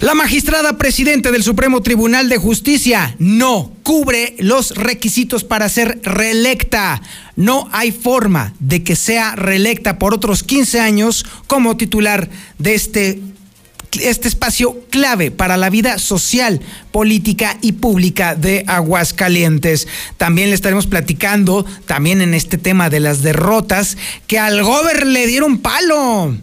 La 0.00 0.14
magistrada 0.14 0.78
presidente 0.78 1.30
del 1.30 1.42
Supremo 1.42 1.82
Tribunal 1.82 2.30
de 2.30 2.38
Justicia 2.38 3.14
no 3.18 3.70
cubre 3.82 4.34
los 4.38 4.74
requisitos 4.74 5.44
para 5.44 5.68
ser 5.68 6.00
reelecta. 6.02 7.02
No 7.36 7.68
hay 7.70 7.92
forma 7.92 8.54
de 8.60 8.82
que 8.82 8.96
sea 8.96 9.36
reelecta 9.36 9.98
por 9.98 10.14
otros 10.14 10.42
15 10.42 10.80
años 10.80 11.26
como 11.46 11.76
titular 11.76 12.30
de 12.58 12.74
este 12.74 13.20
este 14.00 14.28
espacio 14.28 14.86
clave 14.88 15.32
para 15.32 15.56
la 15.56 15.68
vida 15.68 15.98
social, 15.98 16.60
política 16.92 17.58
y 17.60 17.72
pública 17.72 18.36
de 18.36 18.64
Aguascalientes. 18.68 19.86
También 20.16 20.48
le 20.48 20.54
estaremos 20.54 20.86
platicando, 20.86 21.66
también 21.86 22.22
en 22.22 22.32
este 22.32 22.56
tema 22.56 22.88
de 22.88 23.00
las 23.00 23.20
derrotas, 23.22 23.98
que 24.28 24.38
al 24.38 24.62
gober 24.62 25.06
le 25.06 25.26
dieron 25.26 25.58
palo. 25.58 26.36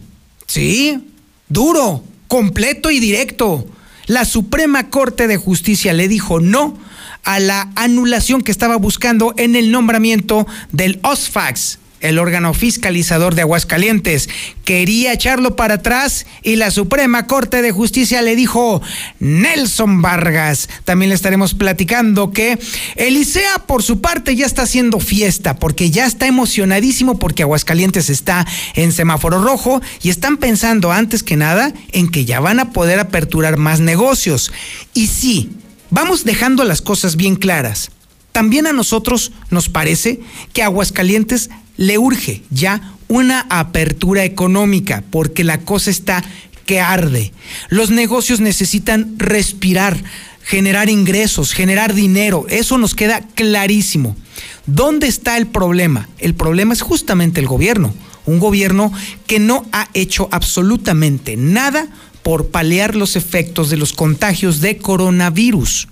Sí, 0.46 1.00
duro, 1.48 2.04
completo 2.28 2.92
y 2.92 3.00
directo. 3.00 3.66
La 4.06 4.26
Suprema 4.26 4.90
Corte 4.90 5.28
de 5.28 5.38
Justicia 5.38 5.94
le 5.94 6.08
dijo 6.08 6.40
no 6.40 6.78
a 7.24 7.40
la 7.40 7.70
anulación 7.76 8.42
que 8.42 8.52
estaba 8.52 8.78
buscando 8.78 9.34
en 9.38 9.56
el 9.56 9.72
nombramiento 9.72 10.48
del 10.72 11.00
OSFAX, 11.04 11.80
el 12.00 12.20
órgano 12.20 12.54
fiscalizador 12.54 13.36
de 13.36 13.42
Aguascalientes, 13.42 14.30
quería 14.64 15.14
echarlo 15.14 15.56
para 15.56 15.76
atrás 15.76 16.26
y 16.44 16.56
la 16.56 16.72
Suprema 16.72 17.28
Corte 17.28 17.62
de 17.62 17.72
Justicia 17.72 18.22
le 18.22 18.36
dijo 18.36 18.82
Nelson 19.20 20.02
Vargas. 20.02 20.70
También 20.84 21.10
le 21.10 21.16
estaremos 21.16 21.54
platicando 21.54 22.32
que 22.32 22.60
Elisea 22.96 23.60
por 23.66 23.84
su 23.84 24.02
parte 24.02 24.36
ya 24.36 24.46
está 24.46 24.64
haciendo 24.64 25.00
fiesta 25.00 25.56
porque 25.56 25.90
ya 25.90 26.06
está 26.06 26.28
emocionadísimo 26.28 27.20
porque 27.20 27.44
Aguascalientes 27.44 28.10
está 28.10 28.46
en 28.76 28.92
semáforo 28.92 29.42
rojo 29.42 29.82
y 30.02 30.10
están 30.10 30.38
pensando 30.38 30.92
antes 30.92 31.24
que 31.24 31.36
nada 31.36 31.74
en 31.92 32.10
que 32.10 32.26
ya 32.26 32.40
van 32.40 32.60
a 32.60 32.72
poder 32.72 33.00
aperturar 33.00 33.58
más 33.58 33.80
negocios. 33.80 34.52
Y 34.94 35.08
sí, 35.08 35.52
vamos 35.90 36.24
dejando 36.24 36.64
las 36.64 36.82
cosas 36.82 37.16
bien 37.16 37.36
claras. 37.36 37.92
También 38.32 38.68
a 38.68 38.74
nosotros 38.74 39.32
nos 39.50 39.68
parece 39.68 40.20
que 40.54 40.62
Aguascalientes 40.62 41.50
le 41.78 41.98
urge 41.98 42.44
ya 42.50 42.94
una 43.08 43.46
apertura 43.50 44.26
económica 44.26 45.04
porque 45.10 45.44
la 45.44 45.60
cosa 45.60 45.90
está 45.90 46.24
que 46.66 46.82
arde. 46.82 47.32
Los 47.70 47.90
negocios 47.90 48.40
necesitan 48.42 49.16
respirar, 49.18 49.98
generar 50.44 50.90
ingresos, 50.90 51.54
generar 51.54 51.94
dinero. 51.94 52.46
Eso 52.50 52.78
nos 52.78 52.94
queda 52.94 53.22
clarísimo. 53.36 54.16
¿Dónde 54.66 55.08
está 55.08 55.38
el 55.38 55.48
problema? 55.48 56.10
El 56.20 56.36
problema 56.36 56.74
es 56.74 56.82
justamente 56.82 57.40
el 57.40 57.48
gobierno. 57.48 57.94
Un 58.26 58.40
gobierno 58.40 58.92
que 59.26 59.40
no 59.40 59.66
ha 59.72 59.88
hecho 59.94 60.28
absolutamente 60.32 61.38
nada 61.38 61.88
por 62.22 62.50
paliar 62.50 62.96
los 62.96 63.16
efectos 63.16 63.70
de 63.70 63.78
los 63.78 63.94
contagios 63.94 64.60
de 64.60 64.78
coronavirus. 64.78 65.88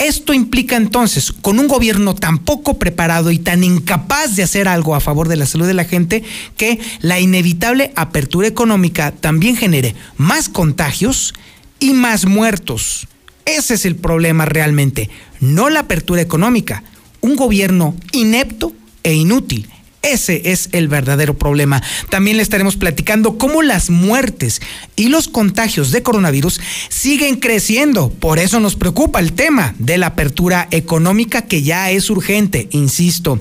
Esto 0.00 0.32
implica 0.32 0.76
entonces, 0.76 1.30
con 1.30 1.58
un 1.58 1.68
gobierno 1.68 2.14
tan 2.14 2.38
poco 2.38 2.78
preparado 2.78 3.30
y 3.30 3.38
tan 3.38 3.62
incapaz 3.62 4.34
de 4.34 4.42
hacer 4.42 4.66
algo 4.66 4.94
a 4.94 5.00
favor 5.00 5.28
de 5.28 5.36
la 5.36 5.44
salud 5.44 5.66
de 5.66 5.74
la 5.74 5.84
gente, 5.84 6.24
que 6.56 6.80
la 7.02 7.20
inevitable 7.20 7.92
apertura 7.96 8.48
económica 8.48 9.12
también 9.12 9.56
genere 9.56 9.94
más 10.16 10.48
contagios 10.48 11.34
y 11.80 11.92
más 11.92 12.24
muertos. 12.24 13.08
Ese 13.44 13.74
es 13.74 13.84
el 13.84 13.94
problema 13.94 14.46
realmente, 14.46 15.10
no 15.38 15.68
la 15.68 15.80
apertura 15.80 16.22
económica. 16.22 16.82
Un 17.20 17.36
gobierno 17.36 17.94
inepto 18.12 18.72
e 19.02 19.12
inútil 19.12 19.68
ese 20.02 20.50
es 20.50 20.70
el 20.72 20.88
verdadero 20.88 21.36
problema. 21.36 21.82
También 22.08 22.38
le 22.38 22.42
estaremos 22.42 22.76
platicando 22.76 23.36
cómo 23.36 23.62
las 23.62 23.90
muertes 23.90 24.62
y 24.96 25.08
los 25.08 25.28
contagios 25.28 25.90
de 25.90 26.02
coronavirus 26.02 26.60
siguen 26.88 27.36
creciendo. 27.36 28.10
Por 28.10 28.38
eso 28.38 28.60
nos 28.60 28.76
preocupa 28.76 29.20
el 29.20 29.34
tema 29.34 29.74
de 29.78 29.98
la 29.98 30.08
apertura 30.08 30.68
económica 30.70 31.42
que 31.42 31.62
ya 31.62 31.90
es 31.90 32.08
urgente, 32.08 32.68
insisto. 32.70 33.40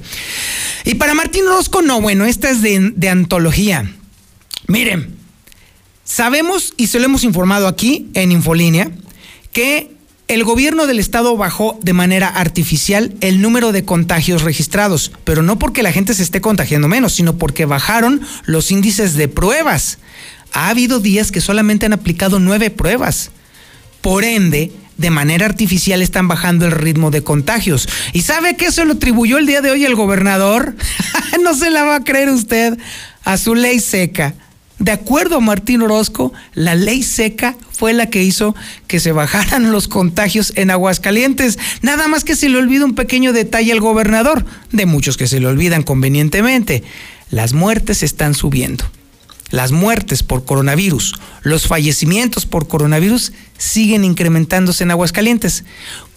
Y 0.84 0.96
para 0.96 1.14
Martín 1.14 1.46
Rosco, 1.46 1.82
no, 1.82 2.02
bueno, 2.02 2.26
esta 2.26 2.50
es 2.50 2.62
de, 2.62 2.92
de 2.96 3.10
antología. 3.10 3.90
Miren, 4.68 5.16
sabemos 6.04 6.74
y 6.76 6.88
se 6.88 7.00
lo 7.00 7.06
hemos 7.06 7.24
informado 7.24 7.68
aquí 7.68 8.10
en 8.14 8.32
Infolínea 8.32 8.92
que 9.54 9.99
el 10.30 10.44
gobierno 10.44 10.86
del 10.86 11.00
estado 11.00 11.36
bajó 11.36 11.80
de 11.82 11.94
manera 11.94 12.28
artificial 12.28 13.16
el 13.20 13.42
número 13.42 13.72
de 13.72 13.84
contagios 13.84 14.44
registrados, 14.44 15.12
pero 15.24 15.42
no 15.42 15.58
porque 15.58 15.82
la 15.82 15.92
gente 15.92 16.14
se 16.14 16.22
esté 16.22 16.40
contagiando 16.40 16.88
menos, 16.88 17.14
sino 17.14 17.38
porque 17.38 17.66
bajaron 17.66 18.22
los 18.46 18.70
índices 18.70 19.16
de 19.16 19.28
pruebas. 19.28 19.98
Ha 20.54 20.70
habido 20.70 21.00
días 21.00 21.32
que 21.32 21.42
solamente 21.42 21.88
han 21.88 21.94
aplicado 21.94 22.40
nueve 22.40 22.70
pruebas. 22.70 23.32
Por 24.02 24.24
ende, 24.24 24.72
de 24.98 25.10
manera 25.10 25.48
artificial 25.48 26.04
están 26.04 26.28
bajando 26.28 26.68
el 26.68 26.74
ritmo 26.74 27.10
de 27.10 27.24
contagios. 27.24 27.90
¿Y 28.14 28.22
sabe 28.22 28.56
qué 28.56 28.72
se 28.72 28.86
lo 28.86 28.94
atribuyó 28.94 29.40
el 29.40 29.48
día 29.48 29.62
de 29.62 29.72
hoy 29.72 29.84
el 29.84 29.96
gobernador? 29.96 30.76
no 31.44 31.56
se 31.56 31.72
la 31.72 31.86
va 31.86 31.96
a 31.96 32.04
creer 32.04 32.30
usted 32.30 32.78
a 33.24 33.38
su 33.38 33.56
ley 33.56 33.80
seca. 33.80 34.36
De 34.80 34.94
acuerdo 34.94 35.38
a 35.38 35.42
Martín 35.42 35.82
Orozco, 35.82 36.32
la 36.54 36.74
ley 36.74 37.04
seca 37.04 37.58
fue 37.72 37.92
la 37.92 38.10
que 38.10 38.24
hizo 38.24 38.56
que 38.88 39.02
se 39.02 39.12
bajaran 39.12 39.72
los 39.72 39.90
contagios 39.90 40.54
en 40.56 40.72
Aguascalientes. 40.72 41.60
Nada 41.82 42.08
más 42.08 42.24
que 42.24 42.38
se 42.38 42.48
le 42.48 42.58
olvida 42.58 42.86
un 42.86 42.96
pequeño 42.96 43.34
detalle 43.34 43.74
al 43.74 43.82
gobernador, 43.82 44.46
de 44.72 44.86
muchos 44.86 45.18
que 45.18 45.28
se 45.28 45.42
le 45.42 45.48
olvidan 45.48 45.84
convenientemente. 45.84 46.84
Las 47.30 47.52
muertes 47.54 48.04
están 48.04 48.34
subiendo. 48.34 48.86
Las 49.52 49.72
muertes 49.72 50.22
por 50.22 50.46
coronavirus, 50.46 51.16
los 51.42 51.68
fallecimientos 51.68 52.46
por 52.46 52.68
coronavirus 52.68 53.34
siguen 53.58 54.06
incrementándose 54.06 54.84
en 54.84 54.92
Aguascalientes. 54.92 55.64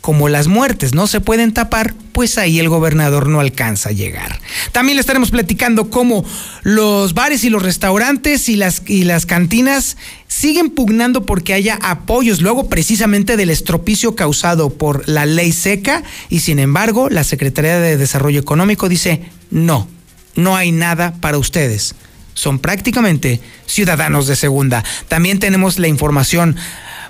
Como 0.02 0.28
las 0.28 0.48
muertes 0.48 0.94
no 0.94 1.06
se 1.06 1.20
pueden 1.20 1.54
tapar, 1.54 1.94
pues 2.12 2.36
ahí 2.36 2.58
el 2.58 2.68
gobernador 2.68 3.28
no 3.28 3.38
alcanza 3.38 3.90
a 3.90 3.92
llegar. 3.92 4.40
También 4.72 4.96
le 4.96 5.00
estaremos 5.00 5.30
platicando 5.30 5.90
cómo 5.90 6.24
los 6.62 7.14
bares 7.14 7.44
y 7.44 7.50
los 7.50 7.62
restaurantes 7.62 8.48
y 8.48 8.56
las, 8.56 8.82
y 8.86 9.04
las 9.04 9.26
cantinas 9.26 9.96
siguen 10.26 10.70
pugnando 10.70 11.24
porque 11.24 11.54
haya 11.54 11.78
apoyos 11.80 12.42
luego 12.42 12.68
precisamente 12.68 13.36
del 13.36 13.50
estropicio 13.50 14.16
causado 14.16 14.70
por 14.70 15.08
la 15.08 15.24
ley 15.24 15.52
seca 15.52 16.02
y 16.28 16.40
sin 16.40 16.58
embargo 16.58 17.08
la 17.08 17.22
Secretaría 17.22 17.78
de 17.78 17.96
Desarrollo 17.96 18.40
Económico 18.40 18.88
dice 18.88 19.22
no, 19.50 19.86
no 20.34 20.56
hay 20.56 20.72
nada 20.72 21.14
para 21.20 21.38
ustedes. 21.38 21.94
Son 22.34 22.58
prácticamente 22.58 23.40
ciudadanos 23.66 24.26
de 24.26 24.36
segunda. 24.36 24.82
También 25.08 25.38
tenemos 25.38 25.78
la 25.78 25.88
información 25.88 26.56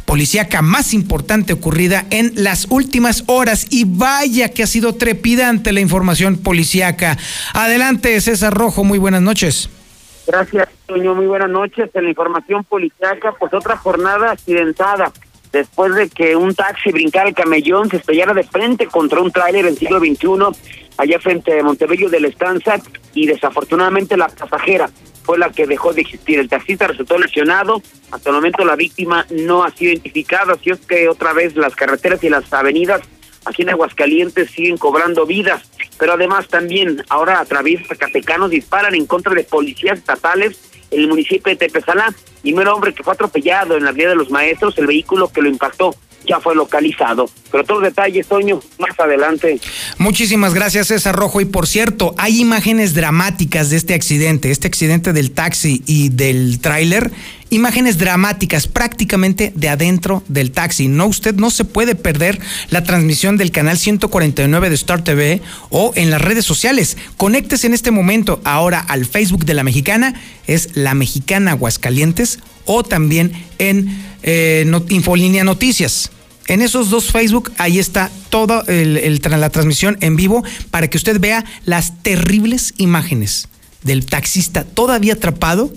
policíaca 0.04 0.62
más 0.62 0.94
importante 0.94 1.52
ocurrida 1.52 2.04
en 2.10 2.32
las 2.36 2.66
últimas 2.70 3.24
horas 3.26 3.66
y 3.70 3.84
vaya 3.86 4.50
que 4.50 4.62
ha 4.62 4.66
sido 4.66 4.94
trepidante 4.94 5.72
la 5.72 5.80
información 5.80 6.38
policíaca. 6.38 7.16
Adelante, 7.54 8.20
César 8.20 8.54
Rojo, 8.54 8.84
muy 8.84 8.98
buenas 8.98 9.22
noches. 9.22 9.70
Gracias, 10.26 10.68
Toño, 10.86 11.14
muy 11.14 11.26
buenas 11.26 11.50
noches. 11.50 11.90
En 11.94 12.04
la 12.04 12.10
información 12.10 12.64
policíaca, 12.64 13.34
pues 13.38 13.52
otra 13.52 13.76
jornada 13.76 14.32
accidentada 14.32 15.12
después 15.52 15.94
de 15.94 16.08
que 16.08 16.34
un 16.34 16.54
taxi 16.54 16.90
brincara 16.90 17.28
el 17.28 17.34
camellón, 17.34 17.90
se 17.90 17.98
estrellara 17.98 18.32
de 18.32 18.44
frente 18.44 18.86
contra 18.86 19.20
un 19.20 19.30
tráiler 19.30 19.66
en 19.66 19.76
siglo 19.76 19.98
XXI, 19.98 20.26
allá 20.96 21.18
frente 21.20 21.54
de 21.54 21.62
Montebello 21.62 22.08
de 22.08 22.20
la 22.20 22.28
Estanza, 22.28 22.76
y 23.14 23.26
desafortunadamente 23.26 24.16
la 24.16 24.28
pasajera 24.28 24.88
fue 25.22 25.38
la 25.38 25.50
que 25.50 25.66
dejó 25.66 25.92
de 25.92 26.02
existir. 26.02 26.38
El 26.38 26.48
taxista 26.48 26.86
resultó 26.86 27.18
lesionado. 27.18 27.82
Hasta 28.10 28.30
el 28.30 28.36
momento 28.36 28.64
la 28.64 28.76
víctima 28.76 29.26
no 29.30 29.64
ha 29.64 29.70
sido 29.70 29.92
identificada. 29.92 30.54
Así 30.54 30.70
es 30.70 30.80
que 30.80 31.08
otra 31.08 31.32
vez 31.32 31.56
las 31.56 31.74
carreteras 31.74 32.22
y 32.24 32.28
las 32.28 32.52
avenidas 32.52 33.02
aquí 33.44 33.62
en 33.62 33.70
Aguascalientes 33.70 34.50
siguen 34.50 34.76
cobrando 34.78 35.26
vidas. 35.26 35.62
pero 35.98 36.14
además 36.14 36.48
también 36.48 37.04
ahora 37.08 37.40
a 37.40 37.44
través 37.44 37.86
Zacatecanos 37.86 38.50
disparan 38.50 38.94
en 38.94 39.06
contra 39.06 39.34
de 39.34 39.44
policías 39.44 39.98
estatales 39.98 40.58
en 40.90 41.00
el 41.00 41.08
municipio 41.08 41.50
de 41.50 41.56
Tepezalá 41.56 42.14
un 42.44 42.68
hombre 42.68 42.92
que 42.92 43.02
fue 43.02 43.12
atropellado 43.14 43.76
en 43.76 43.84
la 43.84 43.92
vía 43.92 44.08
de 44.08 44.16
los 44.16 44.30
maestros, 44.30 44.76
el 44.78 44.86
vehículo 44.86 45.30
que 45.32 45.42
lo 45.42 45.48
impactó 45.48 45.94
ya 46.26 46.40
fue 46.40 46.54
localizado. 46.54 47.28
Pero 47.50 47.64
todos 47.64 47.82
los 47.82 47.90
detalles, 47.90 48.26
Toño, 48.26 48.60
más 48.78 48.98
adelante. 48.98 49.60
Muchísimas 49.98 50.54
gracias, 50.54 50.88
César 50.88 51.14
Rojo. 51.14 51.40
Y 51.40 51.44
por 51.44 51.66
cierto, 51.66 52.14
hay 52.18 52.40
imágenes 52.40 52.94
dramáticas 52.94 53.70
de 53.70 53.76
este 53.76 53.94
accidente, 53.94 54.50
este 54.50 54.68
accidente 54.68 55.12
del 55.12 55.32
taxi 55.32 55.82
y 55.86 56.08
del 56.08 56.60
tráiler. 56.60 57.10
Imágenes 57.50 57.98
dramáticas 57.98 58.66
prácticamente 58.66 59.52
de 59.54 59.68
adentro 59.68 60.22
del 60.28 60.52
taxi. 60.52 60.88
No, 60.88 61.06
usted 61.06 61.34
no 61.34 61.50
se 61.50 61.66
puede 61.66 61.94
perder 61.94 62.40
la 62.70 62.82
transmisión 62.82 63.36
del 63.36 63.50
canal 63.50 63.76
149 63.76 64.70
de 64.70 64.74
Star 64.74 65.04
TV 65.04 65.42
o 65.68 65.92
en 65.94 66.10
las 66.10 66.22
redes 66.22 66.46
sociales. 66.46 66.96
Conéctese 67.18 67.66
en 67.66 67.74
este 67.74 67.90
momento 67.90 68.40
ahora 68.44 68.80
al 68.80 69.04
Facebook 69.04 69.44
de 69.44 69.52
la 69.52 69.64
Mexicana, 69.64 70.14
es 70.46 70.70
La 70.76 70.94
Mexicana 70.94 71.50
Aguascalientes, 71.50 72.38
o 72.64 72.82
también 72.82 73.32
en 73.58 74.11
eh, 74.22 74.70
Infolínea 74.88 75.44
Noticias. 75.44 76.10
En 76.48 76.60
esos 76.60 76.90
dos 76.90 77.12
Facebook, 77.12 77.52
ahí 77.56 77.78
está 77.78 78.10
toda 78.28 78.64
la 78.66 79.50
transmisión 79.50 79.96
en 80.00 80.16
vivo 80.16 80.42
para 80.70 80.88
que 80.88 80.96
usted 80.96 81.20
vea 81.20 81.44
las 81.64 82.02
terribles 82.02 82.74
imágenes 82.78 83.48
del 83.82 84.06
taxista 84.06 84.64
todavía 84.64 85.14
atrapado 85.14 85.72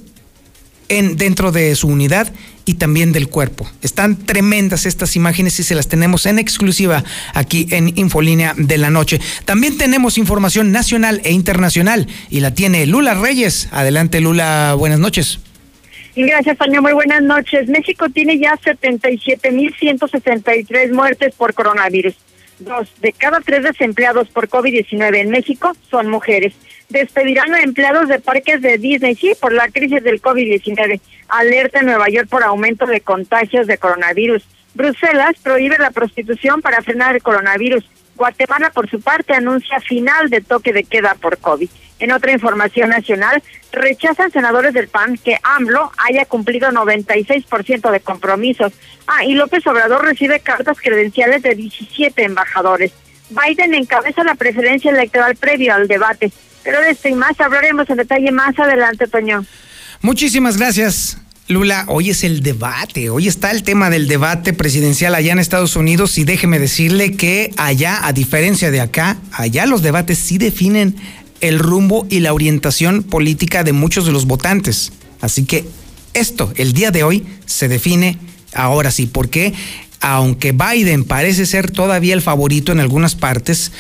en, 0.90 1.18
dentro 1.18 1.52
de 1.52 1.76
su 1.76 1.88
unidad 1.88 2.32
y 2.66 2.76
también 2.76 3.12
del 3.12 3.30
cuerpo. 3.30 3.70
Están 3.82 4.18
tremendas 4.18 4.86
estas 4.86 5.16
imágenes 5.16 5.60
y 5.60 5.64
se 5.64 5.76
las 5.76 5.88
tenemos 5.88 6.26
en 6.26 6.40
exclusiva 6.40 7.04
aquí 7.34 7.68
en 7.72 7.98
Infolínea 7.98 8.54
de 8.58 8.78
la 8.78 8.90
Noche. 8.90 9.22
También 9.46 9.78
tenemos 9.78 10.18
información 10.18 10.72
nacional 10.72 11.22
e 11.24 11.32
internacional 11.32 12.08
y 12.30 12.40
la 12.40 12.54
tiene 12.54 12.86
Lula 12.86 13.14
Reyes. 13.14 13.70
Adelante 13.72 14.20
Lula, 14.20 14.76
buenas 14.78 15.00
noches. 15.00 15.40
Gracias, 16.16 16.58
Toño. 16.58 16.82
Muy 16.82 16.94
buenas 16.94 17.22
noches. 17.22 17.68
México 17.68 18.08
tiene 18.10 18.40
ya 18.40 18.58
77.163 18.58 20.94
muertes 20.94 21.36
por 21.36 21.54
coronavirus. 21.54 22.16
Dos 22.60 22.90
de 23.02 23.12
cada 23.12 23.42
tres 23.42 23.64
desempleados 23.64 24.30
por 24.30 24.48
COVID-19 24.48 25.18
en 25.18 25.30
México 25.30 25.74
son 25.90 26.08
mujeres. 26.08 26.54
Despedirán 26.88 27.54
a 27.54 27.64
empleados 27.64 28.08
de 28.08 28.20
parques 28.20 28.62
de 28.62 28.78
Disney, 28.78 29.16
sí, 29.16 29.34
por 29.42 29.52
la 29.52 29.68
crisis 29.68 30.02
del 30.04 30.22
COVID-19. 30.22 31.02
Alerta 31.28 31.80
en 31.80 31.88
Nueva 31.88 32.08
York 32.08 32.30
por 32.30 32.44
aumento 32.44 32.86
de 32.86 33.02
contagios 33.02 33.68
de 33.68 33.78
coronavirus. 33.78 34.48
Bruselas 34.74 35.36
prohíbe 35.44 35.78
la 35.78 35.92
prostitución 35.92 36.62
para 36.62 36.82
frenar 36.82 37.16
el 37.16 37.24
coronavirus. 37.24 37.84
Guatemala, 38.16 38.70
por 38.70 38.90
su 38.90 39.02
parte, 39.02 39.34
anuncia 39.34 39.82
final 39.82 40.30
de 40.30 40.40
toque 40.40 40.72
de 40.72 40.86
queda 40.86 41.16
por 41.16 41.40
COVID. 41.40 41.68
En 42.00 42.12
otra 42.12 42.34
información 42.34 42.90
nacional, 42.90 43.42
rechazan 43.72 44.32
senadores 44.32 44.74
del 44.74 44.90
PAN 44.90 45.18
que 45.18 45.38
AMLO 45.44 45.92
haya 45.98 46.26
cumplido 46.26 46.70
96% 46.70 47.92
de 47.92 48.00
compromisos. 48.02 48.74
Ah, 49.08 49.24
y 49.24 49.34
López 49.34 49.66
Obrador 49.68 50.04
recibe 50.04 50.40
cartas 50.42 50.78
credenciales 50.82 51.42
de 51.44 51.56
17 51.56 52.24
embajadores. 52.24 52.92
Biden 53.30 53.74
encabeza 53.74 54.24
la 54.24 54.36
preferencia 54.36 54.92
electoral 54.92 55.36
previo 55.36 55.74
al 55.74 55.88
debate. 55.88 56.32
Pero 56.64 56.82
de 56.82 56.90
esto 56.90 57.08
y 57.08 57.14
más 57.14 57.40
hablaremos 57.40 57.90
en 57.90 57.98
detalle 57.98 58.32
más 58.32 58.58
adelante, 58.60 59.08
Toño. 59.08 59.46
Muchísimas 60.02 60.58
gracias. 60.58 61.18
Lula, 61.48 61.86
hoy 61.90 62.10
es 62.10 62.24
el 62.24 62.42
debate, 62.42 63.12
hoy 63.12 63.28
está 63.28 63.52
el 63.52 63.62
tema 63.62 63.92
del 63.92 64.08
debate 64.08 64.52
presidencial 64.52 65.14
allá 65.14 65.32
en 65.32 65.38
Estados 65.38 65.76
Unidos 65.76 66.18
y 66.18 66.24
déjeme 66.24 66.58
decirle 66.58 67.16
que 67.16 67.52
allá, 67.58 68.08
a 68.08 68.14
diferencia 68.14 68.72
de 68.72 68.82
acá, 68.82 69.18
allá 69.32 69.68
los 69.68 69.84
debates 69.84 70.18
sí 70.18 70.40
definen 70.40 70.96
el 71.48 71.60
rumbo 71.60 72.08
y 72.10 72.20
la 72.20 72.34
orientación 72.34 73.04
política 73.04 73.64
de 73.64 73.74
muchos 73.74 74.06
de 74.06 74.12
los 74.12 74.26
votantes. 74.26 74.92
Así 75.22 75.46
que 75.46 75.66
esto, 76.14 76.52
el 76.56 76.74
día 76.74 76.92
de 76.92 77.04
hoy, 77.04 77.26
se 77.46 77.68
define 77.68 78.18
ahora 78.54 78.92
sí, 78.92 79.06
porque 79.06 79.54
aunque 80.02 80.52
Biden 80.52 81.04
parece 81.04 81.46
ser 81.46 81.72
todavía 81.72 82.14
el 82.14 82.22
favorito 82.22 82.72
en 82.72 82.80
algunas 82.80 83.16
partes, 83.16 83.72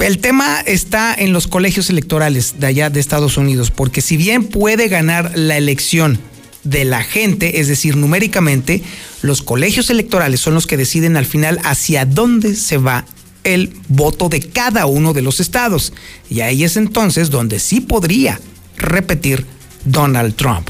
el 0.00 0.18
tema 0.18 0.60
está 0.66 1.14
en 1.14 1.32
los 1.32 1.46
colegios 1.46 1.90
electorales 1.90 2.58
de 2.58 2.66
allá 2.66 2.90
de 2.90 2.98
Estados 2.98 3.36
Unidos, 3.36 3.70
porque 3.70 4.00
si 4.00 4.16
bien 4.16 4.44
puede 4.44 4.88
ganar 4.88 5.32
la 5.36 5.56
elección 5.56 6.18
de 6.64 6.84
la 6.84 7.02
gente, 7.02 7.60
es 7.60 7.68
decir, 7.68 7.96
numéricamente, 7.96 8.82
los 9.22 9.42
colegios 9.42 9.90
electorales 9.90 10.40
son 10.40 10.54
los 10.54 10.66
que 10.66 10.76
deciden 10.76 11.16
al 11.16 11.26
final 11.26 11.60
hacia 11.64 12.04
dónde 12.04 12.56
se 12.56 12.78
va 12.78 13.04
el 13.44 13.74
voto 13.88 14.28
de 14.28 14.40
cada 14.40 14.86
uno 14.86 15.12
de 15.12 15.22
los 15.22 15.40
estados. 15.40 15.92
Y 16.28 16.40
ahí 16.40 16.64
es 16.64 16.76
entonces 16.76 17.30
donde 17.30 17.58
sí 17.58 17.80
podría 17.80 18.40
repetir 18.76 19.46
Donald 19.84 20.34
Trump. 20.36 20.68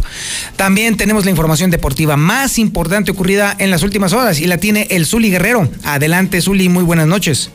También 0.57 0.97
tenemos 0.97 1.25
la 1.25 1.31
información 1.31 1.71
deportiva 1.71 2.17
más 2.17 2.59
importante 2.59 3.11
ocurrida 3.11 3.55
en 3.59 3.71
las 3.71 3.83
últimas 3.83 4.13
horas 4.13 4.41
y 4.41 4.47
la 4.47 4.59
tiene 4.59 4.87
el 4.91 5.07
Zuli 5.07 5.31
Guerrero. 5.31 5.69
Adelante, 5.85 6.41
Zuli, 6.41 6.69
muy 6.69 6.85
buenas 6.85 7.07
noches. 7.07 7.51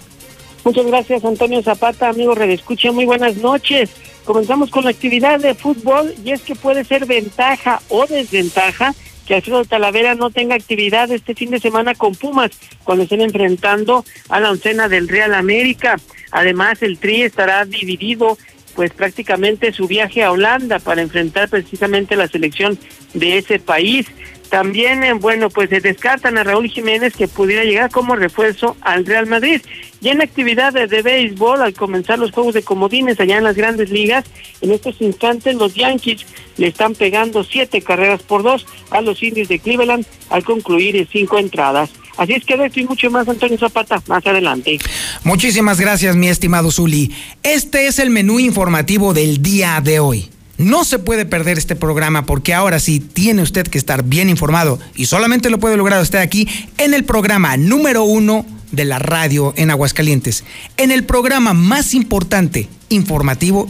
Muchas 0.64 0.86
gracias, 0.86 1.24
Antonio 1.24 1.64
Zapata, 1.64 2.10
amigo 2.10 2.36
Redescucha, 2.36 2.92
muy 2.92 3.06
buenas 3.06 3.38
noches. 3.38 3.90
Comenzamos 4.25 4.69
con 4.69 4.84
la 4.84 4.90
actividad 4.90 5.40
de 5.40 5.56
fútbol 5.56 6.14
y 6.25 6.31
es 6.31 6.42
que 6.42 6.56
puede 6.56 6.84
ser 6.84 7.06
ventaja 7.06 7.81
o 7.88 8.06
desventaja 8.06 8.94
que 9.28 9.36
Alfredo 9.36 9.66
Talavera 9.66 10.16
no 10.16 10.32
tenga 10.32 10.56
actividad 10.56 11.12
este 11.12 11.36
fin 11.36 11.52
de 11.52 11.60
semana 11.60 11.94
con 11.94 12.16
Pumas 12.16 12.52
cuando 12.84 13.04
estén 13.04 13.22
enfrentando 13.22 14.06
a 14.30 14.40
la 14.40 14.52
oncena 14.52 14.88
del 14.88 15.10
Real 15.10 15.34
América. 15.34 15.98
Además, 16.32 16.82
el 16.82 16.98
Tri 16.98 17.24
estará 17.24 17.66
dividido 17.66 18.38
pues 18.74 18.92
prácticamente 18.94 19.74
su 19.74 19.88
viaje 19.88 20.24
a 20.24 20.32
Holanda 20.32 20.80
para 20.80 21.02
enfrentar 21.02 21.50
precisamente 21.50 22.16
la 22.16 22.28
selección 22.28 22.78
de 23.14 23.40
ese 23.40 23.60
país. 23.60 24.08
También, 24.50 25.04
eh, 25.04 25.14
bueno, 25.14 25.50
pues 25.50 25.70
se 25.70 25.82
descartan 25.82 26.38
a 26.38 26.44
Raúl 26.44 26.70
Jiménez 26.70 27.14
que 27.14 27.28
pudiera 27.28 27.64
llegar 27.64 27.92
como 27.92 28.16
refuerzo 28.16 28.78
al 28.82 29.06
Real 29.06 29.28
Madrid. 29.28 29.62
Y 30.00 30.10
en 30.10 30.22
actividades 30.22 30.90
de 30.90 31.02
béisbol, 31.02 31.62
al 31.62 31.74
comenzar 31.74 32.20
los 32.20 32.32
juegos 32.32 32.54
de 32.54 32.64
comodines 32.64 33.20
allá 33.20 33.38
en 33.38 33.44
las 33.44 33.56
grandes 33.56 33.90
ligas, 33.90 34.26
en 34.62 34.72
estos 34.72 35.02
instantes 35.02 35.56
los 35.56 35.74
Yankees 35.74 36.26
le 36.58 36.68
están 36.68 36.96
pegando 36.96 37.44
siete 37.44 37.82
carreras 37.82 38.24
por 38.24 38.44
dos 38.44 38.66
a 38.92 39.02
los 39.02 39.22
indios 39.22 39.48
de 39.48 39.60
Cleveland 39.60 40.06
al 40.30 40.44
concluir 40.44 41.08
cinco 41.12 41.38
entradas. 41.38 41.90
Así 42.18 42.34
es 42.34 42.46
que 42.46 42.58
de 42.58 42.66
esto 42.66 42.80
y 42.80 42.86
mucho 42.86 43.12
más, 43.12 43.28
Antonio 43.28 43.58
Zapata, 43.58 44.02
más 44.08 44.26
adelante. 44.26 44.80
Muchísimas 45.24 45.80
gracias, 45.80 46.16
mi 46.16 46.30
estimado 46.30 46.71
Zuli. 46.71 47.14
Este 47.44 47.88
es 47.88 48.00
el 48.00 48.10
menú 48.10 48.40
informativo 48.40 49.14
del 49.14 49.42
día 49.42 49.80
de 49.83 50.00
hoy. 50.00 50.30
No 50.57 50.83
se 50.85 50.97
puede 50.97 51.26
perder 51.26 51.57
este 51.57 51.76
programa 51.76 52.26
porque 52.26 52.54
ahora 52.54 52.80
sí 52.80 52.99
tiene 52.99 53.44
usted 53.44 53.68
que 53.68 53.78
estar 53.78 54.04
bien 54.04 54.30
informado 54.30 54.80
y 54.95 55.06
solamente 55.06 55.49
lo 55.49 55.59
puede 55.59 55.78
lograr 55.78 56.02
usted 56.02 56.19
aquí 56.19 56.47
en 56.78 56.94
el 56.94 57.06
programa 57.06 57.57
número 57.57 58.04
uno 58.04 58.45
de 58.71 58.85
la 58.85 58.99
radio 58.99 59.54
en 59.56 59.71
Aguascalientes, 59.71 60.44
en 60.78 60.92
el 60.92 61.04
programa 61.04 61.54
más 61.54 61.94
importante 61.94 62.68
informativo 62.90 63.69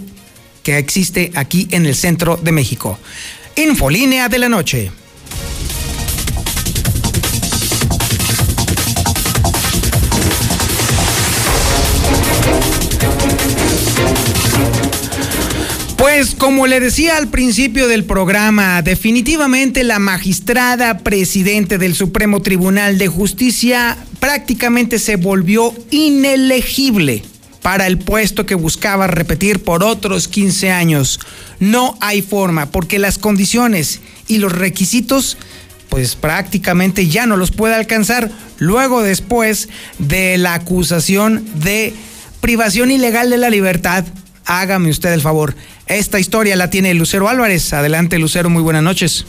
que 0.63 0.77
existe 0.77 1.31
aquí 1.35 1.67
en 1.71 1.85
el 1.85 1.95
centro 1.95 2.37
de 2.37 2.51
México. 2.51 2.97
Infolínea 3.55 4.29
de 4.29 4.37
la 4.37 4.49
noche. 4.49 4.91
Pues 16.17 16.33
como 16.33 16.65
le 16.65 16.79
decía 16.79 17.15
al 17.15 17.27
principio 17.27 17.87
del 17.87 18.03
programa, 18.03 18.81
definitivamente 18.81 19.83
la 19.83 19.99
magistrada 19.99 20.97
presidente 20.97 21.77
del 21.77 21.93
Supremo 21.93 22.41
Tribunal 22.41 22.97
de 22.97 23.07
Justicia 23.07 23.95
prácticamente 24.19 24.97
se 24.97 25.17
volvió 25.17 25.75
inelegible 25.91 27.23
para 27.61 27.85
el 27.85 27.99
puesto 27.99 28.47
que 28.47 28.55
buscaba 28.55 29.05
repetir 29.05 29.63
por 29.63 29.83
otros 29.83 30.27
15 30.27 30.71
años. 30.71 31.19
No 31.59 31.95
hay 32.01 32.23
forma, 32.23 32.71
porque 32.71 32.97
las 32.97 33.19
condiciones 33.19 33.99
y 34.27 34.39
los 34.39 34.51
requisitos 34.51 35.37
pues 35.89 36.15
prácticamente 36.15 37.07
ya 37.07 37.27
no 37.27 37.37
los 37.37 37.51
puede 37.51 37.75
alcanzar 37.75 38.31
luego 38.57 39.03
después 39.03 39.69
de 39.99 40.39
la 40.39 40.55
acusación 40.55 41.45
de 41.61 41.93
privación 42.41 42.89
ilegal 42.89 43.29
de 43.29 43.37
la 43.37 43.51
libertad. 43.51 44.03
Hágame 44.47 44.89
usted 44.89 45.11
el 45.11 45.21
favor. 45.21 45.53
Esta 45.87 46.19
historia 46.19 46.55
la 46.55 46.69
tiene 46.69 46.93
Lucero 46.93 47.27
Álvarez. 47.27 47.73
Adelante, 47.73 48.17
Lucero, 48.17 48.49
muy 48.49 48.63
buenas 48.63 48.81
noches. 48.81 49.25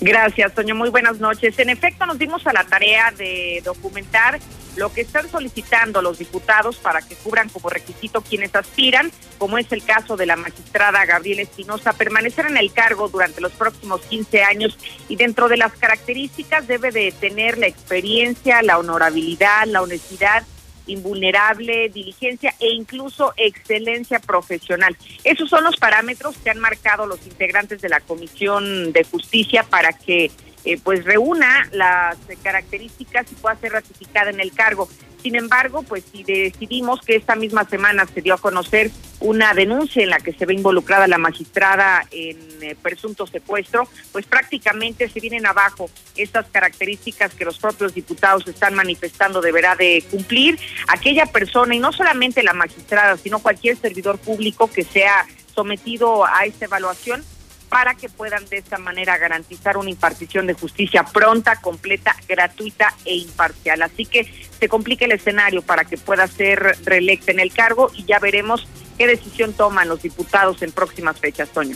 Gracias, 0.00 0.52
Toño. 0.54 0.74
Muy 0.74 0.88
buenas 0.88 1.20
noches. 1.20 1.56
En 1.58 1.68
efecto, 1.68 2.06
nos 2.06 2.18
dimos 2.18 2.44
a 2.46 2.52
la 2.52 2.64
tarea 2.64 3.12
de 3.16 3.62
documentar 3.64 4.40
lo 4.76 4.92
que 4.92 5.02
están 5.02 5.30
solicitando 5.30 6.00
los 6.00 6.18
diputados 6.18 6.76
para 6.76 7.02
que 7.02 7.14
cubran 7.16 7.50
como 7.50 7.68
requisito 7.68 8.22
quienes 8.22 8.54
aspiran, 8.54 9.12
como 9.38 9.58
es 9.58 9.70
el 9.70 9.84
caso 9.84 10.16
de 10.16 10.26
la 10.26 10.36
magistrada 10.36 11.04
Gabriela 11.04 11.42
Espinosa, 11.42 11.92
permanecer 11.92 12.46
en 12.46 12.56
el 12.56 12.72
cargo 12.72 13.08
durante 13.08 13.42
los 13.42 13.52
próximos 13.52 14.00
15 14.00 14.42
años 14.42 14.78
y 15.08 15.16
dentro 15.16 15.48
de 15.48 15.58
las 15.58 15.72
características 15.74 16.66
debe 16.66 16.90
de 16.90 17.12
tener 17.12 17.58
la 17.58 17.66
experiencia, 17.66 18.62
la 18.62 18.78
honorabilidad, 18.78 19.66
la 19.66 19.82
honestidad 19.82 20.44
invulnerable, 20.86 21.88
diligencia 21.88 22.54
e 22.58 22.68
incluso 22.70 23.32
excelencia 23.36 24.18
profesional. 24.18 24.96
Esos 25.24 25.48
son 25.48 25.64
los 25.64 25.76
parámetros 25.76 26.36
que 26.38 26.50
han 26.50 26.58
marcado 26.58 27.06
los 27.06 27.24
integrantes 27.26 27.80
de 27.80 27.88
la 27.88 28.00
Comisión 28.00 28.92
de 28.92 29.04
Justicia 29.04 29.64
para 29.64 29.92
que 29.92 30.30
eh, 30.64 30.78
pues 30.82 31.04
reúna 31.04 31.68
las 31.72 32.16
características 32.42 33.30
y 33.30 33.34
pueda 33.36 33.56
ser 33.56 33.72
ratificada 33.72 34.30
en 34.30 34.40
el 34.40 34.52
cargo. 34.52 34.88
Sin 35.22 35.36
embargo, 35.36 35.84
pues 35.84 36.02
si 36.10 36.24
decidimos 36.24 37.00
que 37.00 37.14
esta 37.14 37.36
misma 37.36 37.64
semana 37.64 38.06
se 38.12 38.22
dio 38.22 38.34
a 38.34 38.38
conocer 38.38 38.90
una 39.20 39.54
denuncia 39.54 40.02
en 40.02 40.10
la 40.10 40.18
que 40.18 40.32
se 40.32 40.46
ve 40.46 40.54
involucrada 40.54 41.06
la 41.06 41.18
magistrada 41.18 42.04
en 42.10 42.38
eh, 42.60 42.76
presunto 42.82 43.24
secuestro, 43.28 43.88
pues 44.10 44.26
prácticamente 44.26 45.08
se 45.08 45.20
vienen 45.20 45.46
abajo 45.46 45.88
estas 46.16 46.46
características 46.48 47.34
que 47.34 47.44
los 47.44 47.58
propios 47.58 47.94
diputados 47.94 48.48
están 48.48 48.74
manifestando 48.74 49.40
deberá 49.40 49.76
de 49.76 50.04
cumplir 50.10 50.58
aquella 50.88 51.26
persona 51.26 51.76
y 51.76 51.78
no 51.78 51.92
solamente 51.92 52.42
la 52.42 52.52
magistrada, 52.52 53.16
sino 53.16 53.38
cualquier 53.38 53.76
servidor 53.76 54.18
público 54.18 54.68
que 54.68 54.82
sea 54.82 55.24
sometido 55.54 56.26
a 56.26 56.46
esta 56.46 56.64
evaluación 56.64 57.24
para 57.72 57.94
que 57.94 58.10
puedan 58.10 58.46
de 58.50 58.58
esta 58.58 58.76
manera 58.76 59.16
garantizar 59.16 59.78
una 59.78 59.88
impartición 59.88 60.46
de 60.46 60.52
justicia 60.52 61.04
pronta, 61.04 61.56
completa, 61.56 62.14
gratuita 62.28 62.94
e 63.06 63.16
imparcial. 63.16 63.80
Así 63.80 64.04
que 64.04 64.30
se 64.60 64.68
complica 64.68 65.06
el 65.06 65.12
escenario 65.12 65.62
para 65.62 65.86
que 65.86 65.96
pueda 65.96 66.26
ser 66.26 66.76
reelecta 66.84 67.32
en 67.32 67.40
el 67.40 67.50
cargo 67.50 67.90
y 67.94 68.04
ya 68.04 68.18
veremos 68.18 68.68
qué 68.98 69.06
decisión 69.06 69.54
toman 69.54 69.88
los 69.88 70.02
diputados 70.02 70.60
en 70.60 70.70
próximas 70.70 71.18
fechas, 71.18 71.48
Toño. 71.48 71.74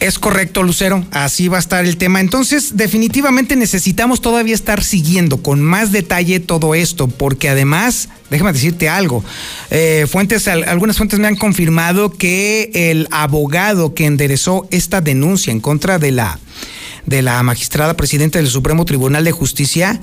Es 0.00 0.18
correcto, 0.18 0.62
Lucero. 0.62 1.04
Así 1.10 1.48
va 1.48 1.58
a 1.58 1.60
estar 1.60 1.84
el 1.84 1.98
tema. 1.98 2.20
Entonces, 2.20 2.78
definitivamente 2.78 3.54
necesitamos 3.54 4.22
todavía 4.22 4.54
estar 4.54 4.82
siguiendo 4.82 5.42
con 5.42 5.60
más 5.60 5.92
detalle 5.92 6.40
todo 6.40 6.74
esto, 6.74 7.06
porque 7.06 7.50
además, 7.50 8.08
déjame 8.30 8.54
decirte 8.54 8.88
algo. 8.88 9.22
Eh, 9.70 10.06
fuentes, 10.10 10.48
algunas 10.48 10.96
fuentes 10.96 11.18
me 11.18 11.28
han 11.28 11.36
confirmado 11.36 12.10
que 12.10 12.70
el 12.72 13.08
abogado 13.10 13.92
que 13.92 14.06
enderezó 14.06 14.66
esta 14.70 15.02
denuncia 15.02 15.52
en 15.52 15.60
contra 15.60 15.98
de 15.98 16.12
la 16.12 16.40
de 17.06 17.22
la 17.22 17.42
magistrada 17.42 17.94
presidenta 17.94 18.38
del 18.38 18.48
Supremo 18.48 18.84
Tribunal 18.84 19.24
de 19.24 19.32
Justicia 19.32 19.98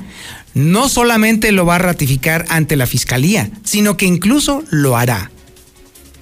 no 0.56 0.90
solamente 0.90 1.52
lo 1.52 1.66
va 1.66 1.76
a 1.76 1.80
ratificar 1.80 2.46
ante 2.50 2.76
la 2.76 2.88
fiscalía, 2.88 3.52
sino 3.64 3.98
que 3.98 4.06
incluso 4.06 4.64
lo 4.72 4.98
hará 4.98 5.32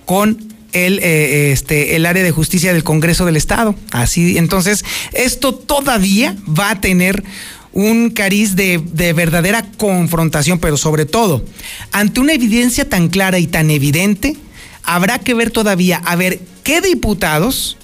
con 0.05 0.54
el, 0.75 0.99
eh, 0.99 1.51
este, 1.51 1.95
el 1.95 2.05
área 2.05 2.21
de 2.21 2.31
justicia 2.31 2.73
del 2.73 2.83
Congreso 2.83 3.25
del 3.25 3.37
Estado. 3.37 3.75
Así, 3.91 4.37
entonces, 4.37 4.83
esto 5.13 5.55
todavía 5.55 6.35
va 6.47 6.71
a 6.71 6.81
tener 6.81 7.23
un 7.71 8.09
cariz 8.09 8.55
de, 8.55 8.81
de, 8.93 9.13
verdadera 9.13 9.65
confrontación, 9.77 10.59
pero 10.59 10.77
sobre 10.77 11.05
todo, 11.05 11.43
ante 11.91 12.19
una 12.19 12.33
evidencia 12.33 12.87
tan 12.87 13.07
clara 13.07 13.39
y 13.39 13.47
tan 13.47 13.71
evidente, 13.71 14.35
habrá 14.83 15.19
que 15.19 15.33
ver 15.33 15.49
todavía, 15.49 15.97
a 15.97 16.15
ver 16.15 16.39
qué 16.63 16.81
diputados 16.81 17.77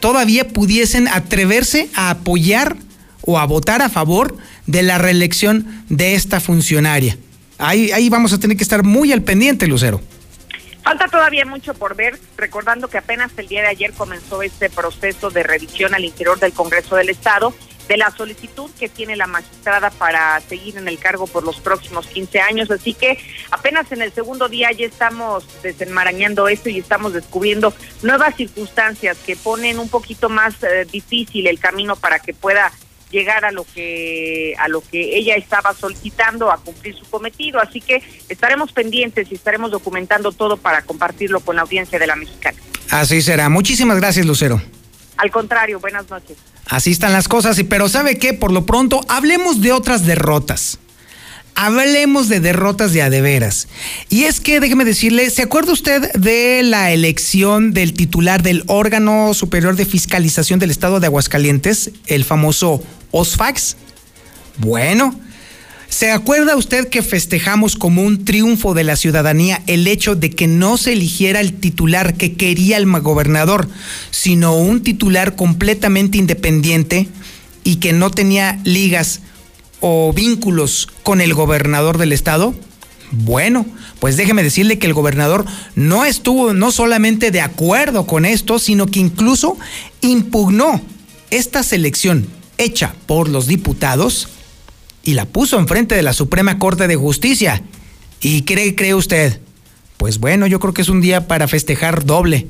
todavía 0.00 0.48
pudiesen 0.48 1.08
atreverse 1.08 1.88
a 1.94 2.10
apoyar 2.10 2.76
o 3.22 3.38
a 3.38 3.46
votar 3.46 3.82
a 3.82 3.88
favor 3.88 4.36
de 4.66 4.82
la 4.82 4.98
reelección 4.98 5.84
de 5.88 6.14
esta 6.14 6.40
funcionaria. 6.40 7.18
Ahí, 7.58 7.90
ahí 7.90 8.08
vamos 8.08 8.32
a 8.32 8.38
tener 8.38 8.56
que 8.56 8.62
estar 8.62 8.84
muy 8.84 9.12
al 9.12 9.22
pendiente, 9.22 9.66
Lucero. 9.66 10.00
Falta 10.88 11.06
todavía 11.08 11.44
mucho 11.44 11.74
por 11.74 11.94
ver, 11.96 12.18
recordando 12.38 12.88
que 12.88 12.96
apenas 12.96 13.30
el 13.36 13.46
día 13.46 13.60
de 13.60 13.68
ayer 13.68 13.92
comenzó 13.92 14.40
este 14.40 14.70
proceso 14.70 15.28
de 15.28 15.42
revisión 15.42 15.94
al 15.94 16.02
interior 16.02 16.40
del 16.40 16.54
Congreso 16.54 16.96
del 16.96 17.10
Estado 17.10 17.52
de 17.88 17.98
la 17.98 18.10
solicitud 18.10 18.70
que 18.78 18.88
tiene 18.88 19.14
la 19.14 19.26
magistrada 19.26 19.90
para 19.90 20.40
seguir 20.40 20.78
en 20.78 20.88
el 20.88 20.98
cargo 20.98 21.26
por 21.26 21.44
los 21.44 21.60
próximos 21.60 22.06
15 22.06 22.40
años. 22.40 22.70
Así 22.70 22.94
que 22.94 23.18
apenas 23.50 23.92
en 23.92 24.00
el 24.00 24.12
segundo 24.12 24.48
día 24.48 24.72
ya 24.72 24.86
estamos 24.86 25.44
desenmarañando 25.62 26.48
esto 26.48 26.70
y 26.70 26.78
estamos 26.78 27.12
descubriendo 27.12 27.74
nuevas 28.02 28.34
circunstancias 28.36 29.18
que 29.26 29.36
ponen 29.36 29.78
un 29.78 29.90
poquito 29.90 30.30
más 30.30 30.54
eh, 30.62 30.86
difícil 30.90 31.48
el 31.48 31.60
camino 31.60 31.96
para 31.96 32.18
que 32.18 32.32
pueda 32.32 32.72
llegar 33.10 33.44
a 33.44 33.52
lo 33.52 33.64
que 33.64 34.54
a 34.58 34.68
lo 34.68 34.80
que 34.80 35.16
ella 35.16 35.34
estaba 35.36 35.74
solicitando 35.74 36.50
a 36.50 36.58
cumplir 36.58 36.96
su 36.96 37.04
cometido. 37.06 37.60
Así 37.60 37.80
que 37.80 38.02
estaremos 38.28 38.72
pendientes 38.72 39.28
y 39.30 39.34
estaremos 39.34 39.70
documentando 39.70 40.32
todo 40.32 40.56
para 40.56 40.82
compartirlo 40.82 41.40
con 41.40 41.56
la 41.56 41.62
audiencia 41.62 41.98
de 41.98 42.06
la 42.06 42.16
mexicana. 42.16 42.58
Así 42.90 43.22
será. 43.22 43.48
Muchísimas 43.48 43.98
gracias 43.98 44.26
Lucero. 44.26 44.60
Al 45.16 45.30
contrario 45.30 45.80
buenas 45.80 46.08
noches. 46.10 46.36
Así 46.66 46.90
están 46.90 47.12
las 47.12 47.28
cosas 47.28 47.58
pero 47.68 47.88
sabe 47.88 48.18
qué 48.18 48.34
por 48.34 48.52
lo 48.52 48.66
pronto 48.66 49.04
hablemos 49.08 49.60
de 49.62 49.72
otras 49.72 50.06
derrotas 50.06 50.78
hablemos 51.58 52.28
de 52.28 52.38
derrotas 52.38 52.92
de 52.92 53.02
adeveras. 53.02 53.66
Y 54.08 54.24
es 54.24 54.38
que, 54.38 54.60
déjeme 54.60 54.84
decirle, 54.84 55.28
¿se 55.28 55.42
acuerda 55.42 55.72
usted 55.72 56.12
de 56.12 56.62
la 56.62 56.92
elección 56.92 57.72
del 57.72 57.94
titular 57.94 58.44
del 58.44 58.62
órgano 58.68 59.34
superior 59.34 59.74
de 59.74 59.84
fiscalización 59.84 60.60
del 60.60 60.70
estado 60.70 61.00
de 61.00 61.06
Aguascalientes, 61.06 61.90
el 62.06 62.24
famoso 62.24 62.80
OSFAX? 63.10 63.76
Bueno, 64.58 65.18
¿se 65.88 66.12
acuerda 66.12 66.54
usted 66.54 66.86
que 66.86 67.02
festejamos 67.02 67.74
como 67.74 68.04
un 68.04 68.24
triunfo 68.24 68.72
de 68.72 68.84
la 68.84 68.94
ciudadanía 68.94 69.60
el 69.66 69.88
hecho 69.88 70.14
de 70.14 70.30
que 70.30 70.46
no 70.46 70.76
se 70.76 70.92
eligiera 70.92 71.40
el 71.40 71.54
titular 71.54 72.14
que 72.14 72.34
quería 72.34 72.76
el 72.76 72.88
gobernador, 73.00 73.68
sino 74.12 74.56
un 74.56 74.84
titular 74.84 75.34
completamente 75.34 76.18
independiente 76.18 77.08
y 77.64 77.76
que 77.76 77.92
no 77.92 78.12
tenía 78.12 78.60
ligas 78.62 79.22
o 79.80 80.12
vínculos 80.12 80.88
con 81.02 81.20
el 81.20 81.34
gobernador 81.34 81.98
del 81.98 82.12
estado? 82.12 82.54
Bueno, 83.10 83.66
pues 84.00 84.16
déjeme 84.16 84.42
decirle 84.42 84.78
que 84.78 84.86
el 84.86 84.94
gobernador 84.94 85.46
no 85.74 86.04
estuvo 86.04 86.52
no 86.52 86.70
solamente 86.72 87.30
de 87.30 87.40
acuerdo 87.40 88.06
con 88.06 88.24
esto, 88.24 88.58
sino 88.58 88.86
que 88.86 89.00
incluso 89.00 89.56
impugnó 90.00 90.80
esta 91.30 91.62
selección 91.62 92.26
hecha 92.58 92.94
por 93.06 93.28
los 93.28 93.46
diputados 93.46 94.28
y 95.02 95.14
la 95.14 95.24
puso 95.24 95.58
enfrente 95.58 95.94
de 95.94 96.02
la 96.02 96.12
Suprema 96.12 96.58
Corte 96.58 96.86
de 96.86 96.96
Justicia. 96.96 97.62
¿Y 98.20 98.42
cree, 98.42 98.74
cree 98.74 98.94
usted? 98.94 99.40
Pues 99.96 100.18
bueno, 100.18 100.46
yo 100.46 100.60
creo 100.60 100.74
que 100.74 100.82
es 100.82 100.88
un 100.88 101.00
día 101.00 101.26
para 101.26 101.48
festejar 101.48 102.04
doble. 102.04 102.46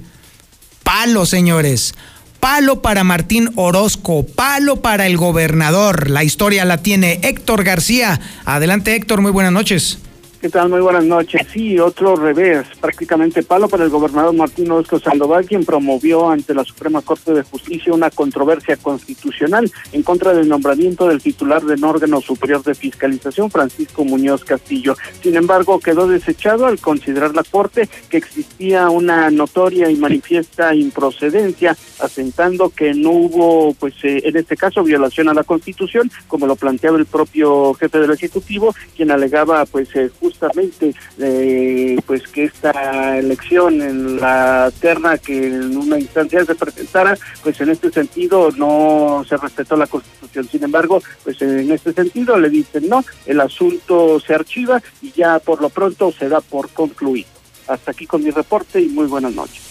Palo, 0.82 1.24
señores. 1.24 1.94
Palo 2.40 2.82
para 2.82 3.02
Martín 3.02 3.50
Orozco, 3.56 4.24
palo 4.24 4.76
para 4.76 5.06
el 5.06 5.16
gobernador. 5.16 6.08
La 6.08 6.22
historia 6.22 6.64
la 6.64 6.78
tiene 6.78 7.18
Héctor 7.22 7.64
García. 7.64 8.20
Adelante 8.44 8.94
Héctor, 8.94 9.20
muy 9.20 9.32
buenas 9.32 9.52
noches. 9.52 9.98
¿Qué 10.40 10.48
tal? 10.50 10.68
Muy 10.68 10.80
buenas 10.80 11.04
noches. 11.04 11.48
Sí, 11.52 11.80
otro 11.80 12.14
revés, 12.14 12.64
prácticamente 12.80 13.42
palo 13.42 13.68
para 13.68 13.82
el 13.82 13.90
gobernador 13.90 14.32
Martín 14.32 14.70
Orozco 14.70 15.00
Sandoval, 15.00 15.44
quien 15.46 15.64
promovió 15.64 16.30
ante 16.30 16.54
la 16.54 16.62
Suprema 16.62 17.02
Corte 17.02 17.34
de 17.34 17.42
Justicia 17.42 17.92
una 17.92 18.08
controversia 18.10 18.76
constitucional 18.76 19.68
en 19.90 20.04
contra 20.04 20.32
del 20.34 20.48
nombramiento 20.48 21.08
del 21.08 21.20
titular 21.20 21.64
del 21.64 21.82
órgano 21.82 22.20
superior 22.20 22.62
de 22.62 22.76
fiscalización, 22.76 23.50
Francisco 23.50 24.04
Muñoz 24.04 24.44
Castillo. 24.44 24.96
Sin 25.20 25.34
embargo, 25.34 25.80
quedó 25.80 26.06
desechado 26.06 26.66
al 26.66 26.78
considerar 26.78 27.34
la 27.34 27.42
Corte 27.42 27.88
que 28.08 28.18
existía 28.18 28.90
una 28.90 29.32
notoria 29.32 29.90
y 29.90 29.96
manifiesta 29.96 30.72
improcedencia, 30.72 31.76
asentando 31.98 32.70
que 32.70 32.94
no 32.94 33.10
hubo, 33.10 33.74
pues 33.74 33.94
eh, 34.04 34.22
en 34.24 34.36
este 34.36 34.56
caso, 34.56 34.84
violación 34.84 35.28
a 35.28 35.34
la 35.34 35.42
Constitución, 35.42 36.08
como 36.28 36.46
lo 36.46 36.54
planteaba 36.54 36.96
el 36.96 37.06
propio 37.06 37.74
jefe 37.74 37.98
del 37.98 38.12
Ejecutivo, 38.12 38.72
quien 38.96 39.10
alegaba, 39.10 39.64
pues, 39.66 39.88
eh, 39.96 40.12
justamente 40.28 40.94
eh, 41.18 41.96
pues 42.06 42.22
que 42.28 42.44
esta 42.44 43.18
elección 43.18 43.80
en 43.80 44.20
la 44.20 44.70
terna 44.78 45.16
que 45.16 45.46
en 45.46 45.76
una 45.76 45.98
instancia 45.98 46.44
se 46.44 46.54
presentara, 46.54 47.16
pues 47.42 47.60
en 47.60 47.70
este 47.70 47.90
sentido 47.90 48.50
no 48.56 49.24
se 49.28 49.36
respetó 49.36 49.76
la 49.76 49.86
Constitución. 49.86 50.48
Sin 50.50 50.64
embargo, 50.64 51.02
pues 51.24 51.40
en 51.40 51.72
este 51.72 51.92
sentido 51.92 52.38
le 52.38 52.50
dicen 52.50 52.88
no, 52.88 53.04
el 53.26 53.40
asunto 53.40 54.20
se 54.20 54.34
archiva 54.34 54.82
y 55.00 55.12
ya 55.12 55.38
por 55.38 55.62
lo 55.62 55.70
pronto 55.70 56.12
se 56.12 56.28
da 56.28 56.40
por 56.40 56.68
concluido. 56.70 57.28
Hasta 57.66 57.90
aquí 57.92 58.06
con 58.06 58.22
mi 58.22 58.30
reporte 58.30 58.80
y 58.80 58.88
muy 58.88 59.06
buenas 59.06 59.34
noches. 59.34 59.62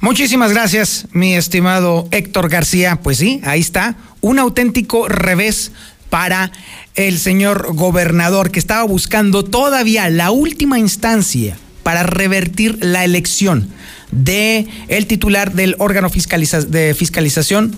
Muchísimas 0.00 0.52
gracias, 0.52 1.08
mi 1.12 1.34
estimado 1.34 2.06
Héctor 2.12 2.48
García. 2.48 3.00
Pues 3.02 3.18
sí, 3.18 3.40
ahí 3.44 3.60
está, 3.60 3.96
un 4.20 4.38
auténtico 4.38 5.08
revés 5.08 5.72
para 6.10 6.52
el 6.94 7.18
señor 7.18 7.74
gobernador 7.74 8.50
que 8.50 8.58
estaba 8.58 8.82
buscando 8.84 9.44
todavía 9.44 10.08
la 10.10 10.30
última 10.30 10.78
instancia 10.78 11.58
para 11.82 12.02
revertir 12.02 12.78
la 12.84 13.04
elección 13.04 13.68
de 14.10 14.66
el 14.88 15.06
titular 15.06 15.52
del 15.52 15.76
órgano 15.78 16.08
de 16.08 16.94
fiscalización 16.94 17.76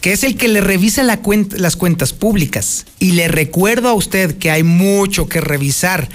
que 0.00 0.12
es 0.12 0.24
el 0.24 0.36
que 0.36 0.48
le 0.48 0.60
revisa 0.60 1.02
la 1.02 1.20
las 1.56 1.74
cuentas 1.76 2.12
públicas. 2.12 2.86
Y 2.98 3.12
le 3.12 3.28
recuerdo 3.28 3.88
a 3.88 3.94
usted 3.94 4.38
que 4.38 4.50
hay 4.50 4.62
mucho 4.62 5.28
que 5.28 5.40
revisar. 5.40 6.08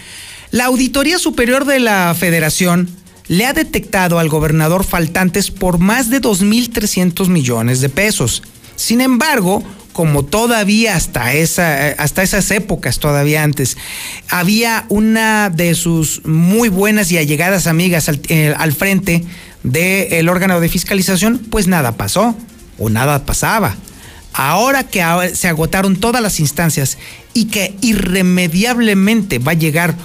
La 0.51 0.65
Auditoría 0.65 1.17
Superior 1.17 1.65
de 1.65 1.79
la 1.79 2.15
Federación 2.17 2.89
le 3.27 3.45
ha 3.45 3.53
detectado 3.53 4.19
al 4.19 4.29
gobernador 4.29 4.83
faltantes 4.83 5.51
por 5.51 5.77
más 5.77 6.09
de 6.09 6.21
2.300 6.21 7.27
millones 7.27 7.81
de 7.81 7.89
pesos. 7.89 8.43
Sin 8.75 9.01
embargo, 9.01 9.63
como 9.93 10.23
todavía 10.23 10.95
hasta, 10.95 11.33
esa, 11.33 11.89
hasta 11.97 12.23
esas 12.23 12.49
épocas, 12.51 12.99
todavía 12.99 13.43
antes, 13.43 13.77
había 14.29 14.85
una 14.89 15.49
de 15.49 15.75
sus 15.75 16.25
muy 16.25 16.69
buenas 16.69 17.11
y 17.11 17.17
allegadas 17.17 17.67
amigas 17.67 18.09
al, 18.09 18.21
eh, 18.29 18.55
frente 18.77 19.25
del 19.63 20.29
órgano 20.29 20.59
de 20.59 20.69
fiscalización, 20.69 21.39
pues 21.49 21.67
nada 21.67 21.93
pasó 21.93 22.35
o 22.77 22.89
nada 22.89 23.25
pasaba. 23.25 23.75
Ahora 24.33 24.85
que 24.85 25.03
se 25.33 25.47
agotaron 25.49 25.97
todas 25.97 26.21
las 26.21 26.39
instancias 26.39 26.97
y 27.33 27.45
que 27.45 27.75
irremediablemente 27.81 29.39
va 29.39 29.51
a 29.51 29.55
llegar 29.55 29.95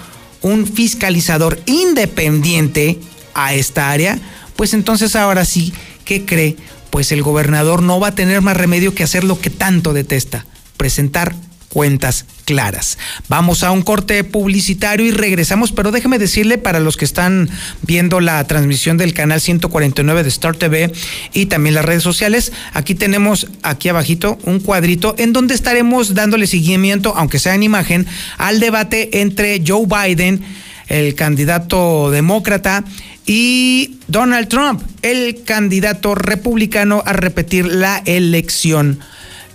un 0.42 0.66
fiscalizador 0.66 1.60
independiente 1.66 2.98
a 3.34 3.54
esta 3.54 3.90
área, 3.90 4.18
pues 4.56 4.74
entonces 4.74 5.14
ahora 5.14 5.44
sí, 5.44 5.72
¿qué 6.04 6.24
cree? 6.24 6.56
Pues 6.90 7.12
el 7.12 7.22
gobernador 7.22 7.82
no 7.82 8.00
va 8.00 8.08
a 8.08 8.14
tener 8.14 8.42
más 8.42 8.56
remedio 8.56 8.94
que 8.94 9.04
hacer 9.04 9.24
lo 9.24 9.38
que 9.38 9.50
tanto 9.50 9.92
detesta, 9.92 10.46
presentar 10.76 11.34
cuentas 11.76 12.24
claras. 12.46 12.96
Vamos 13.28 13.62
a 13.62 13.70
un 13.70 13.82
corte 13.82 14.24
publicitario 14.24 15.04
y 15.04 15.10
regresamos, 15.10 15.72
pero 15.72 15.90
déjeme 15.90 16.18
decirle 16.18 16.56
para 16.56 16.80
los 16.80 16.96
que 16.96 17.04
están 17.04 17.50
viendo 17.82 18.20
la 18.20 18.42
transmisión 18.44 18.96
del 18.96 19.12
canal 19.12 19.42
149 19.42 20.22
de 20.22 20.28
Star 20.30 20.56
TV 20.56 20.90
y 21.34 21.46
también 21.46 21.74
las 21.74 21.84
redes 21.84 22.02
sociales, 22.02 22.50
aquí 22.72 22.94
tenemos 22.94 23.48
aquí 23.62 23.90
abajito 23.90 24.38
un 24.44 24.60
cuadrito 24.60 25.14
en 25.18 25.34
donde 25.34 25.54
estaremos 25.54 26.14
dándole 26.14 26.46
seguimiento, 26.46 27.12
aunque 27.14 27.38
sea 27.38 27.54
en 27.54 27.64
imagen, 27.64 28.06
al 28.38 28.58
debate 28.58 29.20
entre 29.20 29.62
Joe 29.62 29.86
Biden, 29.86 30.42
el 30.88 31.14
candidato 31.14 32.10
demócrata, 32.10 32.84
y 33.26 33.98
Donald 34.06 34.48
Trump, 34.48 34.82
el 35.02 35.42
candidato 35.42 36.14
republicano 36.14 37.02
a 37.04 37.12
repetir 37.12 37.66
la 37.66 38.00
elección 38.06 39.00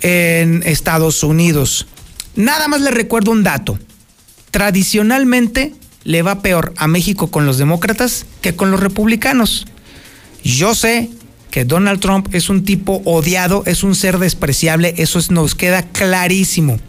en 0.02 0.62
Estados 0.66 1.24
Unidos. 1.24 1.88
Nada 2.36 2.68
más 2.68 2.82
le 2.82 2.92
recuerdo 2.92 3.32
un 3.32 3.44
dato. 3.44 3.80
Tradicionalmente 4.52 5.74
le 6.04 6.22
va 6.22 6.42
peor 6.42 6.74
a 6.78 6.88
México 6.88 7.32
con 7.32 7.46
los 7.46 7.58
demócratas 7.58 8.26
que 8.42 8.56
con 8.56 8.72
los 8.72 8.80
republicanos. 8.80 9.66
Yo 10.44 10.76
sé 10.76 11.10
que 11.50 11.64
Donald 11.66 12.02
Trump 12.02 12.34
es 12.34 12.50
un 12.50 12.66
tipo 12.66 13.02
odiado, 13.06 13.64
es 13.66 13.84
un 13.84 13.96
ser 13.96 14.18
despreciable, 14.18 14.96
eso 14.98 15.20
nos 15.30 15.56
queda 15.56 15.84
clarísimo. 15.84 16.80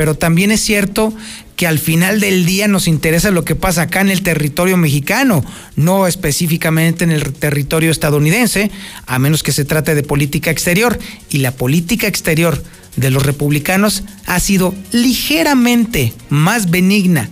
Pero 0.00 0.14
también 0.14 0.50
es 0.50 0.62
cierto 0.62 1.12
que 1.56 1.66
al 1.66 1.78
final 1.78 2.20
del 2.20 2.46
día 2.46 2.68
nos 2.68 2.88
interesa 2.88 3.30
lo 3.30 3.44
que 3.44 3.54
pasa 3.54 3.82
acá 3.82 4.00
en 4.00 4.08
el 4.08 4.22
territorio 4.22 4.78
mexicano, 4.78 5.44
no 5.76 6.06
específicamente 6.06 7.04
en 7.04 7.10
el 7.10 7.34
territorio 7.34 7.90
estadounidense, 7.90 8.70
a 9.04 9.18
menos 9.18 9.42
que 9.42 9.52
se 9.52 9.66
trate 9.66 9.94
de 9.94 10.02
política 10.02 10.50
exterior. 10.50 10.98
Y 11.28 11.40
la 11.40 11.52
política 11.52 12.06
exterior 12.06 12.64
de 12.96 13.10
los 13.10 13.26
republicanos 13.26 14.02
ha 14.24 14.40
sido 14.40 14.74
ligeramente 14.90 16.14
más 16.30 16.70
benigna 16.70 17.28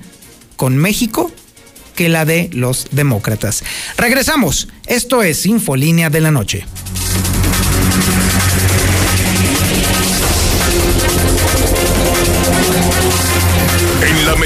con 0.56 0.76
México 0.76 1.32
que 1.96 2.10
la 2.10 2.26
de 2.26 2.50
los 2.52 2.88
demócratas. 2.90 3.64
Regresamos. 3.96 4.68
Esto 4.84 5.22
es 5.22 5.46
Infolínea 5.46 6.10
de 6.10 6.20
la 6.20 6.32
Noche. 6.32 6.66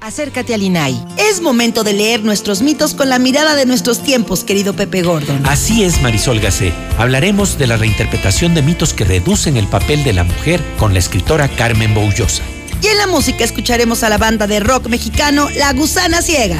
Acércate 0.00 0.54
al 0.54 0.62
INAI. 0.62 0.96
Es 1.16 1.40
momento 1.40 1.82
de 1.82 1.92
leer 1.92 2.22
nuestros 2.22 2.62
mitos 2.62 2.94
con 2.94 3.08
la 3.08 3.18
mirada 3.18 3.56
de 3.56 3.66
nuestros 3.66 4.02
tiempos, 4.02 4.44
querido 4.44 4.72
Pepe 4.74 5.02
Gordon. 5.02 5.44
Así 5.44 5.82
es, 5.82 6.00
Marisol 6.00 6.38
Gacé. 6.38 6.72
Hablaremos 6.98 7.58
de 7.58 7.66
la 7.66 7.76
reinterpretación 7.76 8.54
de 8.54 8.62
mitos 8.62 8.94
que 8.94 9.04
reducen 9.04 9.56
el 9.56 9.66
papel 9.66 10.04
de 10.04 10.12
la 10.12 10.22
mujer 10.22 10.62
con 10.78 10.92
la 10.92 11.00
escritora 11.00 11.48
Carmen 11.48 11.94
Boullosa. 11.94 12.44
Y 12.80 12.86
en 12.86 12.96
la 12.96 13.08
música 13.08 13.42
escucharemos 13.42 14.04
a 14.04 14.08
la 14.08 14.18
banda 14.18 14.46
de 14.46 14.60
rock 14.60 14.86
mexicano 14.86 15.48
La 15.56 15.72
Gusana 15.72 16.22
Ciega. 16.22 16.58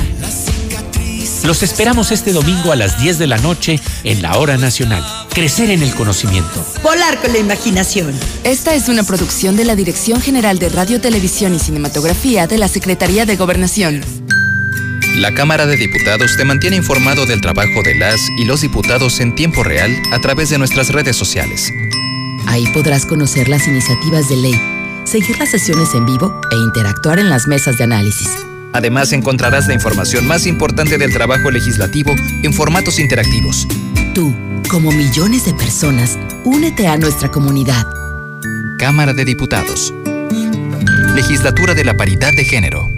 Los 1.44 1.62
esperamos 1.62 2.10
este 2.10 2.32
domingo 2.32 2.72
a 2.72 2.76
las 2.76 3.00
10 3.00 3.18
de 3.18 3.26
la 3.28 3.38
noche 3.38 3.80
en 4.02 4.20
la 4.20 4.36
Hora 4.36 4.56
Nacional. 4.56 5.04
Crecer 5.38 5.70
en 5.70 5.84
el 5.84 5.94
conocimiento. 5.94 6.66
Volar 6.82 7.20
con 7.20 7.32
la 7.32 7.38
imaginación. 7.38 8.12
Esta 8.42 8.74
es 8.74 8.88
una 8.88 9.04
producción 9.04 9.54
de 9.54 9.64
la 9.64 9.76
Dirección 9.76 10.20
General 10.20 10.58
de 10.58 10.68
Radio, 10.68 11.00
Televisión 11.00 11.54
y 11.54 11.60
Cinematografía 11.60 12.48
de 12.48 12.58
la 12.58 12.66
Secretaría 12.66 13.24
de 13.24 13.36
Gobernación. 13.36 14.00
La 15.14 15.32
Cámara 15.34 15.66
de 15.66 15.76
Diputados 15.76 16.36
te 16.36 16.44
mantiene 16.44 16.74
informado 16.74 17.24
del 17.24 17.40
trabajo 17.40 17.84
de 17.84 17.94
las 17.94 18.20
y 18.36 18.46
los 18.46 18.62
diputados 18.62 19.20
en 19.20 19.36
tiempo 19.36 19.62
real 19.62 19.92
a 20.10 20.18
través 20.18 20.50
de 20.50 20.58
nuestras 20.58 20.88
redes 20.88 21.16
sociales. 21.16 21.70
Ahí 22.48 22.66
podrás 22.74 23.06
conocer 23.06 23.48
las 23.48 23.68
iniciativas 23.68 24.28
de 24.28 24.38
ley, 24.38 24.60
seguir 25.04 25.38
las 25.38 25.52
sesiones 25.52 25.94
en 25.94 26.04
vivo 26.04 26.40
e 26.50 26.56
interactuar 26.56 27.20
en 27.20 27.30
las 27.30 27.46
mesas 27.46 27.78
de 27.78 27.84
análisis. 27.84 28.28
Además 28.72 29.12
encontrarás 29.12 29.68
la 29.68 29.74
información 29.74 30.26
más 30.26 30.46
importante 30.46 30.98
del 30.98 31.12
trabajo 31.12 31.52
legislativo 31.52 32.12
en 32.42 32.52
formatos 32.52 32.98
interactivos. 32.98 33.68
Tú, 34.18 34.34
como 34.68 34.90
millones 34.90 35.44
de 35.44 35.54
personas, 35.54 36.18
únete 36.42 36.88
a 36.88 36.96
nuestra 36.96 37.30
comunidad. 37.30 37.86
Cámara 38.76 39.12
de 39.12 39.24
Diputados. 39.24 39.94
Legislatura 41.14 41.72
de 41.72 41.84
la 41.84 41.96
Paridad 41.96 42.32
de 42.32 42.44
Género. 42.44 42.97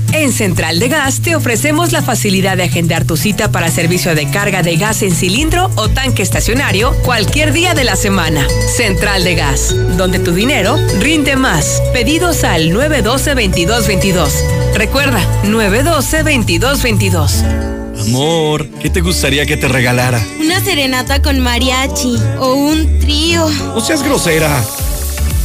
En 0.13 0.33
Central 0.33 0.79
de 0.79 0.89
Gas 0.89 1.21
te 1.21 1.35
ofrecemos 1.35 1.93
la 1.93 2.01
facilidad 2.01 2.57
de 2.57 2.63
agendar 2.63 3.05
tu 3.05 3.15
cita 3.15 3.49
para 3.51 3.71
servicio 3.71 4.13
de 4.13 4.29
carga 4.29 4.61
de 4.61 4.75
gas 4.75 5.01
en 5.03 5.11
cilindro 5.11 5.71
o 5.75 5.87
tanque 5.89 6.21
estacionario 6.21 6.93
cualquier 7.03 7.53
día 7.53 7.73
de 7.73 7.85
la 7.85 7.95
semana. 7.95 8.45
Central 8.75 9.23
de 9.23 9.35
Gas, 9.35 9.73
donde 9.97 10.19
tu 10.19 10.33
dinero 10.33 10.75
rinde 10.99 11.37
más. 11.37 11.81
Pedidos 11.93 12.43
al 12.43 12.71
912-2222. 12.71 14.31
Recuerda, 14.75 15.21
912-2222. 15.45 17.71
Amor, 18.01 18.67
¿qué 18.81 18.89
te 18.89 19.01
gustaría 19.01 19.45
que 19.45 19.57
te 19.57 19.67
regalara? 19.67 20.19
Una 20.39 20.59
serenata 20.59 21.21
con 21.21 21.39
mariachi 21.39 22.17
o 22.39 22.55
un 22.55 22.99
trío. 22.99 23.47
No 23.47 23.79
seas 23.79 24.01
grosera. 24.03 24.61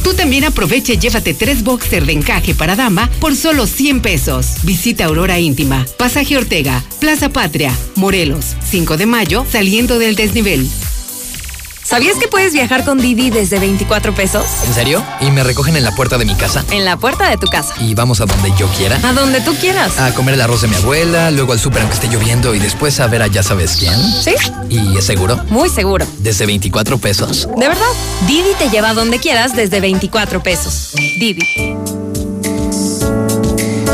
Tú 0.07 0.13
también 0.13 0.45
aprovecha 0.45 0.93
y 0.93 0.97
llévate 0.97 1.33
tres 1.33 1.63
boxers 1.63 2.07
de 2.07 2.13
encaje 2.13 2.55
para 2.55 2.77
dama 2.77 3.09
por 3.19 3.35
solo 3.35 3.67
100 3.67 3.99
pesos. 3.99 4.55
Visita 4.63 5.03
Aurora 5.03 5.37
Íntima, 5.37 5.85
Pasaje 5.97 6.37
Ortega, 6.37 6.81
Plaza 7.01 7.27
Patria, 7.27 7.77
Morelos, 7.95 8.55
5 8.63 8.95
de 8.95 9.05
mayo, 9.05 9.45
saliendo 9.51 9.99
del 9.99 10.15
desnivel. 10.15 10.65
¿Sabías 11.87 12.17
que 12.17 12.27
puedes 12.27 12.51
viajar 12.51 12.83
con 12.83 12.97
Didi 12.97 13.29
desde 13.29 13.59
24 13.59 14.13
pesos? 14.13 14.43
¿En 14.65 14.73
serio? 14.73 15.01
¿Y 15.21 15.31
me 15.31 15.41
recogen 15.41 15.77
en 15.77 15.85
la 15.85 15.95
puerta 15.95 16.17
de 16.17 16.25
mi 16.25 16.35
casa? 16.35 16.65
En 16.69 16.83
la 16.83 16.97
puerta 16.97 17.29
de 17.29 17.37
tu 17.37 17.47
casa. 17.47 17.73
¿Y 17.79 17.93
vamos 17.93 18.19
a 18.19 18.25
donde 18.25 18.51
yo 18.57 18.67
quiera? 18.75 18.99
A 19.07 19.13
donde 19.13 19.39
tú 19.39 19.55
quieras. 19.55 19.97
A 19.97 20.13
comer 20.13 20.33
el 20.33 20.41
arroz 20.41 20.63
de 20.63 20.67
mi 20.67 20.75
abuela, 20.75 21.31
luego 21.31 21.53
al 21.53 21.59
súper 21.61 21.83
aunque 21.83 21.95
esté 21.95 22.09
lloviendo 22.09 22.53
y 22.53 22.59
después 22.59 22.99
a 22.99 23.07
ver 23.07 23.21
a 23.21 23.27
ya 23.27 23.41
sabes 23.41 23.77
quién. 23.77 23.95
¿Sí? 24.21 24.33
¿Y 24.67 24.97
es 24.97 25.05
seguro? 25.05 25.37
Muy 25.49 25.69
seguro. 25.69 26.05
¿Desde 26.17 26.45
24 26.45 26.97
pesos? 26.97 27.47
¿De 27.55 27.69
verdad? 27.69 27.85
Didi 28.27 28.53
te 28.59 28.69
lleva 28.69 28.89
a 28.89 28.93
donde 28.93 29.19
quieras 29.19 29.55
desde 29.55 29.79
24 29.79 30.43
pesos. 30.43 30.91
Didi. 30.93 31.96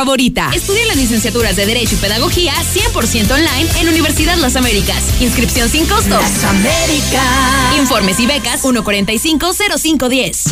Favorita. 0.00 0.50
Estudia 0.54 0.86
las 0.86 0.96
licenciaturas 0.96 1.56
de 1.56 1.66
Derecho 1.66 1.94
y 1.94 1.98
Pedagogía 1.98 2.54
100% 2.54 3.32
online 3.32 3.68
en 3.80 3.86
Universidad 3.86 4.34
Las 4.38 4.56
Américas. 4.56 5.20
Inscripción 5.20 5.68
sin 5.68 5.84
costo. 5.84 6.18
Las 6.18 6.42
Américas. 6.42 7.76
Informes 7.78 8.18
y 8.18 8.26
becas 8.26 8.62
1450510. 8.62 10.44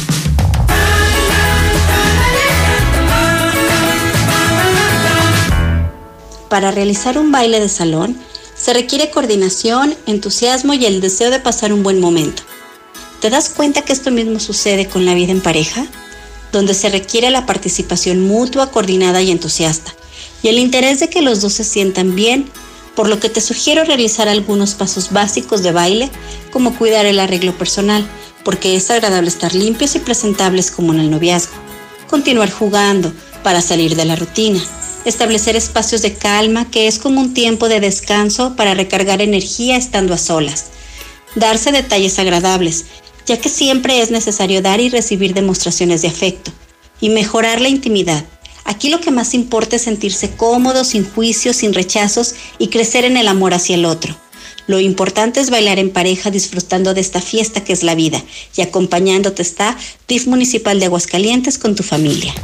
Para 6.51 6.71
realizar 6.71 7.17
un 7.17 7.33
baile 7.33 7.59
de 7.59 7.71
salón 7.71 8.19
se 8.55 8.75
requiere 8.75 9.09
coordinación, 9.09 9.97
entusiasmo 10.05 10.75
y 10.75 10.85
el 10.85 11.01
deseo 11.01 11.31
de 11.31 11.41
pasar 11.41 11.73
un 11.73 11.83
buen 11.83 12.01
momento. 12.01 12.43
¿Te 13.23 13.31
das 13.31 13.49
cuenta 13.49 13.81
que 13.81 13.95
esto 13.95 14.11
mismo 14.11 14.41
sucede 14.41 14.89
con 14.89 15.07
la 15.07 15.15
vida 15.15 15.33
en 15.33 15.41
pareja? 15.41 15.87
Donde 16.53 16.75
se 16.75 16.89
requiere 16.89 17.31
la 17.31 17.47
participación 17.47 18.21
mutua, 18.21 18.71
coordinada 18.71 19.23
y 19.23 19.31
entusiasta, 19.31 19.95
y 20.43 20.49
el 20.49 20.59
interés 20.59 21.01
de 21.01 21.09
que 21.11 21.23
los 21.23 21.41
dos 21.41 21.53
se 21.55 21.65
sientan 21.65 22.15
bien, 22.15 22.51
por 22.95 23.09
lo 23.09 23.21
que 23.21 23.29
te 23.29 23.41
sugiero 23.41 23.85
realizar 23.85 24.29
algunos 24.29 24.75
pasos 24.75 25.13
básicos 25.13 25.63
de 25.63 25.73
baile, 25.73 26.11
como 26.51 26.77
cuidar 26.77 27.07
el 27.07 27.21
arreglo 27.21 27.57
personal, 27.57 28.05
porque 28.45 28.75
es 28.75 28.91
agradable 28.91 29.29
estar 29.29 29.55
limpios 29.55 29.95
y 29.95 30.01
presentables 30.01 30.71
como 30.71 30.93
en 30.93 31.01
el 31.01 31.11
noviazgo. 31.11 31.55
Continuar 32.09 32.51
jugando 32.51 33.13
para 33.43 33.61
salir 33.61 33.95
de 33.95 34.05
la 34.05 34.17
rutina. 34.17 34.61
Establecer 35.05 35.55
espacios 35.55 36.03
de 36.03 36.15
calma, 36.15 36.71
que 36.71 36.87
es 36.87 36.99
como 36.99 37.21
un 37.21 37.35
tiempo 37.35 37.69
de 37.69 37.81
descanso 37.81 38.57
para 38.57 38.75
recargar 38.75 39.23
energía 39.23 39.77
estando 39.77 40.13
a 40.15 40.19
solas. 40.19 40.67
Darse 41.35 41.71
detalles 41.71 42.19
agradables, 42.19 42.87
ya 43.29 43.39
que 43.39 43.51
siempre 43.51 44.01
es 44.01 44.11
necesario 44.11 44.63
dar 44.63 44.81
y 44.81 44.89
recibir 44.89 45.35
demostraciones 45.35 46.01
de 46.01 46.09
afecto. 46.09 46.51
Y 47.01 47.11
mejorar 47.11 47.61
la 47.61 47.69
intimidad. 47.69 48.25
Aquí 48.65 48.89
lo 48.89 49.01
que 49.01 49.11
más 49.11 49.35
importa 49.35 49.77
es 49.77 49.83
sentirse 49.83 50.31
cómodo, 50.31 50.83
sin 50.83 51.09
juicios, 51.09 51.57
sin 51.57 51.75
rechazos 51.75 52.35
y 52.59 52.69
crecer 52.69 53.05
en 53.05 53.17
el 53.17 53.29
amor 53.29 53.55
hacia 53.55 53.77
el 53.77 53.85
otro. 53.85 54.17
Lo 54.67 54.81
importante 54.81 55.41
es 55.41 55.51
bailar 55.51 55.79
en 55.79 55.91
pareja 55.91 56.31
disfrutando 56.31 56.93
de 56.93 57.01
esta 57.01 57.21
fiesta 57.21 57.63
que 57.65 57.73
es 57.73 57.83
la 57.83 57.95
vida 57.95 58.23
y 58.57 58.63
acompañándote 58.63 59.43
está 59.43 59.77
DIF 60.07 60.27
Municipal 60.27 60.81
de 60.81 60.87
Aguascalientes 60.87 61.59
con 61.59 61.75
tu 61.75 61.83
familia. 61.83 62.35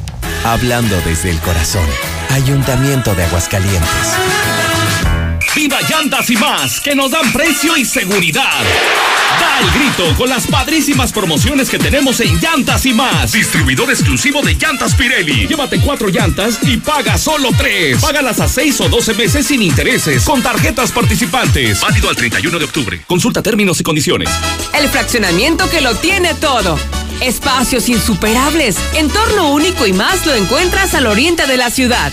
Hablando 0.45 0.97
desde 1.03 1.31
el 1.31 1.41
corazón. 1.41 1.87
Ayuntamiento 2.31 3.15
de 3.15 3.25
Aguascalientes. 3.25 4.74
Viva 5.55 5.81
Llantas 5.89 6.29
y 6.31 6.37
más, 6.37 6.81
que 6.81 6.97
nos 6.97 7.13
dan 7.13 7.33
precio 7.33 7.77
y 7.77 7.85
seguridad. 7.85 8.61
Da 9.41 9.61
el 9.61 9.71
grito 9.71 10.17
con 10.17 10.29
las 10.29 10.49
padrísimas 10.49 11.13
promociones 11.13 11.71
que 11.71 11.79
tenemos 11.79 12.19
en 12.21 12.41
Llantas 12.41 12.85
y 12.87 12.93
más. 12.93 13.31
Distribuidor 13.31 13.89
exclusivo 13.91 14.43
de 14.43 14.55
Llantas 14.55 14.97
Pirelli. 14.97 15.47
Llévate 15.47 15.81
cuatro 15.81 16.09
llantas 16.09 16.59
y 16.63 16.79
paga 16.79 17.17
solo 17.19 17.51
tres. 17.57 18.01
Págalas 18.01 18.41
a 18.41 18.49
seis 18.49 18.81
o 18.81 18.89
doce 18.89 19.15
meses 19.15 19.47
sin 19.47 19.63
intereses 19.63 20.25
con 20.25 20.43
tarjetas 20.43 20.91
participantes. 20.91 21.81
Válido 21.81 22.09
al 22.09 22.17
31 22.17 22.59
de 22.59 22.65
octubre. 22.65 23.05
Consulta 23.07 23.41
términos 23.41 23.79
y 23.79 23.85
condiciones. 23.85 24.31
El 24.73 24.89
fraccionamiento 24.89 25.71
que 25.71 25.81
lo 25.81 25.95
tiene 25.95 26.35
todo. 26.35 26.77
Espacios 27.21 27.89
insuperables, 27.89 28.77
entorno 28.95 29.53
único 29.53 29.87
y 29.87 29.93
más 29.93 30.27
lo 30.27 30.35
encuentras 30.35 30.95
al 30.95 31.07
oriente 31.07 31.47
de 31.47 31.57
la 31.57 31.71
ciudad. 31.71 32.13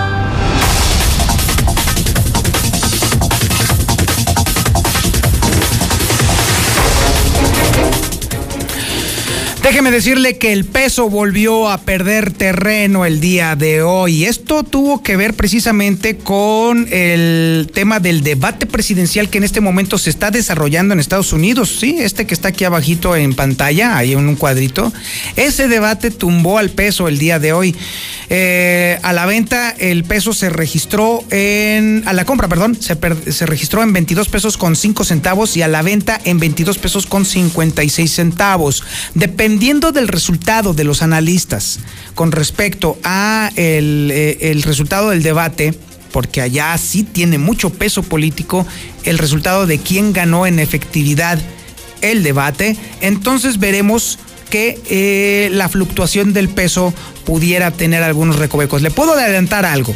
Déjeme 9.63 9.91
decirle 9.91 10.39
que 10.39 10.53
el 10.53 10.65
peso 10.65 11.07
volvió 11.07 11.69
a 11.69 11.77
perder 11.81 12.33
terreno 12.33 13.05
el 13.05 13.21
día 13.21 13.55
de 13.55 13.83
hoy. 13.83 14.25
Esto 14.25 14.63
tuvo 14.63 15.03
que 15.03 15.15
ver 15.15 15.35
precisamente 15.35 16.17
con 16.17 16.87
el 16.91 17.69
tema 17.71 17.99
del 17.99 18.23
debate 18.23 18.65
presidencial 18.65 19.29
que 19.29 19.37
en 19.37 19.43
este 19.43 19.61
momento 19.61 19.99
se 19.99 20.09
está 20.09 20.31
desarrollando 20.31 20.93
en 20.95 20.99
Estados 20.99 21.31
Unidos. 21.31 21.77
Sí, 21.79 21.95
este 21.99 22.25
que 22.25 22.33
está 22.33 22.47
aquí 22.49 22.63
abajito 22.63 23.15
en 23.15 23.35
pantalla, 23.35 23.95
ahí 23.97 24.13
en 24.13 24.27
un 24.27 24.35
cuadrito. 24.35 24.91
Ese 25.35 25.67
debate 25.67 26.09
tumbó 26.09 26.57
al 26.57 26.71
peso 26.71 27.07
el 27.07 27.19
día 27.19 27.37
de 27.37 27.53
hoy. 27.53 27.75
Eh, 28.33 28.97
a 29.03 29.13
la 29.13 29.25
venta 29.25 29.75
el 29.77 30.05
peso 30.05 30.33
se 30.33 30.49
registró 30.49 31.23
en, 31.29 32.01
a 32.07 32.13
la 32.13 32.25
compra, 32.25 32.47
perdón, 32.47 32.81
se, 32.81 32.95
per- 32.95 33.31
se 33.31 33.45
registró 33.45 33.83
en 33.83 33.93
22 33.93 34.27
pesos 34.27 34.57
con 34.57 34.75
5 34.75 35.03
centavos 35.03 35.55
y 35.55 35.61
a 35.61 35.67
la 35.67 35.81
venta 35.83 36.19
en 36.23 36.39
22 36.39 36.77
pesos 36.79 37.05
con 37.05 37.25
56 37.25 38.11
centavos. 38.11 38.83
Dependiendo 39.51 39.91
del 39.91 40.07
resultado 40.07 40.73
de 40.73 40.85
los 40.85 41.01
analistas 41.01 41.79
con 42.15 42.31
respecto 42.31 42.97
a 43.03 43.51
el, 43.57 44.09
eh, 44.09 44.37
el 44.49 44.63
resultado 44.63 45.09
del 45.09 45.23
debate, 45.23 45.73
porque 46.13 46.39
allá 46.39 46.77
sí 46.77 47.03
tiene 47.03 47.37
mucho 47.37 47.69
peso 47.69 48.01
político 48.01 48.65
el 49.03 49.17
resultado 49.17 49.67
de 49.67 49.77
quién 49.77 50.13
ganó 50.13 50.47
en 50.47 50.57
efectividad 50.57 51.37
el 51.99 52.23
debate, 52.23 52.77
entonces 53.01 53.59
veremos 53.59 54.19
que 54.49 54.79
eh, 54.89 55.49
la 55.51 55.67
fluctuación 55.67 56.31
del 56.31 56.47
peso 56.47 56.93
pudiera 57.25 57.71
tener 57.71 58.03
algunos 58.03 58.37
recovecos. 58.37 58.81
Le 58.81 58.89
puedo 58.89 59.15
adelantar 59.15 59.65
algo. 59.65 59.93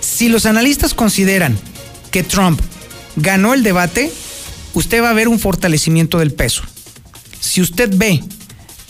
Si 0.00 0.30
los 0.30 0.46
analistas 0.46 0.94
consideran 0.94 1.58
que 2.10 2.22
Trump 2.22 2.58
ganó 3.16 3.52
el 3.52 3.64
debate, 3.64 4.10
usted 4.72 5.02
va 5.02 5.10
a 5.10 5.12
ver 5.12 5.28
un 5.28 5.38
fortalecimiento 5.38 6.20
del 6.20 6.32
peso. 6.32 6.62
Si 7.38 7.60
usted 7.60 7.90
ve 7.94 8.22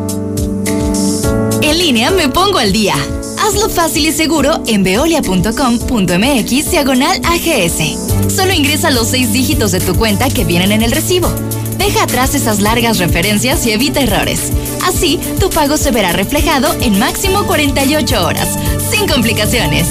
En 1.62 1.80
línea 1.80 2.12
me 2.12 2.30
pongo 2.30 2.60
al 2.60 2.72
día. 2.72 2.96
Hazlo 3.40 3.70
fácil 3.70 4.08
y 4.08 4.12
seguro 4.12 4.64
en 4.68 4.84
veolia.com.mx 4.84 6.72
diagonal 6.72 7.20
AGS. 7.24 8.34
Solo 8.34 8.54
ingresa 8.54 8.92
los 8.92 9.08
seis 9.08 9.34
dígitos 9.34 9.72
de 9.72 9.80
tu 9.80 9.96
cuenta 9.96 10.30
que 10.30 10.46
vienen 10.46 10.72
en 10.72 10.84
el 10.84 10.92
recibo. 10.92 11.34
Deja 11.78 12.04
atrás 12.04 12.36
esas 12.36 12.60
largas 12.62 12.98
referencias 12.98 13.66
y 13.66 13.72
evita 13.72 14.02
errores. 14.02 14.52
Así, 14.86 15.20
tu 15.40 15.50
pago 15.50 15.78
se 15.78 15.92
verá 15.92 16.12
reflejado 16.12 16.74
en 16.82 17.00
máximo 17.00 17.46
48 17.46 18.26
horas, 18.26 18.58
sin 18.90 19.08
complicaciones. 19.08 19.88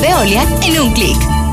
Veolia 0.00 0.42
en 0.62 0.80
un 0.80 0.92
clic. 0.92 1.45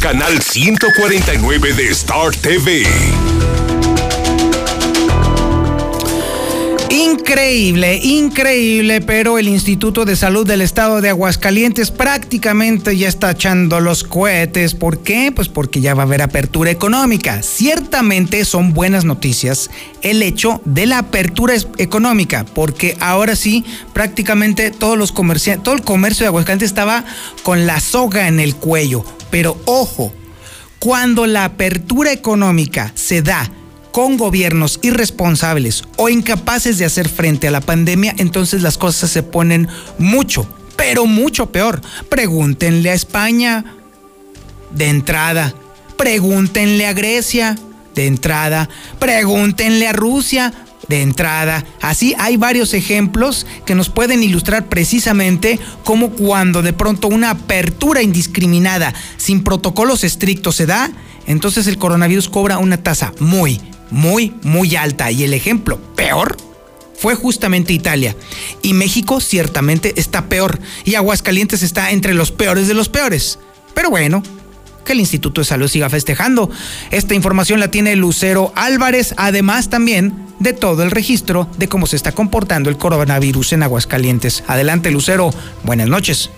Canal 0.00 0.42
149 0.42 1.72
de 1.72 1.88
Star 1.90 2.34
TV. 2.34 2.84
Increíble, 7.14 8.00
increíble, 8.02 9.00
pero 9.00 9.38
el 9.38 9.46
Instituto 9.46 10.04
de 10.04 10.16
Salud 10.16 10.44
del 10.44 10.60
Estado 10.60 11.00
de 11.00 11.10
Aguascalientes 11.10 11.92
prácticamente 11.92 12.96
ya 12.96 13.06
está 13.06 13.30
echando 13.30 13.78
los 13.78 14.02
cohetes. 14.02 14.74
¿Por 14.74 14.98
qué? 14.98 15.30
Pues 15.30 15.48
porque 15.48 15.80
ya 15.80 15.94
va 15.94 16.02
a 16.02 16.06
haber 16.06 16.22
apertura 16.22 16.72
económica. 16.72 17.40
Ciertamente 17.42 18.44
son 18.44 18.74
buenas 18.74 19.04
noticias 19.04 19.70
el 20.02 20.24
hecho 20.24 20.60
de 20.64 20.86
la 20.86 20.98
apertura 20.98 21.54
económica, 21.78 22.44
porque 22.52 22.96
ahora 22.98 23.36
sí 23.36 23.64
prácticamente 23.92 24.72
todos 24.72 24.98
los 24.98 25.14
todo 25.14 25.74
el 25.74 25.82
comercio 25.82 26.24
de 26.24 26.28
Aguascalientes 26.28 26.68
estaba 26.68 27.04
con 27.44 27.64
la 27.64 27.78
soga 27.78 28.26
en 28.26 28.40
el 28.40 28.56
cuello. 28.56 29.04
Pero 29.30 29.56
ojo, 29.66 30.12
cuando 30.80 31.26
la 31.26 31.44
apertura 31.44 32.10
económica 32.10 32.90
se 32.96 33.22
da 33.22 33.50
con 33.94 34.16
gobiernos 34.16 34.80
irresponsables 34.82 35.84
o 35.96 36.08
incapaces 36.08 36.78
de 36.78 36.84
hacer 36.84 37.08
frente 37.08 37.46
a 37.46 37.52
la 37.52 37.60
pandemia, 37.60 38.12
entonces 38.18 38.60
las 38.60 38.76
cosas 38.76 39.08
se 39.08 39.22
ponen 39.22 39.68
mucho, 39.98 40.48
pero 40.74 41.06
mucho 41.06 41.52
peor. 41.52 41.80
Pregúntenle 42.08 42.90
a 42.90 42.94
España 42.94 43.64
de 44.72 44.88
entrada, 44.88 45.54
pregúntenle 45.96 46.88
a 46.88 46.92
Grecia 46.92 47.54
de 47.94 48.08
entrada, 48.08 48.68
pregúntenle 48.98 49.86
a 49.86 49.92
Rusia 49.92 50.52
de 50.88 51.00
entrada. 51.00 51.64
Así 51.80 52.16
hay 52.18 52.36
varios 52.36 52.74
ejemplos 52.74 53.46
que 53.64 53.76
nos 53.76 53.90
pueden 53.90 54.24
ilustrar 54.24 54.68
precisamente 54.68 55.60
cómo 55.84 56.10
cuando 56.10 56.62
de 56.62 56.72
pronto 56.72 57.06
una 57.06 57.30
apertura 57.30 58.02
indiscriminada 58.02 58.92
sin 59.18 59.44
protocolos 59.44 60.02
estrictos 60.02 60.56
se 60.56 60.66
da, 60.66 60.90
entonces 61.28 61.68
el 61.68 61.78
coronavirus 61.78 62.28
cobra 62.28 62.58
una 62.58 62.82
tasa 62.82 63.12
muy, 63.20 63.60
muy, 63.90 64.34
muy 64.42 64.76
alta. 64.76 65.10
Y 65.10 65.24
el 65.24 65.34
ejemplo 65.34 65.78
peor 65.94 66.36
fue 66.96 67.14
justamente 67.14 67.72
Italia. 67.72 68.16
Y 68.62 68.72
México 68.72 69.20
ciertamente 69.20 69.94
está 69.96 70.28
peor. 70.28 70.58
Y 70.84 70.94
Aguascalientes 70.94 71.62
está 71.62 71.90
entre 71.90 72.14
los 72.14 72.32
peores 72.32 72.68
de 72.68 72.74
los 72.74 72.88
peores. 72.88 73.38
Pero 73.74 73.90
bueno, 73.90 74.22
que 74.84 74.92
el 74.92 75.00
Instituto 75.00 75.40
de 75.40 75.44
Salud 75.46 75.68
siga 75.68 75.90
festejando. 75.90 76.50
Esta 76.90 77.14
información 77.14 77.58
la 77.60 77.70
tiene 77.70 77.96
Lucero 77.96 78.52
Álvarez, 78.54 79.14
además 79.16 79.70
también 79.70 80.14
de 80.38 80.52
todo 80.52 80.82
el 80.82 80.90
registro 80.90 81.48
de 81.56 81.68
cómo 81.68 81.86
se 81.86 81.96
está 81.96 82.12
comportando 82.12 82.70
el 82.70 82.76
coronavirus 82.76 83.54
en 83.54 83.62
Aguascalientes. 83.62 84.44
Adelante, 84.46 84.90
Lucero. 84.90 85.30
Buenas 85.62 85.88
noches. 85.88 86.30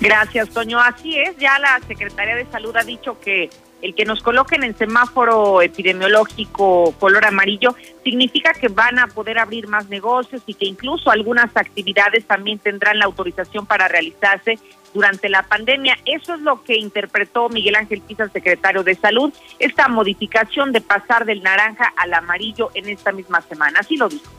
Gracias, 0.00 0.48
Toño. 0.50 0.80
Así 0.80 1.16
es, 1.16 1.36
ya 1.38 1.58
la 1.58 1.80
Secretaría 1.86 2.34
de 2.34 2.46
Salud 2.50 2.74
ha 2.76 2.82
dicho 2.82 3.20
que 3.20 3.50
el 3.82 3.94
que 3.94 4.04
nos 4.04 4.22
coloquen 4.22 4.62
en 4.62 4.78
semáforo 4.78 5.60
epidemiológico 5.60 6.94
color 6.98 7.26
amarillo 7.26 7.74
significa 8.04 8.52
que 8.54 8.68
van 8.68 8.98
a 8.98 9.08
poder 9.08 9.38
abrir 9.38 9.66
más 9.66 9.88
negocios 9.88 10.40
y 10.46 10.54
que 10.54 10.66
incluso 10.66 11.10
algunas 11.10 11.54
actividades 11.56 12.24
también 12.24 12.58
tendrán 12.58 12.98
la 12.98 13.06
autorización 13.06 13.66
para 13.66 13.88
realizarse 13.88 14.58
durante 14.94 15.28
la 15.28 15.42
pandemia. 15.42 15.98
Eso 16.04 16.34
es 16.34 16.40
lo 16.40 16.62
que 16.62 16.78
interpretó 16.78 17.48
Miguel 17.48 17.74
Ángel 17.74 18.02
Pisa, 18.02 18.28
secretario 18.28 18.84
de 18.84 18.94
Salud, 18.94 19.32
esta 19.58 19.88
modificación 19.88 20.72
de 20.72 20.80
pasar 20.80 21.24
del 21.24 21.42
naranja 21.42 21.92
al 21.96 22.14
amarillo 22.14 22.70
en 22.74 22.88
esta 22.88 23.10
misma 23.10 23.42
semana. 23.42 23.80
Así 23.80 23.96
lo 23.96 24.08
dijo. 24.08 24.30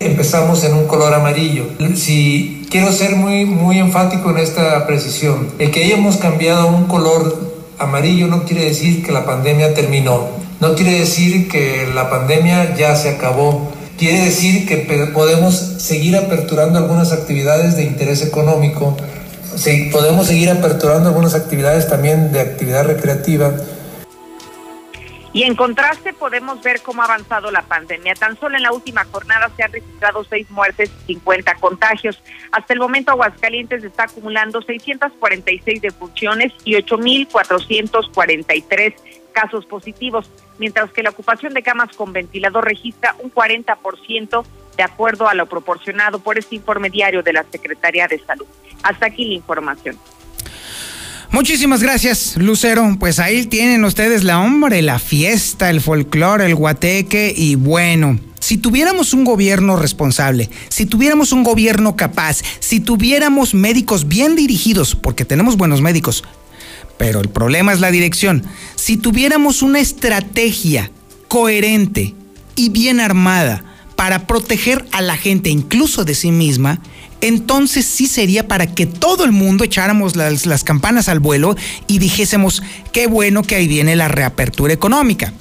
Empezamos 0.00 0.64
en 0.64 0.74
un 0.74 0.88
color 0.88 1.14
amarillo. 1.14 1.64
Si 1.94 2.66
quiero 2.70 2.90
ser 2.90 3.14
muy 3.14 3.44
muy 3.44 3.78
enfático 3.78 4.30
en 4.30 4.38
esta 4.38 4.84
precisión, 4.84 5.52
el 5.60 5.70
que 5.70 5.84
hayamos 5.84 6.16
cambiado 6.16 6.66
un 6.66 6.88
color 6.88 7.51
amarillo 7.82 8.26
no 8.28 8.44
quiere 8.44 8.64
decir 8.64 9.04
que 9.04 9.12
la 9.12 9.24
pandemia 9.24 9.74
terminó, 9.74 10.28
no 10.60 10.74
quiere 10.74 10.98
decir 11.00 11.48
que 11.48 11.88
la 11.94 12.08
pandemia 12.08 12.74
ya 12.76 12.94
se 12.96 13.10
acabó, 13.10 13.72
quiere 13.98 14.24
decir 14.24 14.66
que 14.66 14.76
podemos 15.12 15.54
seguir 15.78 16.16
aperturando 16.16 16.78
algunas 16.78 17.12
actividades 17.12 17.76
de 17.76 17.84
interés 17.84 18.22
económico, 18.22 18.96
podemos 19.92 20.26
seguir 20.26 20.50
aperturando 20.50 21.08
algunas 21.08 21.34
actividades 21.34 21.88
también 21.88 22.32
de 22.32 22.40
actividad 22.40 22.84
recreativa 22.86 23.52
y 25.32 25.44
en 25.44 25.54
contraste 25.54 26.12
podemos 26.12 26.60
ver 26.62 26.82
cómo 26.82 27.00
ha 27.02 27.06
avanzado 27.06 27.50
la 27.50 27.62
pandemia. 27.62 28.12
Tan 28.14 28.38
solo 28.38 28.56
en 28.56 28.62
la 28.62 28.72
última 28.72 29.04
jornada 29.04 29.50
se 29.56 29.62
han 29.62 29.72
registrado 29.72 30.24
seis 30.24 30.50
muertes 30.50 30.90
y 31.06 31.14
50 31.14 31.54
contagios. 31.54 32.22
Hasta 32.50 32.74
el 32.74 32.80
momento 32.80 33.12
Aguascalientes 33.12 33.82
está 33.82 34.02
acumulando 34.04 34.60
646 34.60 35.80
defunciones 35.80 36.52
y 36.64 36.74
8.443 36.74 38.94
casos 39.32 39.64
positivos, 39.64 40.30
mientras 40.58 40.92
que 40.92 41.02
la 41.02 41.08
ocupación 41.10 41.54
de 41.54 41.62
camas 41.62 41.96
con 41.96 42.12
ventilador 42.12 42.66
registra 42.66 43.16
un 43.20 43.32
40% 43.32 44.44
de 44.76 44.82
acuerdo 44.82 45.28
a 45.28 45.34
lo 45.34 45.46
proporcionado 45.46 46.18
por 46.18 46.38
este 46.38 46.56
informe 46.56 46.90
diario 46.90 47.22
de 47.22 47.32
la 47.32 47.44
Secretaría 47.50 48.06
de 48.06 48.18
Salud. 48.18 48.46
Hasta 48.82 49.06
aquí 49.06 49.24
la 49.24 49.34
información. 49.34 49.98
Muchísimas 51.32 51.82
gracias, 51.82 52.36
Lucero. 52.36 52.96
Pues 53.00 53.18
ahí 53.18 53.46
tienen 53.46 53.84
ustedes 53.86 54.22
la 54.22 54.38
hombre, 54.38 54.82
la 54.82 54.98
fiesta, 54.98 55.70
el 55.70 55.80
folclore, 55.80 56.44
el 56.44 56.54
guateque 56.54 57.32
y 57.34 57.54
bueno. 57.54 58.20
Si 58.38 58.58
tuviéramos 58.58 59.14
un 59.14 59.24
gobierno 59.24 59.76
responsable, 59.76 60.50
si 60.68 60.84
tuviéramos 60.84 61.32
un 61.32 61.42
gobierno 61.42 61.96
capaz, 61.96 62.42
si 62.60 62.80
tuviéramos 62.80 63.54
médicos 63.54 64.08
bien 64.08 64.36
dirigidos, 64.36 64.94
porque 64.94 65.24
tenemos 65.24 65.56
buenos 65.56 65.80
médicos, 65.80 66.22
pero 66.98 67.20
el 67.20 67.30
problema 67.30 67.72
es 67.72 67.80
la 67.80 67.90
dirección, 67.90 68.44
si 68.74 68.98
tuviéramos 68.98 69.62
una 69.62 69.80
estrategia 69.80 70.90
coherente 71.28 72.14
y 72.56 72.68
bien 72.68 73.00
armada 73.00 73.64
para 73.96 74.26
proteger 74.26 74.84
a 74.92 75.00
la 75.00 75.16
gente 75.16 75.48
incluso 75.48 76.04
de 76.04 76.14
sí 76.14 76.30
misma, 76.30 76.80
entonces 77.22 77.86
sí 77.86 78.08
sería 78.08 78.48
para 78.48 78.66
que 78.66 78.84
todo 78.84 79.24
el 79.24 79.32
mundo 79.32 79.64
echáramos 79.64 80.16
las, 80.16 80.64
campanas 80.64 81.08
al 81.08 81.20
vuelo 81.20 81.56
y 81.86 82.00
dijésemos, 82.00 82.62
qué 82.90 83.06
bueno 83.06 83.42
que 83.42 83.54
ahí 83.54 83.68
viene 83.68 83.96
la 83.96 84.08
reapertura 84.08 84.74
económica. 84.74 85.32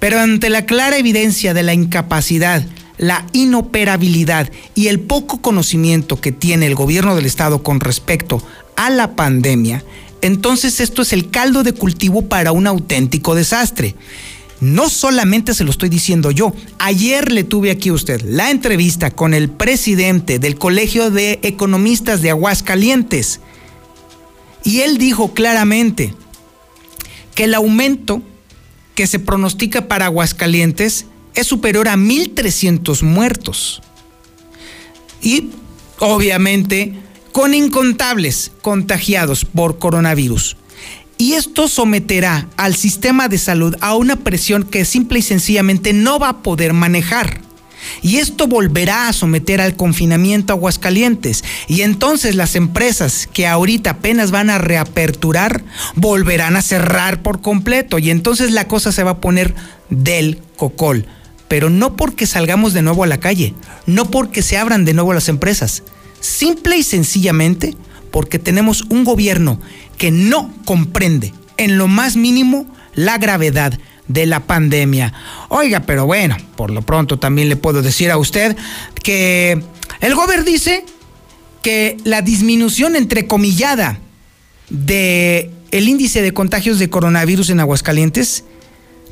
Pero 0.00 0.18
ante 0.18 0.50
la 0.50 0.66
clara 0.66 0.98
evidencia 0.98 1.54
de 1.54 1.62
la 1.62 1.74
incapacidad, 1.74 2.66
la 2.98 3.24
inoperabilidad 3.32 4.50
y 4.74 4.88
el 4.88 4.98
poco 4.98 5.40
conocimiento 5.40 6.20
que 6.20 6.32
tiene 6.32 6.66
el 6.66 6.74
gobierno 6.74 7.14
del 7.14 7.26
estado 7.26 7.62
con 7.62 7.78
respecto 7.78 8.44
a 8.74 8.90
la 8.90 9.14
pandemia, 9.14 9.84
entonces 10.22 10.80
esto 10.80 11.02
es 11.02 11.12
el 11.12 11.30
caldo 11.30 11.62
de 11.62 11.72
cultivo 11.72 12.22
para 12.22 12.50
un 12.50 12.66
auténtico 12.66 13.36
desastre. 13.36 13.94
No 14.62 14.88
solamente 14.88 15.54
se 15.54 15.64
lo 15.64 15.72
estoy 15.72 15.88
diciendo 15.88 16.30
yo, 16.30 16.54
ayer 16.78 17.32
le 17.32 17.42
tuve 17.42 17.72
aquí 17.72 17.88
a 17.88 17.94
usted 17.94 18.22
la 18.22 18.52
entrevista 18.52 19.10
con 19.10 19.34
el 19.34 19.50
presidente 19.50 20.38
del 20.38 20.54
Colegio 20.54 21.10
de 21.10 21.40
Economistas 21.42 22.22
de 22.22 22.30
Aguascalientes. 22.30 23.40
Y 24.62 24.82
él 24.82 24.98
dijo 24.98 25.34
claramente 25.34 26.14
que 27.34 27.42
el 27.42 27.54
aumento 27.54 28.22
que 28.94 29.08
se 29.08 29.18
pronostica 29.18 29.88
para 29.88 30.06
Aguascalientes 30.06 31.06
es 31.34 31.48
superior 31.48 31.88
a 31.88 31.96
1.300 31.96 33.02
muertos. 33.02 33.82
Y 35.20 35.50
obviamente 35.98 36.94
con 37.32 37.52
incontables 37.52 38.52
contagiados 38.62 39.44
por 39.44 39.80
coronavirus. 39.80 40.56
Y 41.18 41.34
esto 41.34 41.68
someterá 41.68 42.48
al 42.56 42.74
sistema 42.74 43.28
de 43.28 43.38
salud 43.38 43.76
a 43.80 43.94
una 43.94 44.16
presión 44.16 44.64
que 44.64 44.84
simple 44.84 45.20
y 45.20 45.22
sencillamente 45.22 45.92
no 45.92 46.18
va 46.18 46.30
a 46.30 46.42
poder 46.42 46.72
manejar. 46.72 47.40
Y 48.00 48.16
esto 48.16 48.46
volverá 48.46 49.08
a 49.08 49.12
someter 49.12 49.60
al 49.60 49.76
confinamiento 49.76 50.52
a 50.52 50.56
Aguascalientes. 50.56 51.44
Y 51.68 51.82
entonces 51.82 52.34
las 52.34 52.56
empresas 52.56 53.28
que 53.32 53.46
ahorita 53.46 53.90
apenas 53.90 54.30
van 54.30 54.50
a 54.50 54.58
reaperturar 54.58 55.64
volverán 55.94 56.56
a 56.56 56.62
cerrar 56.62 57.22
por 57.22 57.40
completo. 57.40 57.98
Y 57.98 58.10
entonces 58.10 58.52
la 58.52 58.68
cosa 58.68 58.92
se 58.92 59.04
va 59.04 59.12
a 59.12 59.20
poner 59.20 59.54
del 59.90 60.38
cocol. 60.56 61.06
Pero 61.48 61.70
no 61.70 61.96
porque 61.96 62.26
salgamos 62.26 62.72
de 62.72 62.82
nuevo 62.82 63.04
a 63.04 63.08
la 63.08 63.20
calle, 63.20 63.54
no 63.86 64.10
porque 64.10 64.42
se 64.42 64.56
abran 64.56 64.84
de 64.84 64.94
nuevo 64.94 65.12
las 65.12 65.28
empresas. 65.28 65.82
Simple 66.20 66.78
y 66.78 66.82
sencillamente 66.82 67.76
porque 68.10 68.38
tenemos 68.38 68.82
un 68.88 69.04
gobierno 69.04 69.60
que 69.98 70.10
no 70.10 70.52
comprende 70.64 71.32
en 71.56 71.78
lo 71.78 71.88
más 71.88 72.16
mínimo 72.16 72.66
la 72.94 73.18
gravedad 73.18 73.78
de 74.08 74.26
la 74.26 74.40
pandemia. 74.40 75.12
Oiga, 75.48 75.80
pero 75.80 76.06
bueno, 76.06 76.36
por 76.56 76.70
lo 76.70 76.82
pronto 76.82 77.18
también 77.18 77.48
le 77.48 77.56
puedo 77.56 77.82
decir 77.82 78.10
a 78.10 78.18
usted 78.18 78.56
que 79.02 79.62
el 80.00 80.14
gobierno 80.14 80.44
dice 80.44 80.84
que 81.62 81.96
la 82.04 82.22
disminución 82.22 82.96
entrecomillada 82.96 83.98
de 84.68 85.50
el 85.70 85.88
índice 85.88 86.22
de 86.22 86.34
contagios 86.34 86.78
de 86.78 86.90
coronavirus 86.90 87.50
en 87.50 87.60
Aguascalientes 87.60 88.44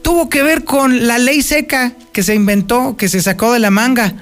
tuvo 0.02 0.28
que 0.28 0.42
ver 0.42 0.64
con 0.64 1.06
la 1.06 1.18
ley 1.18 1.42
seca 1.42 1.94
que 2.12 2.22
se 2.22 2.34
inventó, 2.34 2.96
que 2.96 3.08
se 3.08 3.22
sacó 3.22 3.52
de 3.52 3.60
la 3.60 3.70
manga, 3.70 4.14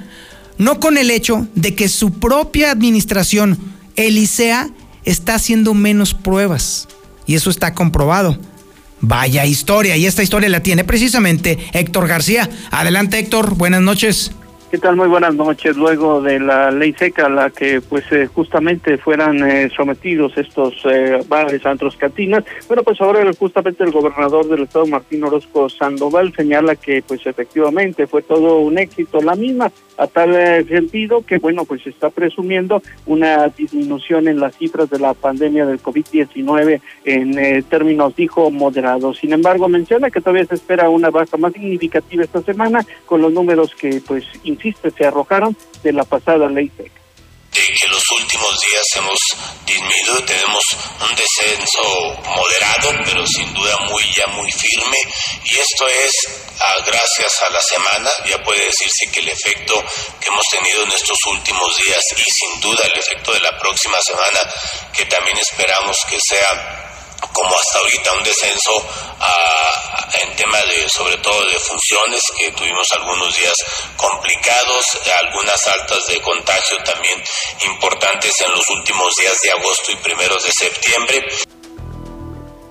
no 0.59 0.81
con 0.81 0.99
el 0.99 1.11
hecho 1.11 1.49
de 1.55 1.75
que 1.75 1.89
su 1.89 2.13
propia 2.13 2.71
administración, 2.71 3.59
Elisea, 3.97 4.71
está 5.11 5.35
haciendo 5.35 5.75
menos 5.75 6.15
pruebas. 6.15 6.89
Y 7.27 7.35
eso 7.35 7.51
está 7.51 7.75
comprobado. 7.75 8.39
Vaya 9.01 9.47
historia, 9.47 9.97
y 9.97 10.07
esta 10.07 10.23
historia 10.23 10.49
la 10.49 10.63
tiene 10.63 10.83
precisamente 10.85 11.59
Héctor 11.73 12.09
García. 12.09 12.49
Adelante 12.71 13.19
Héctor, 13.19 13.55
buenas 13.55 13.81
noches. 13.81 14.33
¿Qué 14.71 14.77
tal? 14.77 14.97
Muy 14.97 15.09
buenas 15.09 15.35
noches. 15.35 15.79
Luego 15.79 16.21
de 16.21 16.39
la 16.39 16.71
ley 16.71 16.93
seca, 16.93 17.31
la 17.31 17.49
que 17.49 17.81
pues 17.81 18.05
eh, 18.13 18.27
justamente 18.27 18.99
fueran 18.99 19.39
eh, 19.49 19.71
sometidos 19.75 20.37
estos 20.37 20.75
eh, 20.85 21.21
bares, 21.27 21.65
antros, 21.65 21.97
cantinas, 21.97 22.45
bueno, 22.67 22.83
pues 22.83 23.01
ahora 23.01 23.25
justamente 23.33 23.83
el 23.83 23.93
gobernador 23.93 24.47
del 24.47 24.65
estado, 24.65 24.87
Martín 24.87 25.25
Orozco 25.25 25.71
Sandoval, 25.71 26.35
señala 26.37 26.77
que 26.77 27.01
pues 27.01 27.27
efectivamente 27.27 28.07
fue 28.07 28.21
todo 28.21 28.59
un 28.59 28.77
éxito 28.77 29.23
la 29.23 29.37
misma, 29.37 29.73
a 29.97 30.07
tal 30.07 30.35
eh, 30.35 30.65
sentido 30.69 31.25
que 31.25 31.39
bueno, 31.39 31.65
pues 31.65 31.87
está 31.87 32.11
presumiendo 32.11 32.83
una 33.07 33.49
disminución 33.49 34.29
en 34.29 34.39
las 34.39 34.55
cifras 34.57 34.91
de 34.91 34.99
la 34.99 35.15
pandemia 35.15 35.65
del 35.65 35.83
COVID-19 35.83 36.81
en 37.07 37.63
términos, 37.65 38.15
dijo, 38.15 38.51
moderados. 38.51 39.19
Sin 39.19 39.33
embargo, 39.33 39.67
menciona 39.69 40.11
que 40.11 40.21
todavía 40.21 40.45
se 40.45 40.57
espera 40.57 40.91
una 40.91 41.09
baja 41.09 41.39
más 41.39 41.55
significativa 41.55 42.23
esta 42.23 42.43
semana 42.43 42.85
con 43.07 43.23
los 43.23 43.33
números 43.33 43.75
que 43.75 44.03
pues 44.07 44.25
insiste, 44.59 44.91
se 44.91 45.07
arrojaron 45.07 45.57
de 45.83 45.93
la 45.93 46.05
pasada 46.05 46.49
ley 46.49 46.71
seca. 46.77 47.01
Que 47.51 47.89
los 47.89 48.11
últimos 48.13 48.61
días 48.61 48.97
hemos 48.97 49.19
disminuido, 49.67 50.25
tenemos 50.25 50.65
un 51.01 51.17
descenso 51.17 51.83
moderado, 52.37 52.93
pero 53.05 53.27
sin 53.27 53.53
duda 53.53 53.77
muy 53.91 54.03
ya 54.15 54.27
muy 54.29 54.51
firme, 54.53 54.99
y 55.45 55.57
esto 55.59 55.89
es 55.89 56.29
ah, 56.61 56.77
gracias 56.87 57.43
a 57.43 57.51
la 57.51 57.61
semana, 57.61 58.11
ya 58.27 58.43
puede 58.45 58.65
decirse 58.67 59.11
que 59.11 59.21
el 59.21 59.29
efecto 59.29 59.83
que 60.21 60.29
hemos 60.29 60.47
tenido 60.49 60.85
en 60.85 60.93
estos 60.93 61.19
últimos 61.27 61.77
días 61.79 62.05
y 62.17 62.31
sin 62.31 62.61
duda 62.61 62.85
el 62.93 62.99
efecto 62.99 63.33
de 63.33 63.41
la 63.41 63.59
próxima 63.59 64.01
semana, 64.03 64.41
que 64.93 65.07
también 65.07 65.39
esperamos 65.39 65.99
que 66.09 66.21
sea 66.21 66.89
como 67.33 67.57
hasta 67.57 67.79
ahorita 67.79 68.13
un 68.13 68.25
descenso 68.25 68.73
en 70.23 70.37
tema 70.37 70.59
de 70.59 70.89
sobre 70.89 71.17
todo 71.19 71.45
de 71.47 71.59
funciones 71.59 72.23
que 72.39 72.51
tuvimos 72.53 72.91
algunos 72.93 73.37
días 73.37 73.57
complicados 73.97 74.99
algunas 75.25 75.67
altas 75.67 76.07
de 76.07 76.21
contagio 76.21 76.77
también 76.85 77.23
importantes 77.67 78.41
en 78.41 78.53
los 78.53 78.71
últimos 78.71 79.15
días 79.17 79.41
de 79.43 79.51
agosto 79.51 79.93
y 79.93 79.97
primeros 79.97 80.45
de 80.45 80.53
septiembre 80.53 81.25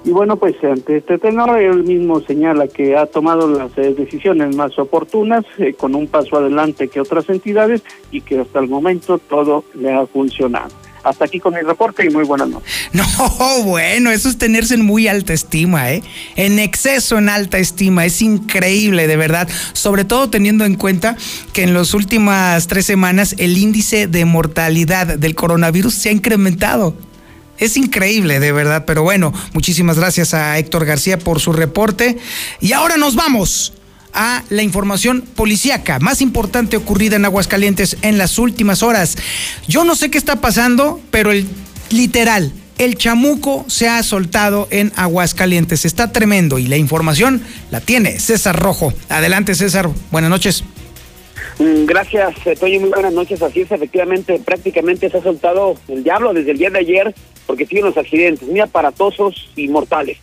Y 0.08 0.12
bueno, 0.12 0.38
pues 0.38 0.56
ante 0.64 0.98
este 0.98 1.18
tenor, 1.18 1.62
él 1.62 1.84
mismo 1.84 2.22
señala 2.22 2.70
que 2.70 2.96
ha 2.96 3.08
tomado 3.08 3.46
las 3.46 3.78
eh, 3.78 3.94
decisiones 3.94 4.56
más 4.56 4.80
oportunas, 4.80 5.44
eh, 5.58 5.74
con 5.74 5.96
un 5.96 6.08
paso 6.08 6.38
adelante 6.38 6.88
que 6.88 7.02
otras 7.02 7.30
entidades, 7.30 7.82
y 8.10 8.22
que 8.22 8.40
hasta 8.40 8.60
el 8.60 8.70
momento 8.70 9.18
todo 9.18 9.66
le 9.74 9.94
ha 9.94 10.06
funcionado. 10.08 10.87
Hasta 11.08 11.26
aquí 11.26 11.40
con 11.40 11.56
el 11.56 11.66
reporte 11.66 12.06
y 12.06 12.10
muy 12.10 12.26
buenas 12.26 12.50
noches. 12.50 12.70
No, 12.94 13.64
bueno, 13.64 14.12
eso 14.12 14.28
es 14.30 14.38
tenerse 14.38 14.74
en 14.74 14.86
muy 14.86 15.08
alta 15.08 15.34
estima, 15.34 15.92
¿eh? 15.92 16.04
En 16.36 16.60
exceso 16.60 17.18
en 17.18 17.30
alta 17.30 17.58
estima, 17.58 18.06
es 18.06 18.22
increíble, 18.22 19.08
de 19.08 19.16
verdad. 19.16 19.48
Sobre 19.74 20.04
todo 20.04 20.30
teniendo 20.30 20.66
en 20.66 20.76
cuenta 20.76 21.16
que 21.54 21.64
en 21.64 21.74
las 21.74 21.94
últimas 21.94 22.68
tres 22.68 22.86
semanas 22.86 23.36
el 23.38 23.58
índice 23.58 24.08
de 24.08 24.26
mortalidad 24.26 25.18
del 25.18 25.36
coronavirus 25.36 25.94
se 25.94 26.10
ha 26.10 26.12
incrementado. 26.12 26.96
Es 27.58 27.78
increíble, 27.78 28.40
de 28.40 28.52
verdad. 28.52 28.84
Pero 28.86 29.04
bueno, 29.04 29.34
muchísimas 29.54 29.98
gracias 29.98 30.34
a 30.34 30.58
Héctor 30.58 30.86
García 30.86 31.18
por 31.18 31.40
su 31.40 31.54
reporte. 31.54 32.18
Y 32.60 32.74
ahora 32.74 32.98
nos 32.98 33.16
vamos 33.16 33.74
a 34.14 34.44
la 34.50 34.64
información 34.64 35.22
policíaca 35.36 36.00
más 36.00 36.22
importante 36.22 36.78
ocurrida 36.78 37.16
en 37.16 37.26
Aguascalientes 37.26 37.98
en 38.02 38.18
las 38.18 38.40
últimas 38.40 38.84
horas. 38.84 39.18
Yo 39.68 39.84
no 39.84 39.96
sé 39.96 40.10
qué 40.10 40.18
está 40.18 40.42
pasando, 40.42 41.00
pero 41.12 41.32
el 41.32 41.48
literal, 41.90 42.52
el 42.78 42.96
chamuco 42.96 43.66
se 43.68 43.88
ha 43.88 44.02
soltado 44.04 44.68
en 44.72 44.92
Aguascalientes. 44.96 45.86
Está 45.86 46.12
tremendo 46.12 46.60
y 46.60 46.68
la 46.68 46.78
información 46.78 47.42
la 47.72 47.82
tiene 47.82 48.20
César 48.20 48.60
Rojo. 48.60 48.94
Adelante, 49.10 49.56
César. 49.56 49.90
Buenas 50.12 50.30
noches. 50.30 50.64
Mm, 51.60 51.86
Gracias, 51.86 52.36
eh, 52.46 52.56
Toño. 52.56 52.80
Muy 52.80 52.90
buenas 52.90 53.14
noches. 53.14 53.42
Así 53.42 53.62
es, 53.62 53.72
efectivamente, 53.72 54.40
prácticamente 54.44 55.10
se 55.10 55.18
ha 55.18 55.24
soltado 55.24 55.76
el 55.88 56.04
diablo 56.04 56.34
desde 56.34 56.52
el 56.52 56.58
día 56.58 56.70
de 56.70 56.80
ayer 56.80 57.16
porque 57.46 57.66
siguen 57.66 57.86
los 57.86 57.98
accidentes 57.98 58.48
muy 58.48 58.60
aparatosos 58.60 59.50
y 59.56 59.68
mortales. 59.70 60.18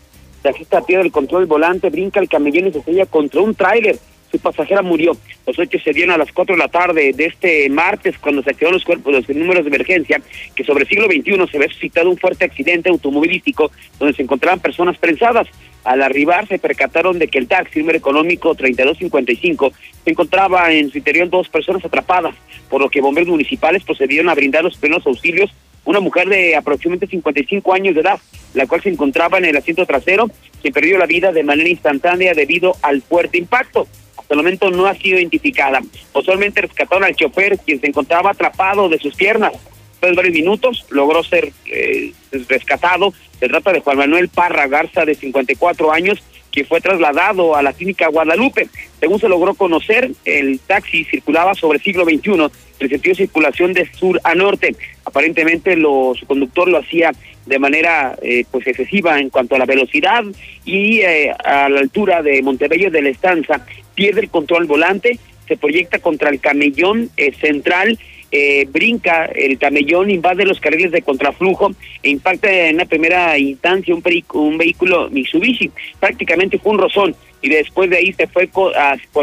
Taxista 0.44 0.82
pierde 0.82 1.06
el 1.06 1.10
control 1.10 1.40
del 1.40 1.48
volante, 1.48 1.88
brinca 1.88 2.20
el 2.20 2.28
camellón 2.28 2.68
y 2.68 2.72
se 2.72 2.78
estrella 2.80 3.06
contra 3.06 3.40
un 3.40 3.54
tráiler. 3.54 3.96
Su 4.30 4.38
pasajera 4.38 4.82
murió. 4.82 5.16
Los 5.46 5.58
hechos 5.58 5.82
se 5.82 5.94
dieron 5.94 6.14
a 6.14 6.18
las 6.18 6.32
4 6.32 6.54
de 6.54 6.58
la 6.58 6.68
tarde 6.68 7.14
de 7.14 7.24
este 7.24 7.70
martes 7.70 8.18
cuando 8.18 8.42
se 8.42 8.50
activaron 8.50 8.74
los 8.74 8.84
cuerpos, 8.84 9.10
los 9.10 9.28
números 9.30 9.64
de 9.64 9.68
emergencia, 9.68 10.20
que 10.54 10.62
sobre 10.62 10.82
el 10.82 10.88
siglo 10.88 11.06
XXI 11.06 11.50
se 11.50 11.56
había 11.56 11.68
suscitado 11.70 12.10
un 12.10 12.18
fuerte 12.18 12.44
accidente 12.44 12.90
automovilístico 12.90 13.70
donde 13.98 14.14
se 14.14 14.22
encontraban 14.22 14.60
personas 14.60 14.98
prensadas. 14.98 15.48
Al 15.82 16.02
arribar 16.02 16.46
se 16.46 16.58
percataron 16.58 17.18
de 17.18 17.28
que 17.28 17.38
el 17.38 17.48
taxi 17.48 17.78
número 17.78 17.96
económico 17.96 18.54
3255 18.54 19.72
se 20.04 20.10
encontraba 20.10 20.70
en 20.74 20.90
su 20.90 20.98
interior 20.98 21.30
dos 21.30 21.48
personas 21.48 21.82
atrapadas, 21.86 22.34
por 22.68 22.82
lo 22.82 22.90
que 22.90 23.00
bomberos 23.00 23.30
municipales 23.30 23.82
procedieron 23.82 24.28
a 24.28 24.34
brindar 24.34 24.62
los 24.62 24.76
primeros 24.76 25.06
auxilios 25.06 25.54
una 25.84 26.00
mujer 26.00 26.28
de 26.28 26.56
aproximadamente 26.56 27.06
55 27.06 27.74
años 27.74 27.94
de 27.94 28.00
edad, 28.00 28.18
la 28.54 28.66
cual 28.66 28.82
se 28.82 28.88
encontraba 28.88 29.38
en 29.38 29.44
el 29.46 29.56
asiento 29.56 29.86
trasero, 29.86 30.30
que 30.62 30.72
perdió 30.72 30.98
la 30.98 31.06
vida 31.06 31.32
de 31.32 31.42
manera 31.42 31.68
instantánea 31.68 32.34
debido 32.34 32.76
al 32.82 33.02
fuerte 33.02 33.38
impacto. 33.38 33.86
Hasta 34.16 34.34
el 34.34 34.38
momento 34.38 34.70
no 34.70 34.86
ha 34.86 34.94
sido 34.94 35.18
identificada. 35.18 35.82
Posteriormente 36.12 36.62
rescataron 36.62 37.04
al 37.04 37.14
chofer, 37.14 37.58
quien 37.58 37.80
se 37.80 37.88
encontraba 37.88 38.30
atrapado 38.30 38.88
de 38.88 38.98
sus 38.98 39.14
piernas. 39.14 39.52
Después 39.52 40.12
de 40.12 40.16
varios 40.16 40.34
minutos 40.34 40.86
logró 40.90 41.22
ser 41.22 41.52
eh, 41.66 42.12
rescatado. 42.48 43.12
Se 43.38 43.48
trata 43.48 43.72
de 43.72 43.80
Juan 43.80 43.98
Manuel 43.98 44.28
Parra 44.28 44.66
Garza, 44.66 45.04
de 45.04 45.14
54 45.14 45.92
años, 45.92 46.22
que 46.50 46.64
fue 46.64 46.80
trasladado 46.80 47.56
a 47.56 47.62
la 47.62 47.72
clínica 47.72 48.08
Guadalupe. 48.08 48.68
Según 49.00 49.18
se 49.18 49.28
logró 49.28 49.54
conocer, 49.54 50.12
el 50.24 50.60
taxi 50.60 51.04
circulaba 51.04 51.54
sobre 51.54 51.80
siglo 51.80 52.04
XXI, 52.04 52.48
en 52.84 52.90
sentido 52.90 53.14
circulación 53.14 53.72
de 53.72 53.86
sur 53.92 54.20
a 54.24 54.34
norte. 54.34 54.74
Aparentemente 55.04 55.76
lo, 55.76 56.14
su 56.18 56.26
conductor 56.26 56.68
lo 56.68 56.78
hacía 56.78 57.12
de 57.46 57.58
manera 57.58 58.16
eh, 58.22 58.44
pues 58.50 58.66
excesiva 58.66 59.18
en 59.18 59.30
cuanto 59.30 59.54
a 59.54 59.58
la 59.58 59.66
velocidad 59.66 60.24
y 60.64 61.00
eh, 61.00 61.30
a 61.44 61.68
la 61.68 61.80
altura 61.80 62.22
de 62.22 62.40
Montebello 62.42 62.90
de 62.90 63.02
la 63.02 63.10
Estanza 63.10 63.66
pierde 63.94 64.22
el 64.22 64.30
control 64.30 64.64
volante, 64.64 65.18
se 65.46 65.56
proyecta 65.56 65.98
contra 65.98 66.30
el 66.30 66.40
camellón 66.40 67.10
eh, 67.16 67.32
central 67.32 67.98
eh, 68.36 68.66
brinca 68.68 69.26
el 69.26 69.58
camellón, 69.58 70.10
invade 70.10 70.44
los 70.44 70.58
carriles 70.58 70.90
de 70.90 71.02
contraflujo 71.02 71.70
e 72.02 72.10
impacta 72.10 72.50
en 72.50 72.78
la 72.78 72.84
primera 72.84 73.38
instancia 73.38 73.94
un, 73.94 74.02
un 74.32 74.58
vehículo 74.58 75.08
Mitsubishi. 75.08 75.70
Prácticamente 76.00 76.58
fue 76.58 76.72
un 76.72 76.78
rozón 76.78 77.14
y 77.42 77.48
después 77.48 77.90
de 77.90 77.98
ahí 77.98 78.12
se 78.12 78.26
fue 78.26 78.48
por 78.48 78.72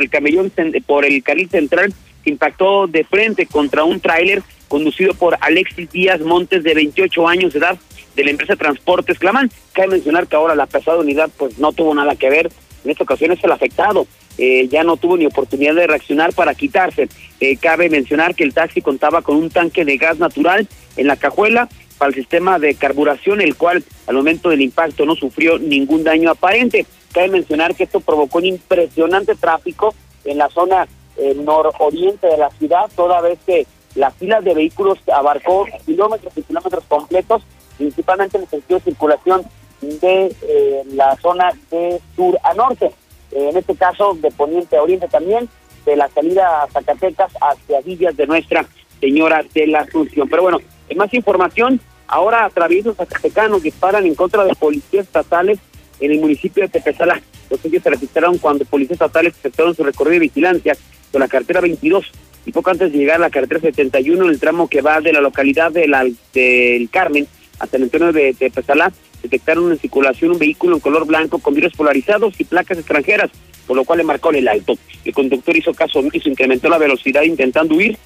el 0.01 0.09
camellón, 0.09 0.49
por 0.85 1.03
el 1.03 1.21
carril 1.23 1.49
central, 1.49 1.93
impactó 2.29 2.87
de 2.87 3.03
frente 3.03 3.45
contra 3.45 3.83
un 3.83 3.99
tráiler 3.99 4.43
conducido 4.67 5.13
por 5.13 5.37
Alexis 5.41 5.91
Díaz 5.91 6.21
Montes 6.21 6.63
de 6.63 6.73
28 6.73 7.27
años 7.27 7.53
de 7.53 7.59
edad 7.59 7.77
de 8.15 8.23
la 8.23 8.31
empresa 8.31 8.55
Transportes 8.55 9.19
Clamán. 9.19 9.51
Cabe 9.73 9.89
mencionar 9.89 10.27
que 10.27 10.35
ahora 10.35 10.55
la 10.55 10.67
pesada 10.67 10.99
unidad 10.99 11.29
pues 11.37 11.57
no 11.57 11.71
tuvo 11.73 11.93
nada 11.93 12.15
que 12.15 12.29
ver, 12.29 12.51
en 12.83 12.91
esta 12.91 13.03
ocasión 13.03 13.31
es 13.31 13.43
el 13.43 13.51
afectado, 13.51 14.07
eh, 14.37 14.67
ya 14.69 14.83
no 14.83 14.97
tuvo 14.97 15.17
ni 15.17 15.25
oportunidad 15.25 15.75
de 15.75 15.87
reaccionar 15.87 16.33
para 16.33 16.55
quitarse. 16.55 17.09
Eh, 17.39 17.57
cabe 17.57 17.89
mencionar 17.89 18.33
que 18.33 18.43
el 18.43 18.53
taxi 18.53 18.81
contaba 18.81 19.21
con 19.21 19.35
un 19.35 19.49
tanque 19.49 19.85
de 19.85 19.97
gas 19.97 20.19
natural 20.19 20.67
en 20.97 21.07
la 21.07 21.15
cajuela 21.15 21.69
para 21.97 22.09
el 22.09 22.15
sistema 22.15 22.57
de 22.57 22.73
carburación, 22.75 23.41
el 23.41 23.55
cual 23.55 23.83
al 24.07 24.15
momento 24.15 24.49
del 24.49 24.61
impacto 24.61 25.05
no 25.05 25.15
sufrió 25.15 25.59
ningún 25.59 26.03
daño 26.03 26.31
aparente. 26.31 26.85
Cabe 27.13 27.27
mencionar 27.27 27.75
que 27.75 27.83
esto 27.83 27.99
provocó 27.99 28.39
un 28.39 28.45
impresionante 28.45 29.35
tráfico 29.35 29.93
en 30.25 30.37
la 30.37 30.49
zona 30.49 30.87
eh, 31.21 31.35
nororiente 31.35 32.25
de 32.25 32.37
la 32.37 32.49
ciudad, 32.49 32.89
toda 32.95 33.21
vez 33.21 33.37
que 33.45 33.67
la 33.93 34.09
fila 34.09 34.41
de 34.41 34.55
vehículos 34.55 34.97
abarcó 35.13 35.67
kilómetros 35.85 36.35
y 36.35 36.41
kilómetros 36.41 36.83
completos, 36.87 37.43
principalmente 37.77 38.37
en 38.37 38.43
el 38.43 38.49
sentido 38.49 38.79
de 38.79 38.85
circulación 38.85 39.43
de 39.81 40.35
eh, 40.41 40.83
la 40.93 41.15
zona 41.17 41.51
de 41.69 42.01
sur 42.15 42.39
a 42.43 42.53
norte. 42.53 42.91
Eh, 43.31 43.49
en 43.49 43.57
este 43.57 43.75
caso, 43.75 44.17
de 44.19 44.31
poniente 44.31 44.77
a 44.77 44.81
oriente 44.81 45.07
también, 45.07 45.47
de 45.85 45.95
la 45.95 46.09
salida 46.09 46.63
a 46.63 46.67
Zacatecas 46.67 47.31
hacia 47.39 47.81
Villas 47.81 48.17
de 48.17 48.27
Nuestra 48.27 48.65
Señora 48.99 49.43
de 49.53 49.67
la 49.67 49.81
Asunción. 49.81 50.27
Pero 50.27 50.43
bueno, 50.43 50.57
en 50.89 50.97
más 50.97 51.13
información, 51.13 51.79
ahora 52.07 52.49
traviesos 52.53 52.97
zacatecanos 52.97 53.63
disparan 53.63 54.05
en 54.05 54.15
contra 54.15 54.43
de 54.43 54.55
policías 54.55 55.05
estatales 55.05 55.59
en 55.99 56.11
el 56.11 56.19
municipio 56.19 56.63
de 56.63 56.69
Tepezalá. 56.69 57.21
Los 57.49 57.63
hechos 57.65 57.83
se 57.83 57.89
registraron 57.89 58.37
cuando 58.37 58.65
policías 58.65 58.93
estatales 58.93 59.33
efectuaron 59.33 59.75
su 59.75 59.83
recorrido 59.83 60.13
de 60.13 60.19
vigilancia 60.19 60.75
con 61.11 61.21
la 61.21 61.27
carretera 61.27 61.61
22 61.61 62.11
y 62.45 62.51
poco 62.51 62.71
antes 62.71 62.91
de 62.91 62.97
llegar 62.97 63.17
a 63.17 63.19
la 63.19 63.29
carretera 63.29 63.61
71 63.61 64.23
en 64.23 64.29
el 64.29 64.39
tramo 64.39 64.67
que 64.67 64.81
va 64.81 65.01
de 65.01 65.13
la 65.13 65.21
localidad 65.21 65.71
de 65.71 66.15
del 66.33 66.89
Carmen 66.89 67.27
hasta 67.59 67.77
el 67.77 67.83
entorno 67.83 68.11
de 68.11 68.33
Tepezalá, 68.33 68.91
detectaron 69.21 69.71
en 69.71 69.77
circulación 69.77 70.31
un 70.31 70.39
vehículo 70.39 70.75
en 70.75 70.81
color 70.81 71.05
blanco 71.05 71.37
con 71.39 71.53
vidrios 71.53 71.73
polarizados 71.73 72.33
y 72.39 72.43
placas 72.43 72.79
extranjeras, 72.79 73.29
por 73.67 73.77
lo 73.77 73.83
cual 73.83 73.99
le 73.99 74.03
marcó 74.03 74.31
el 74.31 74.47
alto. 74.47 74.77
El 75.05 75.13
conductor 75.13 75.55
hizo 75.55 75.73
caso 75.73 75.99
omiso, 75.99 76.27
incrementó 76.27 76.69
la 76.69 76.79
velocidad 76.79 77.21
intentando 77.21 77.75
huir. 77.75 77.97